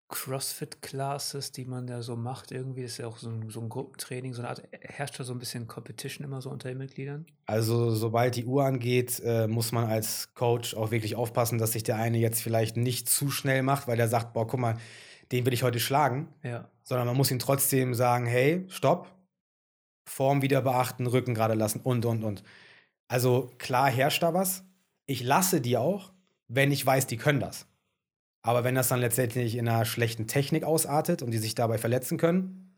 CrossFit-Classes, 0.09 1.51
die 1.51 1.65
man 1.65 1.87
da 1.87 2.01
so 2.01 2.15
macht, 2.15 2.51
irgendwie, 2.51 2.81
ist 2.81 2.97
ja 2.97 3.07
auch 3.07 3.17
so 3.17 3.29
ein, 3.29 3.49
so 3.49 3.61
ein 3.61 3.69
Gruppentraining, 3.69 4.33
so 4.33 4.41
eine 4.41 4.49
Art, 4.49 4.63
herrscht 4.81 5.19
da 5.19 5.23
so 5.23 5.33
ein 5.33 5.39
bisschen 5.39 5.67
Competition 5.67 6.25
immer 6.25 6.41
so 6.41 6.49
unter 6.49 6.67
den 6.67 6.79
Mitgliedern? 6.79 7.27
Also, 7.45 7.91
sobald 7.91 8.35
die 8.35 8.45
Uhr 8.45 8.65
angeht, 8.65 9.21
äh, 9.23 9.47
muss 9.47 9.71
man 9.71 9.85
als 9.85 10.33
Coach 10.33 10.73
auch 10.73 10.91
wirklich 10.91 11.15
aufpassen, 11.15 11.59
dass 11.59 11.73
sich 11.73 11.83
der 11.83 11.97
eine 11.97 12.17
jetzt 12.17 12.41
vielleicht 12.41 12.75
nicht 12.75 13.07
zu 13.07 13.29
schnell 13.29 13.61
macht, 13.61 13.87
weil 13.87 13.97
der 13.97 14.07
sagt, 14.07 14.33
boah, 14.33 14.47
guck 14.47 14.59
mal, 14.59 14.77
den 15.31 15.45
will 15.45 15.53
ich 15.53 15.63
heute 15.63 15.79
schlagen. 15.79 16.33
Ja. 16.43 16.69
Sondern 16.83 17.07
man 17.07 17.15
muss 17.15 17.29
ihm 17.29 17.39
trotzdem 17.39 17.93
sagen, 17.93 18.25
hey, 18.25 18.65
stopp, 18.69 19.07
Form 20.07 20.41
wieder 20.41 20.61
beachten, 20.63 21.05
Rücken 21.05 21.35
gerade 21.35 21.53
lassen 21.53 21.81
und, 21.81 22.05
und, 22.05 22.23
und. 22.23 22.43
Also 23.07 23.51
klar 23.59 23.89
herrscht 23.91 24.23
da 24.23 24.33
was. 24.33 24.63
Ich 25.05 25.23
lasse 25.23 25.61
die 25.61 25.77
auch, 25.77 26.11
wenn 26.47 26.71
ich 26.71 26.83
weiß, 26.83 27.05
die 27.05 27.17
können 27.17 27.39
das. 27.39 27.68
Aber 28.41 28.63
wenn 28.63 28.75
das 28.75 28.87
dann 28.87 28.99
letztendlich 28.99 29.55
in 29.55 29.67
einer 29.67 29.85
schlechten 29.85 30.27
Technik 30.27 30.63
ausartet 30.63 31.21
und 31.21 31.31
die 31.31 31.37
sich 31.37 31.55
dabei 31.55 31.77
verletzen 31.77 32.17
können, 32.17 32.73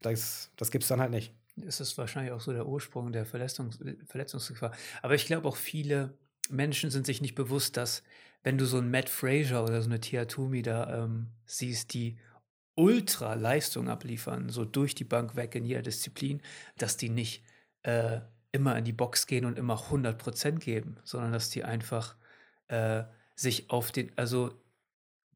das, 0.00 0.50
das 0.56 0.70
gibt 0.70 0.84
es 0.84 0.88
dann 0.88 1.00
halt 1.00 1.10
nicht. 1.10 1.32
Das 1.56 1.80
ist 1.80 1.98
wahrscheinlich 1.98 2.32
auch 2.32 2.40
so 2.40 2.52
der 2.52 2.66
Ursprung 2.66 3.12
der 3.12 3.26
Verletzungs 3.26 3.78
Verletzungsgefahr. 4.06 4.72
Aber 5.02 5.14
ich 5.14 5.26
glaube 5.26 5.48
auch 5.48 5.56
viele 5.56 6.14
Menschen 6.48 6.90
sind 6.90 7.06
sich 7.06 7.20
nicht 7.20 7.34
bewusst, 7.34 7.76
dass 7.76 8.02
wenn 8.42 8.56
du 8.56 8.64
so 8.64 8.78
einen 8.78 8.90
Matt 8.90 9.08
Fraser 9.08 9.64
oder 9.64 9.82
so 9.82 9.88
eine 9.88 10.00
Tia 10.00 10.24
Toomey 10.24 10.62
da 10.62 11.04
ähm, 11.04 11.26
siehst, 11.44 11.92
die 11.92 12.16
ultra 12.74 13.34
Leistung 13.34 13.88
abliefern, 13.88 14.48
so 14.48 14.64
durch 14.64 14.94
die 14.94 15.04
Bank 15.04 15.36
weg 15.36 15.54
in 15.54 15.64
jeder 15.64 15.82
Disziplin, 15.82 16.40
dass 16.78 16.96
die 16.96 17.10
nicht 17.10 17.44
äh, 17.82 18.20
immer 18.52 18.76
in 18.78 18.84
die 18.84 18.92
Box 18.92 19.26
gehen 19.26 19.44
und 19.44 19.58
immer 19.58 19.76
100% 19.90 20.58
geben, 20.58 20.96
sondern 21.04 21.32
dass 21.32 21.50
die 21.50 21.64
einfach 21.64 22.16
äh, 22.68 23.04
sich 23.34 23.70
auf 23.70 23.92
den, 23.92 24.10
also 24.16 24.54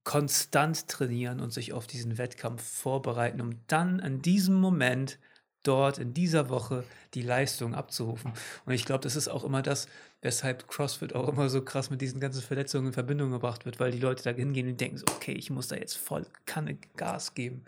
konstant 0.04 0.86
trainieren 0.88 1.40
und 1.40 1.52
sich 1.52 1.72
auf 1.72 1.86
diesen 1.86 2.18
Wettkampf 2.18 2.62
vorbereiten, 2.62 3.40
um 3.40 3.60
dann 3.66 3.98
in 3.98 4.22
diesem 4.22 4.54
Moment 4.54 5.18
dort 5.62 5.98
in 5.98 6.12
dieser 6.12 6.50
Woche 6.50 6.84
die 7.14 7.22
Leistung 7.22 7.74
abzurufen. 7.74 8.32
Und 8.66 8.74
ich 8.74 8.84
glaube, 8.84 9.02
das 9.02 9.16
ist 9.16 9.28
auch 9.28 9.44
immer 9.44 9.62
das, 9.62 9.88
weshalb 10.20 10.68
CrossFit 10.68 11.14
auch 11.14 11.28
immer 11.28 11.48
so 11.48 11.62
krass 11.62 11.90
mit 11.90 12.00
diesen 12.00 12.20
ganzen 12.20 12.42
Verletzungen 12.42 12.88
in 12.88 12.92
Verbindung 12.92 13.30
gebracht 13.30 13.64
wird, 13.64 13.80
weil 13.80 13.90
die 13.90 13.98
Leute 13.98 14.22
da 14.22 14.30
hingehen 14.30 14.68
und 14.68 14.80
denken 14.80 14.98
so, 14.98 15.06
okay, 15.16 15.32
ich 15.32 15.50
muss 15.50 15.68
da 15.68 15.76
jetzt 15.76 15.96
voll 15.96 16.26
Kanne 16.44 16.76
Gas 16.96 17.34
geben. 17.34 17.64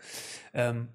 Ähm, 0.53 0.89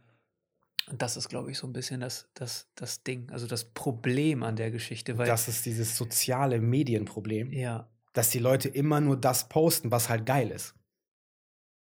und 0.91 1.01
das 1.03 1.17
ist, 1.17 1.29
glaube 1.29 1.51
ich, 1.51 1.59
so 1.59 1.67
ein 1.67 1.73
bisschen 1.73 2.01
das, 2.01 2.29
das, 2.35 2.69
das 2.75 3.03
Ding, 3.03 3.31
also 3.31 3.47
das 3.47 3.65
Problem 3.65 4.43
an 4.43 4.57
der 4.57 4.71
Geschichte. 4.71 5.19
Weil, 5.19 5.27
das 5.27 5.49
ist 5.49 5.67
dieses 5.67 5.97
soziale 5.97 6.61
Medienproblem, 6.61 7.53
ja, 7.53 7.89
dass 8.13 8.31
die 8.31 8.41
Leute 8.41 8.69
immer 8.69 9.01
nur 9.01 9.17
das 9.17 9.49
posten, 9.49 9.91
was 9.91 10.09
halt 10.09 10.27
geil 10.27 10.51
ist. 10.51 10.75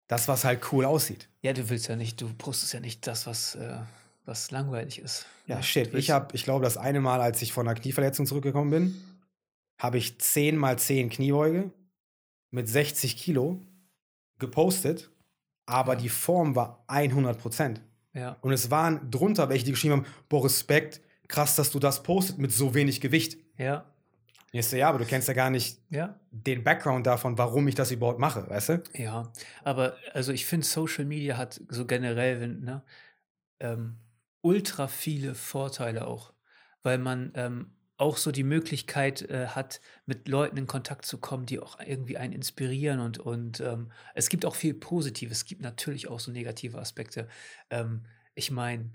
Das, 0.07 0.29
was 0.29 0.45
halt 0.45 0.61
cool 0.73 0.85
aussieht. 0.85 1.29
ja, 1.43 1.53
du 1.53 1.69
willst 1.71 1.89
ja 1.89 1.97
nicht, 1.97 2.21
du 2.21 2.33
postest 2.35 2.73
ja 2.75 2.81
nicht 2.81 3.07
das, 3.07 3.27
was, 3.27 3.55
äh, 3.55 3.79
was 4.27 4.51
langweilig 4.51 4.99
ist. 4.99 5.27
Ja, 5.47 5.57
Ne? 5.57 5.63
shit. 5.63 5.95
Ich 5.95 6.11
habe, 6.11 6.35
ich 6.37 6.45
glaube, 6.45 6.65
das 6.65 6.77
eine 6.77 7.01
Mal, 7.01 7.21
als 7.21 7.41
ich 7.43 7.53
von 7.53 7.67
einer 7.67 7.79
Knieverletzung 7.79 8.27
zurückgekommen 8.27 8.71
bin, 8.71 9.05
habe 9.79 9.99
ich 9.99 10.19
10 10.21 10.57
mal 10.57 10.79
10 10.79 11.09
Kniebeuge 11.11 11.71
mit 12.51 12.69
60 12.69 13.17
Kilo 13.17 13.61
gepostet, 14.39 15.11
aber 15.67 15.95
Ja. 15.95 16.01
die 16.01 16.09
Form 16.09 16.55
war 16.57 16.85
100 16.87 17.39
Prozent. 17.39 17.81
Ja, 18.13 18.37
Und 18.43 18.53
es 18.53 18.71
waren 18.71 19.11
drunter 19.11 19.49
welche, 19.49 19.65
die 19.65 19.73
geschrieben 19.73 19.95
haben, 19.95 20.07
boah, 20.29 20.45
Respekt, 20.45 21.01
krass, 21.29 21.57
dass 21.57 21.71
du 21.71 21.79
das 21.81 22.03
postet 22.03 22.39
mit 22.39 22.53
so 22.53 22.75
wenig 22.75 23.01
Gewicht. 23.01 23.39
ja, 23.57 23.85
Und 24.55 24.61
Ich 24.61 24.67
so, 24.69 24.77
ja, 24.77 24.89
aber 24.89 24.99
du 24.99 25.05
kennst 25.05 25.27
ja 25.27 25.35
gar 25.35 25.51
nicht 25.51 25.81
ja. 25.91 26.19
den 26.31 26.63
Background 26.63 27.09
davon, 27.09 27.37
warum 27.37 27.67
ich 27.67 27.75
das 27.75 27.91
überhaupt 27.91 28.21
mache, 28.21 28.49
weißt 28.49 28.69
du? 28.69 28.83
Ja, 28.95 29.33
aber 29.65 29.97
also 30.13 30.33
ich 30.33 30.47
finde, 30.47 30.65
Social 30.65 31.05
Media 31.05 31.37
hat 31.37 31.61
so 31.69 31.87
generell, 31.87 32.41
wenn, 32.41 32.61
ne, 32.61 32.85
ähm, 33.59 33.97
ultra 34.43 34.87
viele 34.87 35.35
Vorteile 35.35 36.07
auch, 36.07 36.33
weil 36.85 36.99
man 36.99 37.33
ähm, 37.35 37.73
auch 37.97 38.17
so 38.17 38.31
die 38.31 38.45
Möglichkeit 38.45 39.23
äh, 39.23 39.49
hat, 39.49 39.81
mit 40.07 40.29
Leuten 40.29 40.57
in 40.57 40.69
Kontakt 40.69 41.05
zu 41.05 41.19
kommen, 41.19 41.47
die 41.47 41.59
auch 41.59 41.81
irgendwie 41.85 42.17
einen 42.17 42.33
inspirieren 42.33 43.01
und, 43.01 43.19
und 43.19 43.59
ähm, 43.59 43.91
es 44.15 44.29
gibt 44.29 44.45
auch 44.45 44.55
viel 44.55 44.75
Positives, 44.75 45.39
es 45.39 45.45
gibt 45.47 45.63
natürlich 45.63 46.07
auch 46.07 46.21
so 46.21 46.31
negative 46.31 46.79
Aspekte. 46.79 47.27
Ähm, 47.71 48.05
ich 48.37 48.53
meine, 48.53 48.93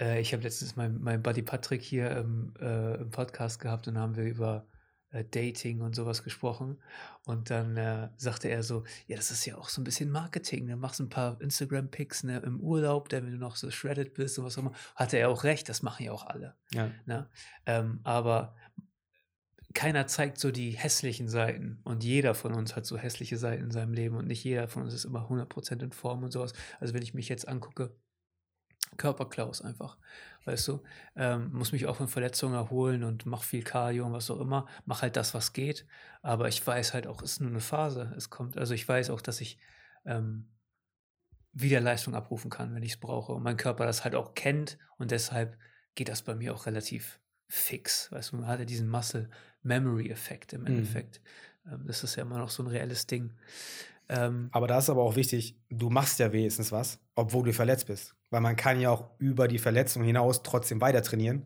äh, 0.00 0.20
ich 0.20 0.32
habe 0.32 0.42
letztens 0.42 0.74
meinen 0.74 1.00
mein 1.00 1.22
Buddy 1.22 1.42
Patrick 1.42 1.82
hier 1.82 2.10
im, 2.10 2.54
äh, 2.60 2.94
im 2.96 3.10
Podcast 3.10 3.60
gehabt 3.60 3.86
und 3.86 3.96
haben 3.96 4.16
wir 4.16 4.24
über 4.24 4.66
äh, 5.12 5.24
Dating 5.24 5.80
und 5.80 5.94
sowas 5.94 6.22
gesprochen. 6.22 6.78
Und 7.26 7.50
dann 7.50 7.76
äh, 7.76 8.08
sagte 8.16 8.48
er 8.48 8.62
so, 8.62 8.84
ja, 9.06 9.16
das 9.16 9.30
ist 9.30 9.44
ja 9.44 9.56
auch 9.56 9.68
so 9.68 9.80
ein 9.80 9.84
bisschen 9.84 10.10
Marketing. 10.10 10.66
Du 10.66 10.76
machst 10.76 11.00
ein 11.00 11.08
paar 11.08 11.40
Instagram-Pics 11.40 12.24
ne, 12.24 12.38
im 12.38 12.60
Urlaub, 12.60 13.08
dann, 13.08 13.24
wenn 13.24 13.32
du 13.32 13.38
noch 13.38 13.56
so 13.56 13.70
shredded 13.70 14.14
bist 14.14 14.38
und 14.38 14.44
was 14.44 14.56
auch 14.56 14.62
immer. 14.62 14.72
Hatte 14.94 15.18
er 15.18 15.28
auch 15.28 15.44
recht, 15.44 15.68
das 15.68 15.82
machen 15.82 16.04
ja 16.04 16.12
auch 16.12 16.26
alle. 16.26 16.54
Ja. 16.72 16.90
Ne? 17.06 17.28
Ähm, 17.66 18.00
aber 18.04 18.54
keiner 19.74 20.06
zeigt 20.06 20.38
so 20.38 20.50
die 20.50 20.72
hässlichen 20.72 21.28
Seiten. 21.28 21.80
Und 21.84 22.02
jeder 22.02 22.34
von 22.34 22.54
uns 22.54 22.74
hat 22.74 22.86
so 22.86 22.96
hässliche 22.96 23.36
Seiten 23.36 23.64
in 23.64 23.70
seinem 23.70 23.92
Leben. 23.92 24.16
Und 24.16 24.26
nicht 24.26 24.42
jeder 24.42 24.68
von 24.68 24.82
uns 24.82 24.94
ist 24.94 25.04
immer 25.04 25.28
100% 25.30 25.82
in 25.82 25.92
Form 25.92 26.24
und 26.24 26.32
sowas. 26.32 26.52
Also 26.80 26.94
wenn 26.94 27.02
ich 27.02 27.14
mich 27.14 27.28
jetzt 27.28 27.46
angucke, 27.46 27.94
Körperklaus 28.96 29.62
einfach, 29.62 29.96
weißt 30.44 30.68
du, 30.68 30.82
ähm, 31.16 31.50
muss 31.52 31.72
mich 31.72 31.86
auch 31.86 31.96
von 31.96 32.08
Verletzungen 32.08 32.54
erholen 32.54 33.04
und 33.04 33.26
mach 33.26 33.42
viel 33.42 33.62
Cardio 33.62 34.06
und 34.06 34.12
was 34.12 34.30
auch 34.30 34.40
immer, 34.40 34.66
mach 34.84 35.02
halt 35.02 35.16
das, 35.16 35.34
was 35.34 35.52
geht, 35.52 35.86
aber 36.22 36.48
ich 36.48 36.64
weiß 36.66 36.94
halt 36.94 37.06
auch, 37.06 37.22
es 37.22 37.32
ist 37.32 37.40
nur 37.40 37.50
eine 37.50 37.60
Phase, 37.60 38.12
es 38.16 38.30
kommt, 38.30 38.56
also 38.58 38.74
ich 38.74 38.86
weiß 38.88 39.10
auch, 39.10 39.20
dass 39.20 39.40
ich 39.40 39.58
ähm, 40.04 40.48
wieder 41.52 41.80
Leistung 41.80 42.14
abrufen 42.14 42.50
kann, 42.50 42.74
wenn 42.74 42.82
ich 42.82 42.92
es 42.92 43.00
brauche. 43.00 43.32
Und 43.32 43.42
mein 43.42 43.56
Körper 43.56 43.84
das 43.86 44.04
halt 44.04 44.14
auch 44.14 44.34
kennt 44.34 44.78
und 44.98 45.10
deshalb 45.10 45.58
geht 45.94 46.08
das 46.08 46.22
bei 46.22 46.34
mir 46.34 46.54
auch 46.54 46.66
relativ 46.66 47.20
fix, 47.48 48.12
weißt 48.12 48.32
du, 48.32 48.36
man 48.36 48.46
hat 48.46 48.60
ja 48.60 48.64
diesen 48.64 48.88
Muscle-Memory-Effekt 48.88 50.52
im 50.52 50.62
Mhm. 50.62 50.66
Endeffekt, 50.68 51.20
ähm, 51.66 51.84
das 51.86 52.04
ist 52.04 52.14
ja 52.16 52.22
immer 52.22 52.38
noch 52.38 52.50
so 52.50 52.62
ein 52.62 52.68
reelles 52.68 53.06
Ding. 53.06 53.32
Ähm, 54.08 54.48
Aber 54.52 54.68
da 54.68 54.78
ist 54.78 54.90
aber 54.90 55.02
auch 55.02 55.16
wichtig, 55.16 55.56
du 55.68 55.90
machst 55.90 56.18
ja 56.18 56.32
wenigstens 56.32 56.70
was, 56.72 57.00
obwohl 57.14 57.44
du 57.44 57.52
verletzt 57.52 57.86
bist. 57.86 58.14
Weil 58.30 58.40
man 58.40 58.56
kann 58.56 58.80
ja 58.80 58.90
auch 58.90 59.10
über 59.18 59.48
die 59.48 59.58
Verletzung 59.58 60.02
hinaus 60.02 60.42
trotzdem 60.42 60.80
weiter 60.80 61.02
trainieren 61.02 61.44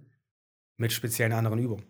mit 0.76 0.92
speziellen 0.92 1.32
anderen 1.32 1.58
Übungen. 1.58 1.84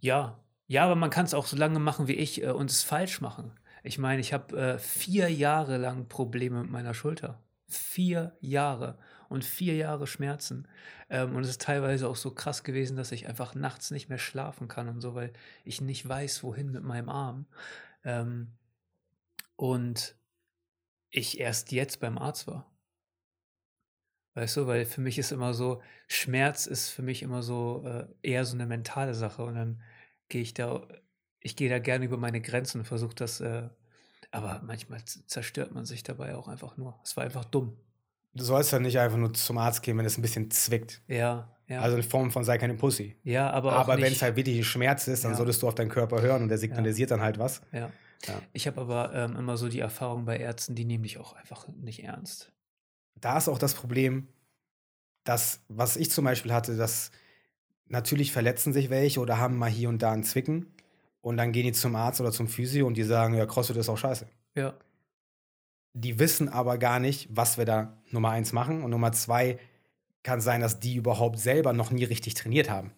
Ja, 0.00 0.38
ja, 0.66 0.84
aber 0.84 0.96
man 0.96 1.10
kann 1.10 1.24
es 1.26 1.34
auch 1.34 1.46
so 1.46 1.56
lange 1.56 1.78
machen 1.78 2.08
wie 2.08 2.14
ich 2.14 2.42
äh, 2.42 2.50
und 2.50 2.70
es 2.70 2.82
falsch 2.82 3.20
machen. 3.20 3.52
Ich 3.82 3.98
meine, 3.98 4.20
ich 4.20 4.32
habe 4.32 4.56
äh, 4.56 4.78
vier 4.78 5.28
Jahre 5.28 5.76
lang 5.76 6.08
Probleme 6.08 6.62
mit 6.62 6.70
meiner 6.70 6.94
Schulter. 6.94 7.42
Vier 7.68 8.36
Jahre. 8.40 8.98
und 9.28 9.44
vier 9.44 9.76
Jahre 9.76 10.06
Schmerzen. 10.06 10.68
Ähm, 11.08 11.34
und 11.34 11.42
es 11.42 11.50
ist 11.50 11.62
teilweise 11.62 12.08
auch 12.08 12.16
so 12.16 12.32
krass 12.32 12.64
gewesen, 12.64 12.96
dass 12.96 13.12
ich 13.12 13.28
einfach 13.28 13.54
nachts 13.54 13.90
nicht 13.90 14.08
mehr 14.10 14.18
schlafen 14.18 14.68
kann 14.68 14.88
und 14.88 15.00
so, 15.00 15.14
weil 15.14 15.32
ich 15.64 15.80
nicht 15.80 16.06
weiß, 16.06 16.42
wohin 16.42 16.70
mit 16.70 16.84
meinem 16.84 17.08
Arm. 17.08 17.46
Ähm, 18.04 18.52
und 19.56 20.16
ich 21.10 21.40
erst 21.40 21.72
jetzt 21.72 22.00
beim 22.00 22.18
Arzt 22.18 22.46
war. 22.46 22.71
Weißt 24.34 24.56
du, 24.56 24.66
weil 24.66 24.86
für 24.86 25.00
mich 25.00 25.18
ist 25.18 25.30
immer 25.32 25.52
so, 25.52 25.82
Schmerz 26.08 26.66
ist 26.66 26.88
für 26.90 27.02
mich 27.02 27.22
immer 27.22 27.42
so 27.42 27.82
äh, 27.86 28.06
eher 28.22 28.44
so 28.44 28.54
eine 28.54 28.66
mentale 28.66 29.14
Sache. 29.14 29.42
Und 29.44 29.54
dann 29.56 29.82
gehe 30.28 30.40
ich 30.40 30.54
da, 30.54 30.86
ich 31.40 31.54
gehe 31.56 31.68
da 31.68 31.78
gerne 31.78 32.04
über 32.06 32.16
meine 32.16 32.40
Grenzen 32.40 32.78
und 32.80 32.84
versuche 32.86 33.14
das, 33.14 33.40
äh, 33.40 33.68
aber 34.30 34.62
manchmal 34.64 35.04
zerstört 35.04 35.72
man 35.72 35.84
sich 35.84 36.02
dabei 36.02 36.34
auch 36.36 36.48
einfach 36.48 36.78
nur. 36.78 36.98
Es 37.04 37.16
war 37.16 37.24
einfach 37.24 37.44
dumm. 37.44 37.76
Du 38.34 38.44
sollst 38.44 38.72
ja 38.72 38.78
nicht 38.78 38.98
einfach 38.98 39.18
nur 39.18 39.34
zum 39.34 39.58
Arzt 39.58 39.82
gehen, 39.82 39.98
wenn 39.98 40.06
es 40.06 40.16
ein 40.16 40.22
bisschen 40.22 40.50
zwickt. 40.50 41.02
Ja, 41.06 41.54
ja. 41.68 41.80
Also 41.82 41.96
in 41.98 42.02
Form 42.02 42.30
von 42.30 42.44
sei 42.44 42.56
keine 42.56 42.74
Pussy. 42.74 43.16
Ja, 43.24 43.50
aber. 43.50 43.72
Aber 43.74 43.96
wenn 43.96 44.12
es 44.12 44.22
halt 44.22 44.36
wirklich 44.36 44.66
Schmerz 44.66 45.06
ist, 45.08 45.24
dann 45.24 45.32
Ja. 45.32 45.36
solltest 45.36 45.62
du 45.62 45.68
auf 45.68 45.74
deinen 45.74 45.90
Körper 45.90 46.22
hören 46.22 46.42
und 46.42 46.48
der 46.48 46.56
signalisiert 46.58 47.10
dann 47.10 47.20
halt 47.20 47.38
was. 47.38 47.60
Ja. 47.72 47.90
Ja. 48.26 48.40
Ich 48.52 48.66
habe 48.66 48.80
aber 48.80 49.12
ähm, 49.14 49.36
immer 49.36 49.56
so 49.56 49.68
die 49.68 49.80
Erfahrung 49.80 50.24
bei 50.24 50.38
Ärzten, 50.38 50.74
die 50.74 50.84
nehmen 50.84 51.02
dich 51.02 51.18
auch 51.18 51.34
einfach 51.34 51.68
nicht 51.68 52.04
ernst. 52.04 52.52
Da 53.22 53.38
ist 53.38 53.48
auch 53.48 53.58
das 53.58 53.72
Problem, 53.72 54.28
dass, 55.24 55.60
was 55.68 55.96
ich 55.96 56.10
zum 56.10 56.26
Beispiel 56.26 56.52
hatte, 56.52 56.76
dass 56.76 57.10
natürlich 57.86 58.32
verletzen 58.32 58.74
sich 58.74 58.90
welche 58.90 59.20
oder 59.20 59.38
haben 59.38 59.56
mal 59.56 59.70
hier 59.70 59.88
und 59.88 60.02
da 60.02 60.12
einen 60.12 60.24
Zwicken 60.24 60.74
und 61.22 61.36
dann 61.36 61.52
gehen 61.52 61.64
die 61.64 61.72
zum 61.72 61.94
Arzt 61.94 62.20
oder 62.20 62.32
zum 62.32 62.48
Physio 62.48 62.86
und 62.86 62.94
die 62.94 63.04
sagen, 63.04 63.34
ja, 63.34 63.46
CrossFit 63.46 63.76
ist 63.76 63.88
auch 63.88 63.96
scheiße. 63.96 64.26
Ja. 64.56 64.74
Die 65.94 66.18
wissen 66.18 66.48
aber 66.48 66.78
gar 66.78 66.98
nicht, 66.98 67.28
was 67.30 67.58
wir 67.58 67.64
da 67.64 67.96
Nummer 68.10 68.30
eins 68.30 68.52
machen. 68.52 68.82
Und 68.82 68.90
Nummer 68.90 69.12
zwei 69.12 69.58
kann 70.22 70.40
sein, 70.40 70.60
dass 70.60 70.80
die 70.80 70.96
überhaupt 70.96 71.38
selber 71.38 71.72
noch 71.72 71.90
nie 71.90 72.04
richtig 72.04 72.34
trainiert 72.34 72.70
haben. 72.70 72.88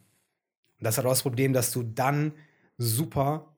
Und 0.78 0.84
das 0.84 0.96
hat 0.96 1.04
auch 1.04 1.10
das 1.10 1.22
Problem, 1.22 1.52
dass 1.52 1.70
du 1.70 1.82
dann 1.82 2.32
super 2.78 3.54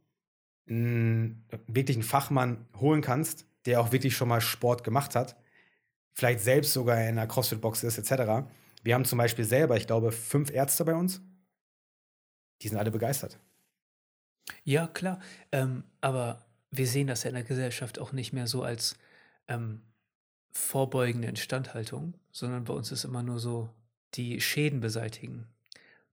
einen, 0.69 1.45
wirklich 1.67 1.97
einen 1.97 2.05
Fachmann 2.05 2.67
holen 2.81 3.03
kannst, 3.03 3.47
der 3.67 3.81
auch 3.81 3.93
wirklich 3.93 4.17
schon 4.17 4.29
mal 4.29 4.41
Sport 4.41 4.83
gemacht 4.83 5.15
hat, 5.15 5.37
vielleicht 6.17 6.41
selbst 6.41 6.73
sogar 6.73 6.99
in 7.01 7.09
einer 7.09 7.27
CrossFit-Box 7.27 7.83
ist, 7.85 7.99
etc. 7.99 8.49
Wir 8.83 8.95
haben 8.95 9.05
zum 9.05 9.19
Beispiel 9.19 9.45
selber, 9.45 9.77
ich 9.77 9.87
glaube, 9.87 10.13
fünf 10.13 10.51
Ärzte 10.51 10.85
bei 10.85 10.95
uns. 10.95 11.21
Die 12.63 12.69
sind 12.69 12.79
alle 12.79 12.91
begeistert. 12.91 13.39
Ja, 14.65 14.87
klar. 14.87 15.21
Ähm, 15.53 15.85
aber 16.01 16.47
wir 16.71 16.87
sehen 16.87 17.07
das 17.07 17.23
ja 17.25 17.29
in 17.29 17.35
der 17.35 17.45
Gesellschaft 17.45 17.99
auch 17.99 18.13
nicht 18.13 18.33
mehr 18.33 18.47
so 18.47 18.63
als 18.63 18.97
ähm, 19.47 19.83
vorbeugende 20.53 21.29
Instandhaltung, 21.29 22.15
sondern 22.33 22.65
bei 22.65 22.73
uns 22.73 22.91
ist 22.91 23.05
immer 23.05 23.23
nur 23.23 23.39
so 23.39 23.69
die 24.15 24.41
Schäden 24.41 24.81
beseitigen. 24.81 25.47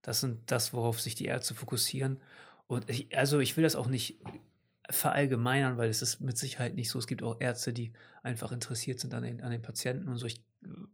Das 0.02 0.20
sind 0.20 0.52
das, 0.52 0.74
worauf 0.74 1.00
sich 1.00 1.16
die 1.16 1.26
Ärzte 1.26 1.56
fokussieren. 1.56 2.20
Und 2.68 2.90
ich, 2.90 3.18
also 3.18 3.40
ich 3.40 3.56
will 3.56 3.64
das 3.64 3.78
auch 3.78 3.88
nicht 3.88 4.18
verallgemeinern, 4.90 5.78
weil 5.78 5.90
es 5.90 6.02
ist 6.02 6.20
mit 6.22 6.38
Sicherheit 6.38 6.76
nicht 6.76 6.90
so. 6.90 7.00
Es 7.00 7.08
gibt 7.08 7.24
auch 7.24 7.40
Ärzte, 7.40 7.74
die 7.74 7.94
einfach 8.22 8.52
interessiert 8.52 9.00
sind 9.00 9.14
an 9.14 9.24
den, 9.24 9.42
an 9.42 9.52
den 9.52 9.62
Patienten 9.62 10.08
und 10.10 10.18
so. 10.18 10.26
Ich 10.26 10.44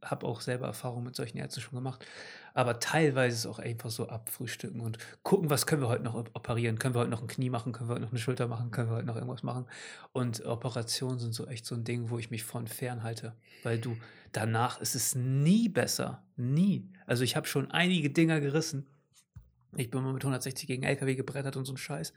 habe 0.03 0.25
auch 0.25 0.41
selber 0.41 0.65
Erfahrungen 0.67 1.05
mit 1.05 1.15
solchen 1.15 1.37
Ärzten 1.37 1.61
schon 1.61 1.75
gemacht. 1.75 2.05
Aber 2.53 2.79
teilweise 2.79 3.33
ist 3.35 3.39
es 3.41 3.45
auch 3.45 3.59
einfach 3.59 3.91
so 3.91 4.07
abfrühstücken 4.07 4.81
und 4.81 4.97
gucken, 5.23 5.49
was 5.49 5.67
können 5.67 5.81
wir 5.81 5.89
heute 5.89 6.03
noch 6.03 6.15
op- 6.15 6.31
operieren. 6.33 6.79
Können 6.79 6.95
wir 6.95 6.99
heute 6.99 7.11
noch 7.11 7.21
ein 7.21 7.27
Knie 7.27 7.49
machen? 7.49 7.71
Können 7.71 7.89
wir 7.89 7.93
heute 7.93 8.03
noch 8.03 8.11
eine 8.11 8.19
Schulter 8.19 8.47
machen? 8.47 8.71
Können 8.71 8.89
wir 8.89 8.95
heute 8.97 9.05
noch 9.05 9.15
irgendwas 9.15 9.43
machen? 9.43 9.65
Und 10.11 10.43
Operationen 10.45 11.19
sind 11.19 11.33
so 11.33 11.45
echt 11.47 11.65
so 11.65 11.75
ein 11.75 11.83
Ding, 11.83 12.09
wo 12.09 12.17
ich 12.17 12.31
mich 12.31 12.43
von 12.43 12.67
fernhalte. 12.67 13.35
Weil 13.63 13.79
du 13.79 13.95
danach 14.31 14.81
ist 14.81 14.95
es 14.95 15.13
nie 15.15 15.69
besser. 15.69 16.23
Nie. 16.35 16.89
Also 17.05 17.23
ich 17.23 17.35
habe 17.35 17.47
schon 17.47 17.69
einige 17.71 18.09
Dinger 18.09 18.39
gerissen. 18.39 18.87
Ich 19.75 19.91
bin 19.91 20.01
mal 20.01 20.13
mit 20.13 20.23
160 20.23 20.67
gegen 20.67 20.81
LKW 20.81 21.13
gebrettert 21.15 21.55
und 21.57 21.65
so 21.65 21.73
ein 21.73 21.77
Scheiß. 21.77 22.11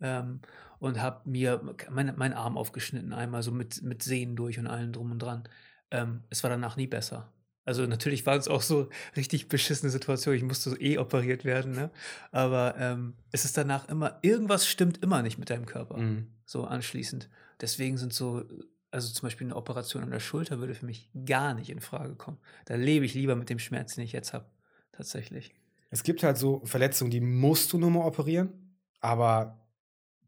Ähm, 0.00 0.40
und 0.78 1.00
habe 1.00 1.28
mir 1.28 1.62
mein, 1.90 2.16
meinen 2.16 2.34
Arm 2.34 2.56
aufgeschnitten, 2.56 3.12
einmal 3.12 3.42
so 3.42 3.52
mit, 3.52 3.82
mit 3.82 4.02
Sehnen 4.02 4.36
durch 4.36 4.58
und 4.58 4.66
allem 4.66 4.92
drum 4.92 5.10
und 5.10 5.20
dran. 5.20 5.44
Ähm, 5.90 6.22
es 6.30 6.42
war 6.42 6.50
danach 6.50 6.76
nie 6.76 6.86
besser. 6.86 7.32
Also 7.64 7.84
natürlich 7.84 8.24
waren 8.26 8.38
es 8.38 8.46
auch 8.46 8.62
so 8.62 8.88
richtig 9.16 9.48
beschissene 9.48 9.90
Situationen. 9.90 10.38
Ich 10.38 10.44
musste 10.44 10.70
so 10.70 10.78
eh 10.78 10.98
operiert 10.98 11.44
werden, 11.44 11.72
ne? 11.72 11.90
Aber 12.30 12.76
ähm, 12.78 13.14
es 13.32 13.44
ist 13.44 13.56
danach 13.56 13.88
immer, 13.88 14.18
irgendwas 14.22 14.68
stimmt 14.68 15.02
immer 15.02 15.20
nicht 15.22 15.36
mit 15.38 15.50
deinem 15.50 15.66
Körper. 15.66 15.96
Mhm. 15.96 16.28
So 16.44 16.64
anschließend. 16.64 17.28
Deswegen 17.60 17.98
sind 17.98 18.12
so, 18.12 18.44
also 18.92 19.12
zum 19.12 19.26
Beispiel 19.26 19.48
eine 19.48 19.56
Operation 19.56 20.04
an 20.04 20.12
der 20.12 20.20
Schulter 20.20 20.60
würde 20.60 20.74
für 20.74 20.86
mich 20.86 21.10
gar 21.24 21.54
nicht 21.54 21.68
in 21.68 21.80
Frage 21.80 22.14
kommen. 22.14 22.38
Da 22.66 22.76
lebe 22.76 23.04
ich 23.04 23.14
lieber 23.14 23.34
mit 23.34 23.50
dem 23.50 23.58
Schmerz, 23.58 23.96
den 23.96 24.04
ich 24.04 24.12
jetzt 24.12 24.32
habe. 24.32 24.46
Tatsächlich. 24.92 25.52
Es 25.90 26.04
gibt 26.04 26.22
halt 26.22 26.38
so 26.38 26.62
Verletzungen, 26.64 27.10
die 27.10 27.20
musst 27.20 27.72
du 27.72 27.78
nur 27.78 27.90
mal 27.90 28.06
operieren, 28.06 28.76
aber 29.00 29.58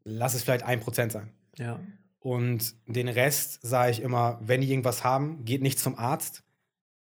lass 0.05 0.35
es 0.35 0.43
vielleicht 0.43 0.65
ein 0.65 0.81
Prozent 0.81 1.13
sein. 1.13 1.33
Ja. 1.57 1.81
Und 2.21 2.75
den 2.87 3.09
Rest 3.09 3.61
sage 3.63 3.91
ich 3.91 4.03
immer, 4.03 4.39
wenn 4.43 4.61
die 4.61 4.71
irgendwas 4.71 5.05
haben, 5.05 5.45
geht 5.45 5.63
nicht 5.63 5.79
zum 5.79 5.99
Arzt, 5.99 6.43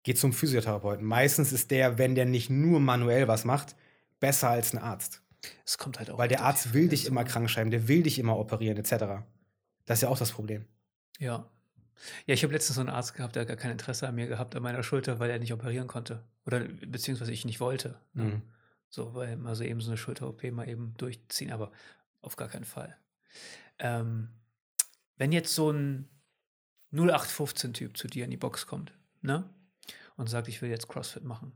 geht 0.02 0.18
zum 0.18 0.32
Physiotherapeuten. 0.32 1.04
Meistens 1.04 1.52
ist 1.52 1.70
der, 1.70 1.98
wenn 1.98 2.14
der 2.14 2.26
nicht 2.26 2.50
nur 2.50 2.80
manuell 2.80 3.26
was 3.28 3.44
macht, 3.44 3.76
besser 4.20 4.50
als 4.50 4.72
ein 4.72 4.78
Arzt. 4.78 5.22
Es 5.64 5.78
kommt 5.78 5.98
halt 5.98 6.10
auch. 6.10 6.18
Weil 6.18 6.28
der 6.28 6.42
Arzt 6.42 6.74
will 6.74 6.88
dich 6.88 7.06
immer 7.06 7.20
an. 7.20 7.26
krank 7.26 7.50
schreiben, 7.50 7.70
der 7.70 7.88
will 7.88 8.02
dich 8.02 8.18
immer 8.18 8.38
operieren, 8.38 8.76
etc. 8.76 9.24
Das 9.84 9.98
ist 9.98 10.02
ja 10.02 10.08
auch 10.08 10.18
das 10.18 10.32
Problem. 10.32 10.66
Ja. 11.18 11.50
Ja, 12.26 12.34
ich 12.34 12.42
habe 12.42 12.52
letztens 12.52 12.76
so 12.76 12.82
einen 12.82 12.90
Arzt 12.90 13.14
gehabt, 13.14 13.36
der 13.36 13.42
hat 13.42 13.48
gar 13.48 13.56
kein 13.56 13.72
Interesse 13.72 14.06
an 14.06 14.14
mir 14.14 14.26
gehabt, 14.26 14.54
an 14.54 14.62
meiner 14.62 14.82
Schulter, 14.82 15.18
weil 15.18 15.30
er 15.30 15.38
nicht 15.38 15.52
operieren 15.52 15.88
konnte. 15.88 16.22
Oder 16.44 16.60
beziehungsweise 16.60 17.32
ich 17.32 17.44
nicht 17.44 17.60
wollte. 17.60 17.98
Ne? 18.12 18.24
Mhm. 18.24 18.42
So, 18.88 19.14
weil 19.14 19.36
mal 19.36 19.54
so 19.54 19.64
eben 19.64 19.80
so 19.80 19.90
eine 19.90 19.96
Schulter-OP 19.96 20.44
mal 20.52 20.68
eben 20.68 20.94
durchziehen, 20.98 21.50
aber 21.50 21.72
auf 22.26 22.36
gar 22.36 22.48
keinen 22.48 22.64
Fall. 22.64 22.96
Ähm, 23.78 24.28
wenn 25.16 25.32
jetzt 25.32 25.54
so 25.54 25.70
ein 25.70 26.08
0815-Typ 26.92 27.96
zu 27.96 28.06
dir 28.08 28.24
in 28.24 28.30
die 28.30 28.36
Box 28.36 28.66
kommt, 28.66 28.92
ne? 29.22 29.48
Und 30.16 30.28
sagt, 30.28 30.48
ich 30.48 30.62
will 30.62 30.70
jetzt 30.70 30.88
CrossFit 30.88 31.24
machen. 31.24 31.52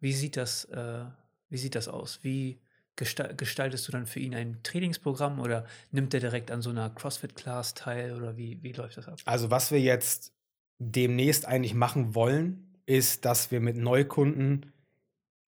Wie 0.00 0.12
sieht 0.12 0.36
das, 0.36 0.64
äh, 0.66 1.04
wie 1.48 1.56
sieht 1.56 1.74
das 1.74 1.88
aus? 1.88 2.20
Wie 2.22 2.60
gesta- 2.96 3.34
gestaltest 3.34 3.88
du 3.88 3.92
dann 3.92 4.06
für 4.06 4.20
ihn 4.20 4.34
ein 4.34 4.62
Trainingsprogramm 4.62 5.40
oder 5.40 5.66
nimmt 5.90 6.14
er 6.14 6.20
direkt 6.20 6.50
an 6.50 6.62
so 6.62 6.70
einer 6.70 6.90
CrossFit-Class 6.90 7.74
teil 7.74 8.14
oder 8.14 8.36
wie, 8.36 8.62
wie 8.62 8.72
läuft 8.72 8.96
das 8.96 9.08
ab? 9.08 9.18
Also, 9.24 9.50
was 9.50 9.70
wir 9.72 9.80
jetzt 9.80 10.32
demnächst 10.78 11.46
eigentlich 11.46 11.74
machen 11.74 12.14
wollen, 12.14 12.78
ist, 12.86 13.24
dass 13.24 13.50
wir 13.50 13.60
mit 13.60 13.76
Neukunden 13.76 14.72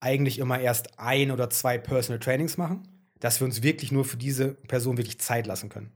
eigentlich 0.01 0.39
immer 0.39 0.59
erst 0.59 0.99
ein 0.99 1.31
oder 1.31 1.51
zwei 1.51 1.79
Personal 1.79 2.19
Trainings 2.19 2.57
machen, 2.57 2.89
dass 3.21 3.41
wir 3.41 3.47
uns 3.47 3.63
wirklich 3.63 3.93
nur 3.93 4.05
für 4.05 4.17
diese 4.17 4.55
Person 4.55 4.97
wirklich 4.97 5.19
Zeit 5.19 5.47
lassen 5.47 5.69
können. 5.69 5.93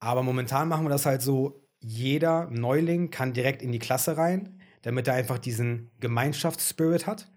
Aber 0.00 0.22
momentan 0.22 0.68
machen 0.68 0.84
wir 0.84 0.90
das 0.90 1.06
halt 1.06 1.22
so, 1.22 1.68
jeder 1.80 2.48
Neuling 2.50 3.10
kann 3.10 3.32
direkt 3.32 3.62
in 3.62 3.72
die 3.72 3.78
Klasse 3.78 4.16
rein, 4.16 4.60
damit 4.82 5.08
er 5.08 5.14
einfach 5.14 5.38
diesen 5.38 5.90
Gemeinschaftsspirit 6.00 7.06
hat. 7.06 7.30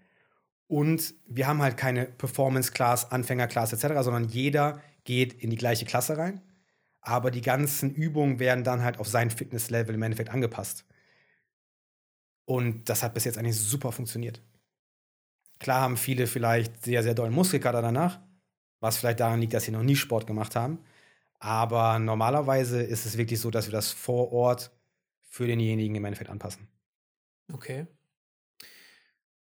Und 0.66 1.14
wir 1.26 1.46
haben 1.46 1.62
halt 1.62 1.76
keine 1.76 2.06
Performance-Class, 2.06 3.10
Anfänger-Class 3.10 3.72
etc., 3.72 4.02
sondern 4.02 4.28
jeder 4.28 4.80
geht 5.04 5.32
in 5.34 5.50
die 5.50 5.56
gleiche 5.56 5.84
Klasse 5.84 6.16
rein. 6.16 6.40
Aber 7.00 7.30
die 7.30 7.40
ganzen 7.40 7.90
Übungen 7.90 8.38
werden 8.38 8.64
dann 8.64 8.82
halt 8.82 8.98
auf 8.98 9.08
sein 9.08 9.30
Fitnesslevel 9.30 9.94
im 9.94 10.02
Endeffekt 10.02 10.30
angepasst. 10.30 10.86
Und 12.44 12.88
das 12.88 13.02
hat 13.02 13.14
bis 13.14 13.24
jetzt 13.24 13.38
eigentlich 13.38 13.58
super 13.58 13.92
funktioniert. 13.92 14.40
Klar 15.58 15.80
haben 15.80 15.96
viele 15.96 16.26
vielleicht 16.26 16.84
sehr, 16.84 17.02
sehr 17.02 17.14
dollen 17.14 17.32
Muskelkater 17.32 17.82
danach, 17.82 18.20
was 18.82 18.98
vielleicht 18.98 19.20
daran 19.20 19.40
liegt, 19.40 19.54
dass 19.54 19.64
sie 19.64 19.72
noch 19.72 19.82
nie 19.84 19.96
Sport 19.96 20.26
gemacht 20.26 20.56
haben. 20.56 20.80
Aber 21.40 21.98
normalerweise 21.98 22.82
ist 22.82 23.06
es 23.06 23.18
wirklich 23.18 23.40
so, 23.40 23.50
dass 23.50 23.66
wir 23.66 23.72
das 23.72 23.92
vor 23.92 24.32
Ort 24.32 24.72
für 25.22 25.46
denjenigen 25.46 25.96
im 25.96 26.04
Endeffekt 26.04 26.30
anpassen. 26.30 26.68
Okay. 27.52 27.86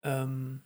Ähm, 0.02 0.62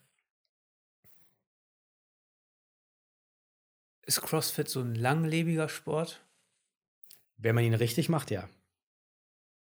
ist 4.02 4.20
CrossFit 4.22 4.68
so 4.68 4.80
ein 4.80 4.94
langlebiger 4.94 5.68
Sport, 5.68 6.22
Wenn 7.38 7.54
man 7.54 7.64
ihn 7.64 7.74
richtig 7.74 8.08
macht, 8.08 8.30
ja. 8.30 8.48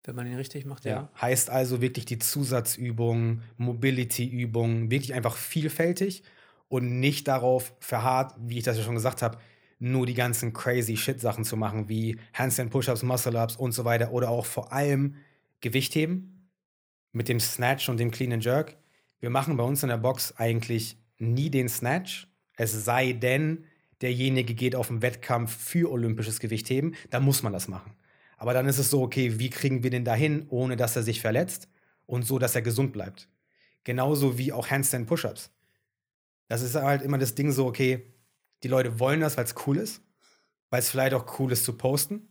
wenn 0.04 0.14
man 0.14 0.26
ihn 0.26 0.36
richtig 0.36 0.64
macht? 0.64 0.84
Ja. 0.84 0.90
Ja. 0.92 1.10
Heißt 1.20 1.50
also 1.50 1.80
wirklich 1.80 2.04
die 2.06 2.18
Zusatzübungen, 2.18 3.42
Mobility-Übungen, 3.56 4.90
wirklich 4.90 5.14
einfach 5.14 5.36
vielfältig 5.36 6.22
und 6.68 7.00
nicht 7.00 7.28
darauf 7.28 7.74
verharrt, 7.80 8.34
wie 8.38 8.58
ich 8.58 8.64
das 8.64 8.76
ja 8.76 8.84
schon 8.84 8.94
gesagt 8.94 9.22
habe, 9.22 9.38
nur 9.78 10.06
die 10.06 10.14
ganzen 10.14 10.52
crazy 10.52 10.96
Shit-Sachen 10.96 11.44
zu 11.44 11.56
machen, 11.56 11.88
wie 11.88 12.18
Handstand 12.32 12.70
Push-Ups, 12.70 13.02
Muscle-Ups 13.02 13.56
und 13.56 13.72
so 13.72 13.84
weiter 13.84 14.12
oder 14.12 14.30
auch 14.30 14.46
vor 14.46 14.72
allem 14.72 15.16
Gewichtheben 15.60 16.50
mit 17.12 17.28
dem 17.28 17.40
Snatch 17.40 17.88
und 17.88 17.98
dem 17.98 18.10
Clean 18.10 18.32
and 18.32 18.44
Jerk. 18.44 18.76
Wir 19.20 19.30
machen 19.30 19.56
bei 19.56 19.64
uns 19.64 19.82
in 19.82 19.88
der 19.88 19.98
Box 19.98 20.34
eigentlich 20.36 20.96
nie 21.18 21.50
den 21.50 21.68
Snatch, 21.68 22.28
es 22.56 22.72
sei 22.84 23.12
denn, 23.12 23.64
derjenige 24.02 24.54
geht 24.54 24.74
auf 24.74 24.90
einen 24.90 25.02
Wettkampf 25.02 25.56
für 25.56 25.90
olympisches 25.90 26.40
Gewichtheben, 26.40 26.94
dann 27.10 27.22
muss 27.22 27.42
man 27.42 27.52
das 27.52 27.68
machen. 27.68 27.94
Aber 28.38 28.52
dann 28.52 28.66
ist 28.66 28.78
es 28.78 28.90
so, 28.90 29.02
okay, 29.02 29.38
wie 29.38 29.50
kriegen 29.50 29.82
wir 29.82 29.90
den 29.90 30.04
dahin, 30.04 30.46
ohne 30.48 30.76
dass 30.76 30.96
er 30.96 31.02
sich 31.02 31.20
verletzt 31.20 31.68
und 32.04 32.22
so, 32.24 32.38
dass 32.38 32.54
er 32.54 32.62
gesund 32.62 32.92
bleibt. 32.92 33.28
Genauso 33.84 34.36
wie 34.36 34.52
auch 34.52 34.68
Handstand 34.68 35.06
Push-Ups. 35.06 35.50
Das 36.48 36.62
ist 36.62 36.74
halt 36.74 37.02
immer 37.02 37.18
das 37.18 37.34
Ding 37.34 37.52
so, 37.52 37.66
okay, 37.66 38.12
die 38.62 38.68
Leute 38.68 38.98
wollen 38.98 39.20
das, 39.20 39.36
weil 39.36 39.44
es 39.44 39.54
cool 39.66 39.76
ist, 39.76 40.02
weil 40.70 40.80
es 40.80 40.90
vielleicht 40.90 41.14
auch 41.14 41.38
cool 41.38 41.52
ist 41.52 41.64
zu 41.64 41.76
posten. 41.76 42.28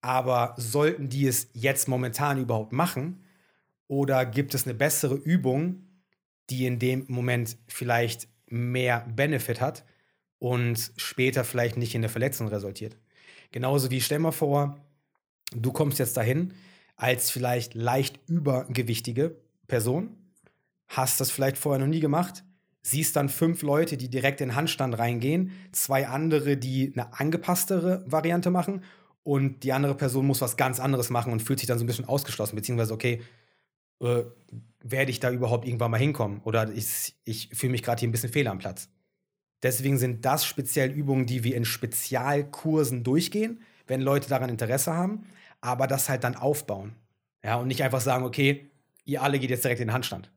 Aber 0.00 0.54
sollten 0.56 1.08
die 1.08 1.26
es 1.26 1.48
jetzt 1.54 1.88
momentan 1.88 2.40
überhaupt 2.40 2.72
machen? 2.72 3.24
Oder 3.88 4.26
gibt 4.26 4.54
es 4.54 4.64
eine 4.64 4.74
bessere 4.74 5.14
Übung, 5.14 5.86
die 6.50 6.66
in 6.66 6.78
dem 6.78 7.04
Moment 7.08 7.56
vielleicht 7.66 8.28
mehr 8.46 9.06
Benefit 9.14 9.60
hat 9.60 9.84
und 10.38 10.92
später 10.96 11.44
vielleicht 11.44 11.76
nicht 11.76 11.94
in 11.94 12.02
der 12.02 12.10
Verletzung 12.10 12.48
resultiert? 12.48 12.96
Genauso 13.50 13.90
wie 13.90 14.00
stell 14.00 14.18
mal 14.18 14.32
vor, 14.32 14.78
du 15.52 15.72
kommst 15.72 15.98
jetzt 15.98 16.16
dahin 16.16 16.54
als 16.96 17.30
vielleicht 17.30 17.74
leicht 17.74 18.20
übergewichtige 18.28 19.36
Person, 19.68 20.16
hast 20.88 21.20
das 21.20 21.30
vielleicht 21.30 21.56
vorher 21.56 21.78
noch 21.78 21.92
nie 21.92 22.00
gemacht, 22.00 22.44
siehst 22.82 23.16
dann 23.16 23.28
fünf 23.28 23.62
Leute, 23.62 23.96
die 23.96 24.08
direkt 24.08 24.40
in 24.40 24.48
den 24.48 24.56
Handstand 24.56 24.98
reingehen, 24.98 25.52
zwei 25.72 26.08
andere, 26.08 26.56
die 26.56 26.92
eine 26.94 27.18
angepasstere 27.18 28.04
Variante 28.06 28.50
machen 28.50 28.82
und 29.22 29.62
die 29.62 29.72
andere 29.72 29.94
Person 29.94 30.26
muss 30.26 30.40
was 30.40 30.56
ganz 30.56 30.80
anderes 30.80 31.10
machen 31.10 31.32
und 31.32 31.42
fühlt 31.42 31.58
sich 31.58 31.68
dann 31.68 31.78
so 31.78 31.84
ein 31.84 31.86
bisschen 31.86 32.06
ausgeschlossen, 32.06 32.56
beziehungsweise, 32.56 32.94
okay, 32.94 33.22
äh, 34.00 34.22
werde 34.80 35.10
ich 35.10 35.20
da 35.20 35.30
überhaupt 35.30 35.66
irgendwann 35.66 35.90
mal 35.90 35.98
hinkommen? 35.98 36.40
Oder 36.44 36.72
ich, 36.72 37.14
ich 37.24 37.50
fühle 37.52 37.72
mich 37.72 37.82
gerade 37.82 38.00
hier 38.00 38.08
ein 38.08 38.12
bisschen 38.12 38.32
fehl 38.32 38.46
am 38.48 38.58
Platz. 38.58 38.88
Deswegen 39.62 39.98
sind 39.98 40.24
das 40.24 40.44
speziell 40.44 40.90
Übungen, 40.90 41.26
die 41.26 41.42
wir 41.42 41.56
in 41.56 41.64
Spezialkursen 41.64 43.02
durchgehen, 43.02 43.60
wenn 43.86 44.00
Leute 44.00 44.28
daran 44.28 44.50
Interesse 44.50 44.94
haben, 44.94 45.26
aber 45.60 45.86
das 45.86 46.08
halt 46.08 46.22
dann 46.22 46.36
aufbauen. 46.36 46.94
Ja, 47.42 47.56
und 47.56 47.68
nicht 47.68 47.82
einfach 47.82 48.00
sagen, 48.00 48.24
okay, 48.24 48.70
ihr 49.04 49.22
alle 49.22 49.38
geht 49.38 49.50
jetzt 49.50 49.64
direkt 49.64 49.80
in 49.80 49.88
den 49.88 49.94
Handstand. 49.94 50.30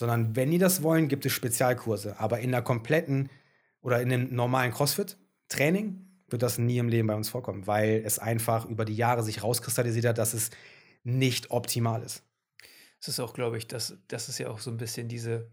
Sondern 0.00 0.34
wenn 0.34 0.50
die 0.50 0.56
das 0.56 0.82
wollen, 0.82 1.08
gibt 1.08 1.26
es 1.26 1.32
Spezialkurse. 1.34 2.18
Aber 2.18 2.40
in 2.40 2.52
der 2.52 2.62
kompletten 2.62 3.28
oder 3.82 4.00
in 4.00 4.10
einem 4.10 4.34
normalen 4.34 4.72
CrossFit-Training 4.72 6.06
wird 6.26 6.40
das 6.40 6.56
nie 6.56 6.78
im 6.78 6.88
Leben 6.88 7.06
bei 7.06 7.14
uns 7.14 7.28
vorkommen, 7.28 7.66
weil 7.66 8.02
es 8.02 8.18
einfach 8.18 8.64
über 8.64 8.86
die 8.86 8.96
Jahre 8.96 9.22
sich 9.22 9.42
rauskristallisiert 9.42 10.06
hat, 10.06 10.16
dass 10.16 10.32
es 10.32 10.48
nicht 11.04 11.50
optimal 11.50 12.02
ist. 12.02 12.22
Es 12.98 13.08
ist 13.08 13.20
auch, 13.20 13.34
glaube 13.34 13.58
ich, 13.58 13.66
das, 13.66 13.98
das 14.08 14.30
ist 14.30 14.38
ja 14.38 14.48
auch 14.48 14.60
so 14.60 14.70
ein 14.70 14.78
bisschen 14.78 15.06
diese 15.06 15.50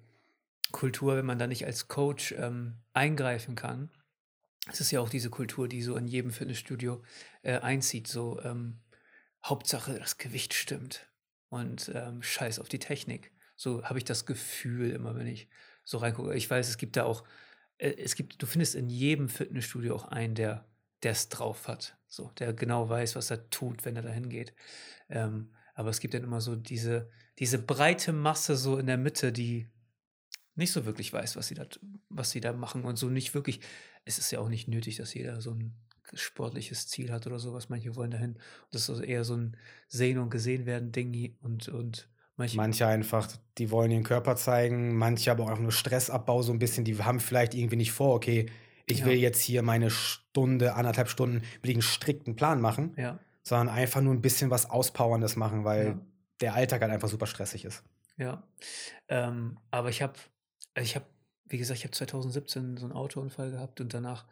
Kultur, 0.72 1.18
wenn 1.18 1.26
man 1.26 1.40
da 1.40 1.46
nicht 1.46 1.66
als 1.66 1.90
Coach 1.90 2.34
ähm, 2.38 2.76
eingreifen 2.94 3.56
kann. 3.56 3.90
Es 4.72 4.80
ist 4.80 4.92
ja 4.92 5.02
auch 5.02 5.10
diese 5.10 5.30
Kultur, 5.30 5.68
die 5.68 5.82
so 5.82 5.98
in 5.98 6.08
jedem 6.08 6.32
Fitnessstudio 6.32 7.04
äh, 7.42 7.58
einzieht. 7.58 8.08
So 8.08 8.40
ähm, 8.44 8.80
Hauptsache, 9.44 10.00
das 10.00 10.18
Gewicht 10.18 10.54
stimmt 10.54 11.06
und 11.50 11.92
ähm, 11.94 12.24
Scheiß 12.24 12.60
auf 12.60 12.70
die 12.70 12.80
Technik. 12.80 13.34
So 13.58 13.84
habe 13.84 14.00
ich 14.00 14.06
das 14.06 14.26
Gefühl 14.26 14.92
immer, 14.92 15.16
wenn 15.16 15.28
ich 15.28 15.50
so 15.84 15.98
reingucke. 15.98 16.34
Ich 16.36 16.50
weiß, 16.50 16.70
es 16.70 16.78
gibt 16.78 16.96
da 16.96 17.04
auch, 17.04 17.26
äh, 17.78 17.92
es 17.98 18.16
gibt, 18.16 18.42
du 18.42 18.46
findest 18.46 18.76
in 18.76 18.90
jedem 18.90 19.28
Fitnessstudio 19.28 19.96
auch 19.96 20.06
einen, 20.06 20.36
der 20.36 20.66
es 21.02 21.28
drauf 21.30 21.68
hat. 21.68 21.98
So, 22.08 22.32
der 22.40 22.54
genau 22.54 22.88
weiß, 22.90 23.16
was 23.16 23.32
er 23.32 23.50
tut, 23.50 23.84
wenn 23.84 23.96
er 23.96 24.02
dahin 24.02 24.30
geht. 24.30 24.54
Ähm, 25.10 25.54
aber 25.74 25.90
es 25.90 26.00
gibt 26.00 26.14
dann 26.14 26.24
immer 26.24 26.42
so 26.42 26.56
diese, 26.56 27.10
diese 27.40 27.60
breite 27.60 28.14
Masse 28.14 28.56
so 28.56 28.78
in 28.78 28.88
der 28.88 28.98
Mitte, 28.98 29.32
die 29.32 29.68
nicht 30.56 30.72
so 30.72 30.86
wirklich 30.86 31.14
weiß, 31.14 31.36
was 31.36 31.48
sie 31.48 31.56
da, 31.56 31.68
was 32.10 32.32
sie 32.32 32.42
da 32.42 32.54
machen 32.54 32.84
und 32.84 32.98
so 32.98 33.10
nicht 33.10 33.34
wirklich. 33.34 33.62
Es 34.06 34.18
ist 34.18 34.32
ja 34.32 34.40
auch 34.40 34.50
nicht 34.50 34.68
nötig, 34.68 34.98
dass 34.98 35.14
jeder 35.14 35.42
so 35.42 35.52
ein 35.52 35.76
sportliches 36.14 36.88
Ziel 36.88 37.12
hat 37.12 37.28
oder 37.28 37.40
sowas. 37.40 37.70
Manche 37.70 37.96
wollen 37.96 38.12
dahin. 38.12 38.40
Das 38.72 38.84
ist 38.84 38.90
also 38.90 39.04
eher 39.04 39.24
so 39.24 39.36
ein 39.36 39.58
Sehen 39.88 40.18
und 40.18 40.30
gesehen 40.30 40.66
werden 40.66 40.92
Ding 40.92 41.38
und, 41.42 41.70
und 41.70 42.10
manche, 42.38 42.58
manche 42.58 42.88
einfach, 42.88 43.28
die 43.58 43.70
wollen 43.72 43.92
ihren 43.92 44.04
Körper 44.04 44.36
zeigen, 44.36 44.96
manche 44.96 45.32
aber 45.32 45.52
auch 45.52 45.60
nur 45.60 45.72
Stressabbau 45.72 46.42
so 46.42 46.54
ein 46.54 46.60
bisschen, 46.60 46.86
die 46.86 46.98
haben 47.04 47.20
vielleicht 47.20 47.54
irgendwie 47.54 47.76
nicht 47.76 47.92
vor, 47.92 48.16
okay, 48.16 48.46
ich 48.86 49.00
ja. 49.00 49.06
will 49.06 49.18
jetzt 49.18 49.42
hier 49.42 49.64
meine 49.64 49.90
Stunde, 49.90 50.76
anderthalb 50.76 51.10
Stunden 51.10 51.42
will 51.62 51.72
ich 51.72 51.76
einen 51.76 51.82
strikten 51.82 52.36
Plan 52.36 52.62
machen. 52.62 52.94
Ja 52.96 53.20
sondern 53.48 53.70
einfach 53.70 54.02
nur 54.02 54.14
ein 54.14 54.22
bisschen 54.22 54.52
was 54.52 54.70
Auspowerndes 54.70 55.38
machen, 55.38 55.64
weil 55.64 55.86
ja. 55.86 56.00
der 56.42 56.54
Alltag 56.56 56.82
halt 56.82 56.92
einfach 56.92 57.08
super 57.08 57.28
stressig 57.28 57.64
ist. 57.64 57.82
Ja, 58.18 58.44
ähm, 59.08 59.58
aber 59.72 59.90
ich 59.90 60.02
habe, 60.02 60.14
also 60.74 60.86
ich 60.86 60.96
habe, 60.96 61.06
wie 61.46 61.58
gesagt, 61.58 61.78
ich 61.78 61.86
habe 61.86 61.94
2017 61.94 62.76
so 62.76 62.86
einen 62.86 62.94
Autounfall 62.94 63.52
gehabt 63.52 63.80
und 63.80 63.94
danach 63.94 64.26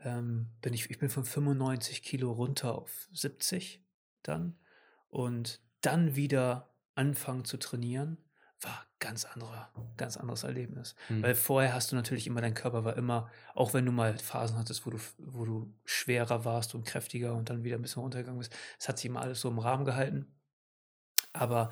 ähm, 0.00 0.48
bin 0.62 0.74
ich, 0.74 0.90
ich 0.90 0.98
bin 0.98 1.10
von 1.10 1.24
95 1.24 2.02
Kilo 2.02 2.32
runter 2.32 2.76
auf 2.76 3.08
70 3.12 3.84
dann 4.24 4.58
und 5.08 5.60
dann 5.80 6.16
wieder 6.16 6.74
anfangen 6.96 7.44
zu 7.44 7.56
trainieren 7.58 8.18
war 8.60 8.86
ganz 8.98 9.24
anderer, 9.24 9.70
ganz 9.96 10.16
anderes 10.16 10.42
Erlebnis. 10.42 10.94
Mhm. 11.08 11.22
Weil 11.22 11.34
vorher 11.34 11.74
hast 11.74 11.92
du 11.92 11.96
natürlich 11.96 12.26
immer, 12.26 12.40
dein 12.40 12.54
Körper 12.54 12.84
war 12.84 12.96
immer, 12.96 13.30
auch 13.54 13.74
wenn 13.74 13.84
du 13.84 13.92
mal 13.92 14.16
Phasen 14.16 14.58
hattest, 14.58 14.86
wo 14.86 14.90
du, 14.90 14.98
wo 15.18 15.44
du 15.44 15.74
schwerer 15.84 16.44
warst 16.44 16.74
und 16.74 16.86
kräftiger 16.86 17.34
und 17.34 17.50
dann 17.50 17.64
wieder 17.64 17.76
ein 17.76 17.82
bisschen 17.82 18.02
runtergegangen 18.02 18.38
bist, 18.38 18.54
es 18.78 18.88
hat 18.88 18.98
sich 18.98 19.06
immer 19.06 19.20
alles 19.20 19.40
so 19.40 19.48
im 19.48 19.58
Rahmen 19.58 19.84
gehalten. 19.84 20.34
Aber 21.32 21.70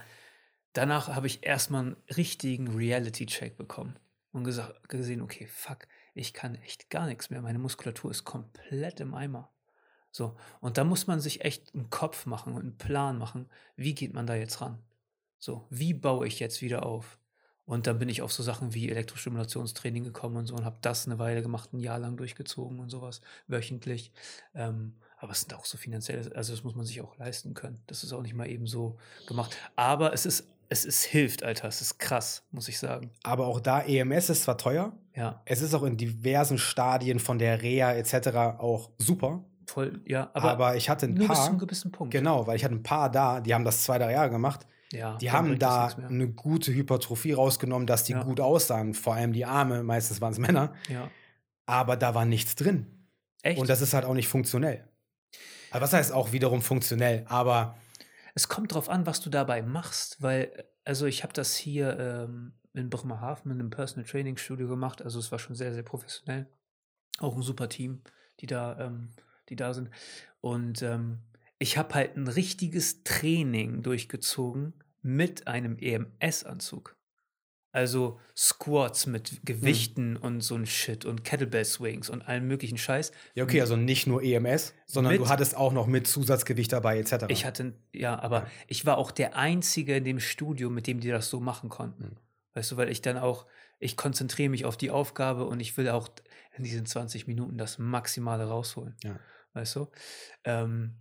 danach 0.75 1.09
habe 1.09 1.27
ich 1.27 1.45
erstmal 1.45 1.87
einen 1.87 1.97
richtigen 2.16 2.68
Reality-Check 2.68 3.57
bekommen 3.57 3.99
und 4.33 4.45
gesagt, 4.45 4.89
gesehen, 4.89 5.22
okay, 5.22 5.47
fuck, 5.47 5.87
ich 6.12 6.35
kann 6.35 6.55
echt 6.57 6.91
gar 6.91 7.07
nichts 7.07 7.31
mehr. 7.31 7.41
Meine 7.41 7.59
Muskulatur 7.59 8.11
ist 8.11 8.25
komplett 8.25 9.01
im 9.01 9.14
Eimer. 9.14 9.51
So, 10.11 10.37
und 10.61 10.77
da 10.77 10.85
muss 10.85 11.07
man 11.07 11.18
sich 11.18 11.45
echt 11.45 11.75
einen 11.75 11.91
Kopf 11.91 12.27
machen 12.27 12.53
und 12.53 12.61
einen 12.61 12.79
Plan 12.79 13.18
machen, 13.18 13.49
wie 13.75 13.95
geht 13.95 14.12
man 14.12 14.27
da 14.27 14.35
jetzt 14.35 14.61
ran? 14.61 14.79
So, 15.45 15.66
wie 15.68 15.92
baue 15.92 16.26
ich 16.26 16.40
jetzt 16.40 16.62
wieder 16.62 16.86
auf? 16.86 17.18
Und 17.66 17.86
dann 17.86 17.99
bin 17.99 18.09
ich 18.09 18.22
auf 18.22 18.32
so 18.32 18.42
Sachen 18.42 18.72
wie 18.72 18.88
Elektrostimulationstraining 18.88 20.03
gekommen 20.03 20.36
und 20.36 20.47
so 20.47 20.55
und 20.55 20.64
habe 20.64 20.78
das 20.80 21.05
eine 21.05 21.18
Weile 21.18 21.42
gemacht, 21.42 21.74
ein 21.74 21.80
Jahr 21.80 21.99
lang 21.99 22.16
durchgezogen 22.16 22.80
und 22.80 22.88
sowas, 22.88 23.20
wöchentlich. 23.47 24.11
Ähm, 24.55 24.95
aber 25.18 25.32
es 25.32 25.42
sind 25.42 25.53
auch 25.53 25.66
so 25.66 25.76
finanzielle, 25.76 26.34
also 26.34 26.55
das 26.55 26.64
muss 26.64 26.74
man 26.74 26.86
sich 26.86 27.03
auch 27.03 27.18
leisten 27.18 27.53
können. 27.53 27.78
Das 27.88 28.03
ist 28.03 28.14
auch 28.14 28.22
nicht 28.22 28.32
mal 28.32 28.49
eben 28.49 28.66
so 28.66 28.97
gemacht. 29.26 29.55
Aber 29.76 30.14
es 30.14 30.24
ist, 30.24 30.49
es 30.70 30.86
ist 30.86 31.05
hilft, 31.05 31.42
Alter. 31.42 31.68
Es 31.68 31.82
ist 31.82 31.99
krass, 31.99 32.42
muss 32.51 32.68
ich 32.68 32.78
sagen. 32.78 33.11
Aber 33.22 33.47
auch 33.47 33.61
da, 33.61 33.82
EMS 33.82 34.30
ist 34.30 34.45
zwar 34.45 34.57
teuer, 34.57 34.95
ja. 35.14 35.42
es 35.45 35.61
ist 35.61 35.74
auch 35.74 35.82
in 35.82 35.99
diversen 35.99 36.57
Stadien 36.57 37.18
von 37.18 37.38
der 37.38 37.61
Reha 37.61 37.92
etc. 37.92 38.28
auch 38.61 38.88
super. 38.97 39.45
Voll, 39.66 40.01
ja, 40.07 40.30
aber, 40.32 40.53
aber 40.53 40.76
ich 40.76 40.88
hatte 40.88 41.05
ein 41.05 41.16
paar. 41.16 41.28
Bis 41.28 41.36
zu 41.36 41.51
einem 41.51 41.59
gewissen 41.59 41.92
Punkt. 41.92 42.12
Genau, 42.12 42.47
weil 42.47 42.57
ich 42.57 42.64
hatte 42.64 42.76
ein 42.76 42.82
paar 42.82 43.11
da, 43.11 43.40
die 43.40 43.53
haben 43.53 43.64
das 43.66 43.84
zwei, 43.84 43.99
drei 43.99 44.12
Jahre 44.12 44.30
gemacht 44.30 44.66
ja, 44.95 45.16
die 45.18 45.30
haben 45.30 45.59
da 45.59 45.88
eine 45.88 46.28
gute 46.28 46.72
Hypertrophie 46.72 47.32
rausgenommen, 47.32 47.86
dass 47.86 48.05
die 48.05 48.12
ja. 48.12 48.22
gut 48.22 48.40
aussahen. 48.40 48.95
Vor 48.95 49.14
allem 49.14 49.32
die 49.32 49.45
Arme, 49.45 49.82
meistens 49.82 50.20
waren 50.20 50.32
es 50.32 50.38
Männer. 50.38 50.74
Ja. 50.88 51.11
Aber 51.66 51.97
da 51.97 52.14
war 52.14 52.24
nichts 52.24 52.55
drin. 52.55 52.86
Echt? 53.42 53.59
Und 53.61 53.68
das 53.68 53.80
ist 53.80 53.95
halt 53.95 54.05
auch 54.05 54.14
nicht 54.14 54.28
funktionell. 54.28 54.88
Also 55.70 55.82
was 55.82 55.92
heißt 55.92 56.12
auch 56.12 56.32
wiederum 56.32 56.62
funktionell? 56.62 57.24
Aber 57.28 57.76
es 58.34 58.49
kommt 58.49 58.74
drauf 58.74 58.88
an, 58.88 59.07
was 59.07 59.20
du 59.20 59.30
dabei 59.30 59.62
machst, 59.62 60.22
weil, 60.22 60.64
also 60.84 61.07
ich 61.07 61.22
habe 61.22 61.32
das 61.32 61.55
hier 61.57 61.99
ähm, 61.99 62.55
in 62.74 62.90
Bremerhaven 62.90 63.51
in 63.51 63.61
einem 63.61 63.70
Personal 63.70 64.09
Training 64.09 64.36
Studio 64.36 64.68
gemacht. 64.68 65.03
Also 65.03 65.18
es 65.18 65.30
war 65.32 65.38
schon 65.38 65.55
sehr, 65.55 65.72
sehr 65.72 65.82
professionell. 65.82 66.47
Auch 67.18 67.36
ein 67.36 67.42
super 67.42 67.68
Team, 67.68 68.03
die 68.40 68.47
da, 68.47 68.78
ähm, 68.78 69.11
die 69.49 69.57
da 69.57 69.74
sind. 69.74 69.90
Und 70.40 70.82
ähm, 70.82 71.20
ich 71.59 71.78
habe 71.78 71.95
halt 71.95 72.16
ein 72.16 72.28
richtiges 72.28 73.05
Training 73.05 73.82
durchgezogen 73.82 74.74
mit 75.05 75.47
einem 75.47 75.77
EMS-Anzug. 75.79 76.97
Also 77.75 78.21
Squats 78.37 79.07
mit 79.07 79.45
Gewichten 79.45 80.11
mhm. 80.11 80.17
und 80.19 80.41
so 80.43 80.55
ein 80.55 80.65
Shit 80.65 81.05
und 81.05 81.25
Kettlebell 81.25 81.65
Swings 81.65 82.09
und 82.09 82.23
allen 82.23 82.47
möglichen 82.47 82.79
Scheiß. 82.79 83.11
Ja, 83.35 83.43
okay, 83.43 83.61
also 83.61 83.75
nicht 83.75 84.07
nur 84.07 84.23
EMS, 84.23 84.75
sondern 84.87 85.15
mit, 85.15 85.21
du 85.21 85.29
hattest 85.29 85.57
auch 85.57 85.73
noch 85.73 85.89
mit 85.89 86.07
Zusatzgewicht 86.07 86.73
dabei, 86.73 87.01
etc. 87.01 87.25
Ich 87.29 87.45
hatte, 87.45 87.75
ja, 87.93 88.17
aber 88.21 88.43
ja. 88.43 88.51
ich 88.69 88.87
war 88.87 88.97
auch 88.97 89.11
der 89.11 89.37
Einzige 89.37 89.97
in 89.97 90.05
dem 90.05 90.21
Studio, 90.21 90.71
mit 90.71 90.87
dem 90.87 91.01
die 91.01 91.09
das 91.09 91.29
so 91.29 91.41
machen 91.41 91.69
konnten. 91.69 92.05
Mhm. 92.05 92.17
Weißt 92.55 92.71
du, 92.71 92.77
weil 92.77 92.91
ich 92.91 93.03
dann 93.03 93.19
auch, 93.19 93.45
ich 93.81 93.97
konzentriere 93.97 94.51
mich 94.51 94.65
auf 94.65 94.77
die 94.77 94.93
Aufgabe 94.93 95.45
und 95.45 95.59
ich 95.59 95.77
will 95.77 95.89
auch 95.89 96.09
in 96.57 96.63
diesen 96.63 96.87
20 96.87 97.27
Minuten 97.27 97.59
das 97.59 97.79
Maximale 97.79 98.45
rausholen. 98.45 98.97
Ja. 99.03 99.19
Weißt 99.53 99.75
du? 99.75 99.89
Ähm, 100.45 100.95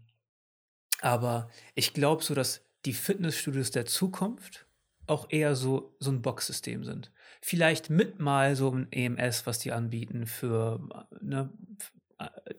aber 1.02 1.50
ich 1.76 1.94
glaube 1.94 2.24
so, 2.24 2.34
dass 2.34 2.63
die 2.86 2.94
Fitnessstudios 2.94 3.72
der 3.72 3.86
Zukunft 3.86 4.66
auch 5.08 5.28
eher 5.30 5.56
so, 5.56 5.96
so 6.00 6.12
ein 6.12 6.22
Boxsystem 6.22 6.84
sind. 6.84 7.12
Vielleicht 7.42 7.90
mit 7.90 8.20
mal 8.20 8.56
so 8.56 8.72
ein 8.72 8.88
EMS, 8.92 9.46
was 9.46 9.60
die 9.60 9.72
anbieten 9.72 10.26
für 10.26 10.80
ne, 11.22 11.50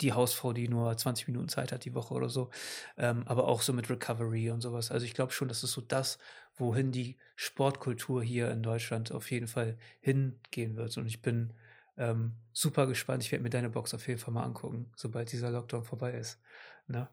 die 0.00 0.12
Hausfrau, 0.12 0.52
die 0.52 0.68
nur 0.68 0.96
20 0.96 1.28
Minuten 1.28 1.48
Zeit 1.48 1.72
hat 1.72 1.84
die 1.84 1.94
Woche 1.94 2.12
oder 2.14 2.28
so, 2.28 2.50
ähm, 2.96 3.22
aber 3.26 3.48
auch 3.48 3.62
so 3.62 3.72
mit 3.72 3.88
Recovery 3.88 4.50
und 4.50 4.60
sowas. 4.60 4.90
Also 4.90 5.06
ich 5.06 5.14
glaube 5.14 5.32
schon, 5.32 5.48
das 5.48 5.64
ist 5.64 5.72
so 5.72 5.80
das, 5.80 6.18
wohin 6.56 6.92
die 6.92 7.16
Sportkultur 7.36 8.22
hier 8.22 8.50
in 8.50 8.62
Deutschland 8.62 9.12
auf 9.12 9.30
jeden 9.30 9.48
Fall 9.48 9.76
hingehen 10.00 10.76
wird. 10.76 10.96
Und 10.96 11.06
ich 11.06 11.22
bin 11.22 11.52
ähm, 11.96 12.32
super 12.52 12.86
gespannt. 12.86 13.22
Ich 13.22 13.32
werde 13.32 13.42
mir 13.42 13.50
deine 13.50 13.70
Box 13.70 13.94
auf 13.94 14.06
jeden 14.06 14.20
Fall 14.20 14.34
mal 14.34 14.44
angucken, 14.44 14.90
sobald 14.96 15.32
dieser 15.32 15.50
Lockdown 15.50 15.84
vorbei 15.84 16.12
ist. 16.12 16.40
Ne? 16.86 17.08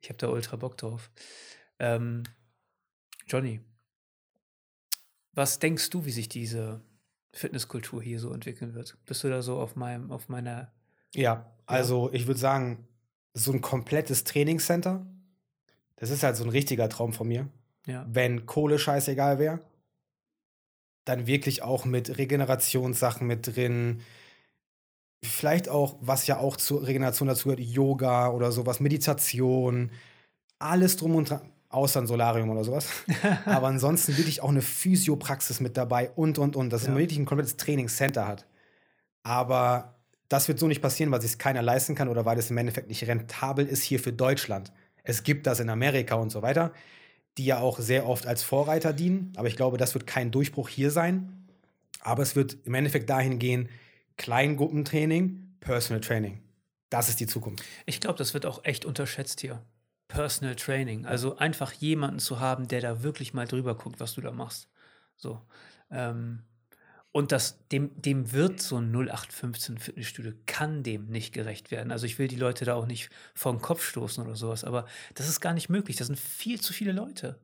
Ich 0.00 0.08
habe 0.08 0.18
da 0.18 0.28
ultra 0.28 0.56
Bock 0.56 0.76
drauf. 0.76 1.10
Ähm, 1.78 2.22
Johnny, 3.28 3.60
Was 5.32 5.58
denkst 5.58 5.90
du, 5.90 6.04
wie 6.04 6.10
sich 6.10 6.28
diese 6.28 6.80
Fitnesskultur 7.32 8.02
hier 8.02 8.18
so 8.18 8.32
entwickeln 8.32 8.74
wird? 8.74 8.96
Bist 9.04 9.22
du 9.22 9.28
da 9.28 9.42
so 9.42 9.58
auf 9.58 9.76
meinem, 9.76 10.10
auf 10.10 10.28
meiner. 10.28 10.72
Ja, 11.14 11.52
also 11.66 12.10
ich 12.12 12.26
würde 12.26 12.40
sagen, 12.40 12.88
so 13.34 13.52
ein 13.52 13.60
komplettes 13.60 14.24
Trainingscenter, 14.24 15.06
das 15.96 16.10
ist 16.10 16.22
halt 16.22 16.36
so 16.36 16.44
ein 16.44 16.50
richtiger 16.50 16.88
Traum 16.88 17.12
von 17.12 17.28
mir. 17.28 17.48
Ja. 17.86 18.06
Wenn 18.08 18.46
Kohle 18.46 18.78
scheißegal 18.78 19.38
wäre, 19.38 19.60
dann 21.04 21.26
wirklich 21.26 21.62
auch 21.62 21.84
mit 21.84 22.18
Regenerationssachen 22.18 23.26
mit 23.26 23.56
drin. 23.56 24.02
Vielleicht 25.22 25.68
auch, 25.68 25.96
was 26.00 26.26
ja 26.26 26.38
auch 26.38 26.56
zur 26.56 26.86
Regeneration 26.86 27.28
dazu 27.28 27.48
gehört, 27.48 27.60
Yoga 27.60 28.30
oder 28.30 28.52
sowas, 28.52 28.80
Meditation, 28.80 29.90
alles 30.58 30.96
drum 30.96 31.14
und 31.14 31.30
dran, 31.30 31.52
außer 31.70 32.00
ein 32.00 32.06
Solarium 32.06 32.50
oder 32.50 32.64
sowas. 32.64 32.88
Aber 33.44 33.66
ansonsten 33.68 34.16
wirklich 34.16 34.42
auch 34.42 34.48
eine 34.48 34.62
Physiopraxis 34.62 35.60
mit 35.60 35.76
dabei 35.76 36.10
und 36.10 36.38
und 36.38 36.56
und, 36.56 36.70
dass 36.70 36.84
Ja. 36.84 36.90
man 36.90 36.98
wirklich 36.98 37.18
ein 37.18 37.24
komplettes 37.26 37.56
Trainingscenter 37.56 38.26
hat. 38.26 38.46
Aber 39.22 39.94
das 40.28 40.48
wird 40.48 40.58
so 40.58 40.66
nicht 40.68 40.82
passieren, 40.82 41.10
weil 41.10 41.20
sich 41.20 41.32
es 41.32 41.38
keiner 41.38 41.62
leisten 41.62 41.94
kann 41.94 42.08
oder 42.08 42.24
weil 42.24 42.38
es 42.38 42.50
im 42.50 42.56
Endeffekt 42.58 42.88
nicht 42.88 43.06
rentabel 43.06 43.66
ist 43.66 43.82
hier 43.82 44.00
für 44.00 44.12
Deutschland. 44.12 44.72
Es 45.02 45.22
gibt 45.22 45.46
das 45.46 45.60
in 45.60 45.70
Amerika 45.70 46.14
und 46.16 46.30
so 46.30 46.42
weiter, 46.42 46.72
die 47.38 47.44
ja 47.46 47.58
auch 47.60 47.78
sehr 47.78 48.06
oft 48.06 48.26
als 48.26 48.42
Vorreiter 48.42 48.92
dienen. 48.92 49.32
Aber 49.36 49.48
ich 49.48 49.56
glaube, 49.56 49.78
das 49.78 49.94
wird 49.94 50.06
kein 50.06 50.30
Durchbruch 50.30 50.68
hier 50.68 50.90
sein. 50.90 51.46
Aber 52.00 52.22
es 52.22 52.36
wird 52.36 52.56
im 52.64 52.74
Endeffekt 52.74 53.08
dahin 53.10 53.38
gehen, 53.38 53.68
Kleingruppentraining, 54.16 55.56
Personal 55.60 56.00
Training. 56.00 56.40
Das 56.90 57.08
ist 57.08 57.20
die 57.20 57.26
Zukunft. 57.26 57.64
Ich 57.86 58.00
glaube, 58.00 58.18
das 58.18 58.34
wird 58.34 58.46
auch 58.46 58.64
echt 58.64 58.84
unterschätzt 58.84 59.40
hier. 59.40 59.60
Personal 60.08 60.56
Training. 60.56 61.06
Also 61.06 61.36
einfach 61.36 61.72
jemanden 61.72 62.18
zu 62.18 62.40
haben, 62.40 62.66
der 62.68 62.80
da 62.80 63.02
wirklich 63.02 63.34
mal 63.34 63.46
drüber 63.46 63.74
guckt, 63.76 64.00
was 64.00 64.14
du 64.14 64.20
da 64.20 64.32
machst. 64.32 64.68
So. 65.16 65.40
Ähm, 65.90 66.42
und 67.12 67.32
das, 67.32 67.66
dem, 67.68 67.90
dem 68.00 68.32
wird 68.32 68.60
so 68.60 68.76
ein 68.78 68.90
0815 68.94 69.78
Fitnessstudio, 69.78 70.32
kann 70.46 70.82
dem 70.82 71.06
nicht 71.08 71.32
gerecht 71.32 71.70
werden. 71.70 71.90
Also 71.90 72.06
ich 72.06 72.18
will 72.18 72.28
die 72.28 72.36
Leute 72.36 72.64
da 72.64 72.74
auch 72.74 72.86
nicht 72.86 73.10
vor 73.34 73.52
den 73.52 73.60
Kopf 73.62 73.82
stoßen 73.82 74.24
oder 74.24 74.36
sowas, 74.36 74.62
aber 74.64 74.86
das 75.14 75.28
ist 75.28 75.40
gar 75.40 75.54
nicht 75.54 75.68
möglich. 75.68 75.96
Das 75.96 76.06
sind 76.08 76.18
viel 76.18 76.60
zu 76.60 76.72
viele 76.72 76.92
Leute. 76.92 77.38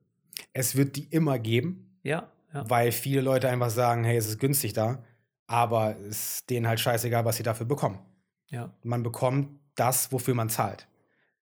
Es 0.52 0.76
wird 0.76 0.96
die 0.96 1.04
immer 1.04 1.38
geben, 1.38 1.96
Ja, 2.02 2.30
ja. 2.52 2.68
weil 2.68 2.92
viele 2.92 3.20
Leute 3.20 3.48
einfach 3.48 3.70
sagen, 3.70 4.04
hey, 4.04 4.16
es 4.16 4.26
ist 4.26 4.38
günstig 4.38 4.74
da, 4.74 5.02
aber 5.46 5.96
es 5.98 6.36
ist 6.36 6.50
denen 6.50 6.68
halt 6.68 6.80
scheißegal, 6.80 7.24
was 7.24 7.36
sie 7.36 7.42
dafür 7.42 7.66
bekommen. 7.66 7.98
ja. 8.50 8.72
Man 8.82 9.02
bekommt 9.02 9.58
das, 9.76 10.12
wofür 10.12 10.34
man 10.34 10.50
zahlt. 10.50 10.86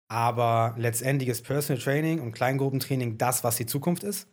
Aber 0.07 0.75
letztendlich 0.77 1.29
ist 1.29 1.43
Personal 1.43 1.81
Training 1.81 2.21
und 2.21 2.31
Kleingruppentraining 2.31 3.17
das, 3.17 3.43
was 3.43 3.57
die 3.57 3.65
Zukunft 3.65 4.03
ist. 4.03 4.27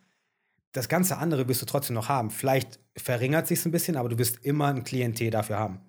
Das 0.72 0.88
ganze 0.88 1.18
andere 1.18 1.48
wirst 1.48 1.62
du 1.62 1.66
trotzdem 1.66 1.94
noch 1.94 2.08
haben. 2.08 2.30
Vielleicht 2.30 2.80
verringert 2.96 3.46
sich 3.46 3.64
ein 3.64 3.70
bisschen, 3.70 3.96
aber 3.96 4.08
du 4.08 4.18
wirst 4.18 4.44
immer 4.44 4.68
ein 4.68 4.84
Klientel 4.84 5.30
dafür 5.30 5.58
haben. 5.58 5.80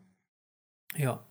Ja. 0.96 1.26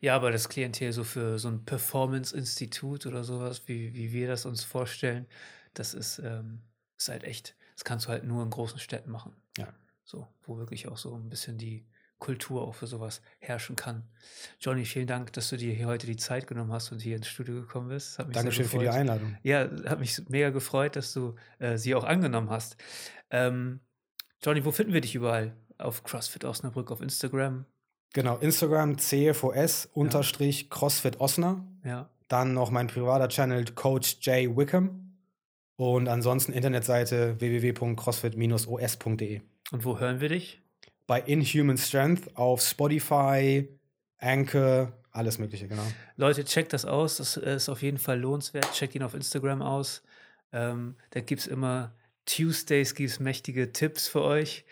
Ja, 0.00 0.14
aber 0.14 0.30
das 0.30 0.48
Klientel 0.48 0.92
so 0.92 1.02
für 1.02 1.38
so 1.38 1.48
ein 1.48 1.64
Performance-Institut 1.64 3.06
oder 3.06 3.24
sowas, 3.24 3.62
wie, 3.66 3.94
wie 3.94 4.12
wir 4.12 4.28
das 4.28 4.46
uns 4.46 4.62
vorstellen, 4.62 5.26
das 5.74 5.92
ist, 5.94 6.20
ähm, 6.20 6.60
ist 6.96 7.08
halt 7.08 7.24
echt, 7.24 7.56
das 7.74 7.84
kannst 7.84 8.06
du 8.06 8.10
halt 8.10 8.24
nur 8.24 8.42
in 8.44 8.50
großen 8.50 8.78
Städten 8.78 9.10
machen. 9.10 9.34
Ja. 9.58 9.72
So, 10.04 10.28
wo 10.42 10.56
wirklich 10.58 10.86
auch 10.86 10.96
so 10.96 11.14
ein 11.16 11.28
bisschen 11.28 11.58
die 11.58 11.84
Kultur 12.18 12.62
auch 12.62 12.74
für 12.74 12.86
sowas 12.86 13.20
herrschen 13.38 13.76
kann. 13.76 14.04
Johnny, 14.58 14.84
vielen 14.84 15.06
Dank, 15.06 15.32
dass 15.34 15.50
du 15.50 15.56
dir 15.56 15.74
hier 15.74 15.86
heute 15.86 16.06
die 16.06 16.16
Zeit 16.16 16.46
genommen 16.46 16.72
hast 16.72 16.92
und 16.92 17.00
hier 17.00 17.16
ins 17.16 17.28
Studio 17.28 17.56
gekommen 17.56 17.88
bist. 17.88 18.18
Dankeschön 18.18 18.66
für 18.66 18.78
die. 18.78 18.88
Einladung. 18.88 19.36
Ja, 19.42 19.68
hat 19.86 20.00
mich 20.00 20.20
mega 20.28 20.50
gefreut, 20.50 20.96
dass 20.96 21.12
du 21.12 21.34
äh, 21.58 21.76
sie 21.76 21.94
auch 21.94 22.04
angenommen 22.04 22.50
hast. 22.50 22.76
Ähm, 23.30 23.80
Johnny, 24.42 24.64
wo 24.64 24.72
finden 24.72 24.92
wir 24.92 25.00
dich 25.00 25.14
überall? 25.14 25.54
Auf 25.78 26.04
CrossFit 26.04 26.44
Osnabrück, 26.44 26.90
auf 26.90 27.00
Instagram. 27.00 27.66
Genau, 28.14 28.38
Instagram 28.38 28.98
CFOS 28.98 29.88
unterstrich 29.92 30.70
CrossFit 30.70 31.20
Osner. 31.20 31.66
Ja. 31.84 32.08
Dann 32.28 32.54
noch 32.54 32.70
mein 32.70 32.86
privater 32.86 33.28
Channel 33.28 33.66
Coach 33.74 34.18
Jay 34.22 34.56
Wickham. 34.56 35.02
Und 35.76 36.08
ansonsten 36.08 36.52
Internetseite 36.52 37.38
www.crossfit-os.de. 37.38 39.42
Und 39.72 39.84
wo 39.84 39.98
hören 39.98 40.20
wir 40.20 40.30
dich? 40.30 40.62
Bei 41.06 41.20
Inhuman 41.20 41.78
Strength 41.78 42.36
auf 42.36 42.60
Spotify, 42.60 43.68
Anchor, 44.18 44.92
alles 45.12 45.38
Mögliche, 45.38 45.68
genau. 45.68 45.86
Leute, 46.16 46.44
checkt 46.44 46.72
das 46.72 46.84
aus. 46.84 47.16
Das 47.16 47.36
ist 47.36 47.68
auf 47.68 47.82
jeden 47.82 47.98
Fall 47.98 48.20
lohnenswert. 48.20 48.70
Checkt 48.72 48.94
ihn 48.94 49.02
auf 49.02 49.14
Instagram 49.14 49.62
aus. 49.62 50.02
Ähm, 50.52 50.96
da 51.10 51.20
gibt 51.20 51.42
es 51.42 51.46
immer 51.46 51.94
Tuesdays, 52.26 52.94
gibt 52.94 53.10
es 53.10 53.20
mächtige 53.20 53.72
Tipps 53.72 54.08
für 54.08 54.22
euch. 54.22 54.64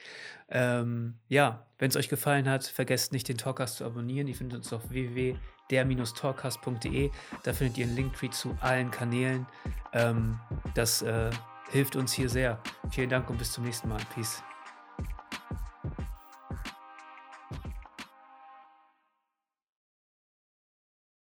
Ähm, 0.49 1.18
ja, 1.28 1.66
wenn 1.78 1.89
es 1.89 1.97
euch 1.97 2.09
gefallen 2.09 2.49
hat, 2.49 2.64
vergesst 2.64 3.12
nicht, 3.12 3.28
den 3.28 3.37
Talkcast 3.39 3.76
zu 3.78 3.85
abonnieren. 3.85 4.26
Ihr 4.28 4.35
findet 4.35 4.59
uns 4.59 4.72
auf 4.72 4.91
www.der-talkcast.de. 4.91 7.11
Da 7.43 7.53
findet 7.53 7.78
ihr 7.78 7.87
einen 7.87 7.97
Linktree 7.97 8.30
zu 8.30 8.57
allen 8.61 8.91
Kanälen. 8.91 9.47
Ähm, 9.93 10.39
das 10.74 11.03
äh, 11.03 11.30
hilft 11.70 11.95
uns 11.97 12.12
hier 12.12 12.28
sehr. 12.28 12.62
Vielen 12.91 13.11
Dank 13.11 13.30
und 13.30 13.39
bis 13.39 13.53
zum 13.53 13.64
nächsten 13.64 13.89
Mal. 13.89 14.01
Peace. 14.14 14.43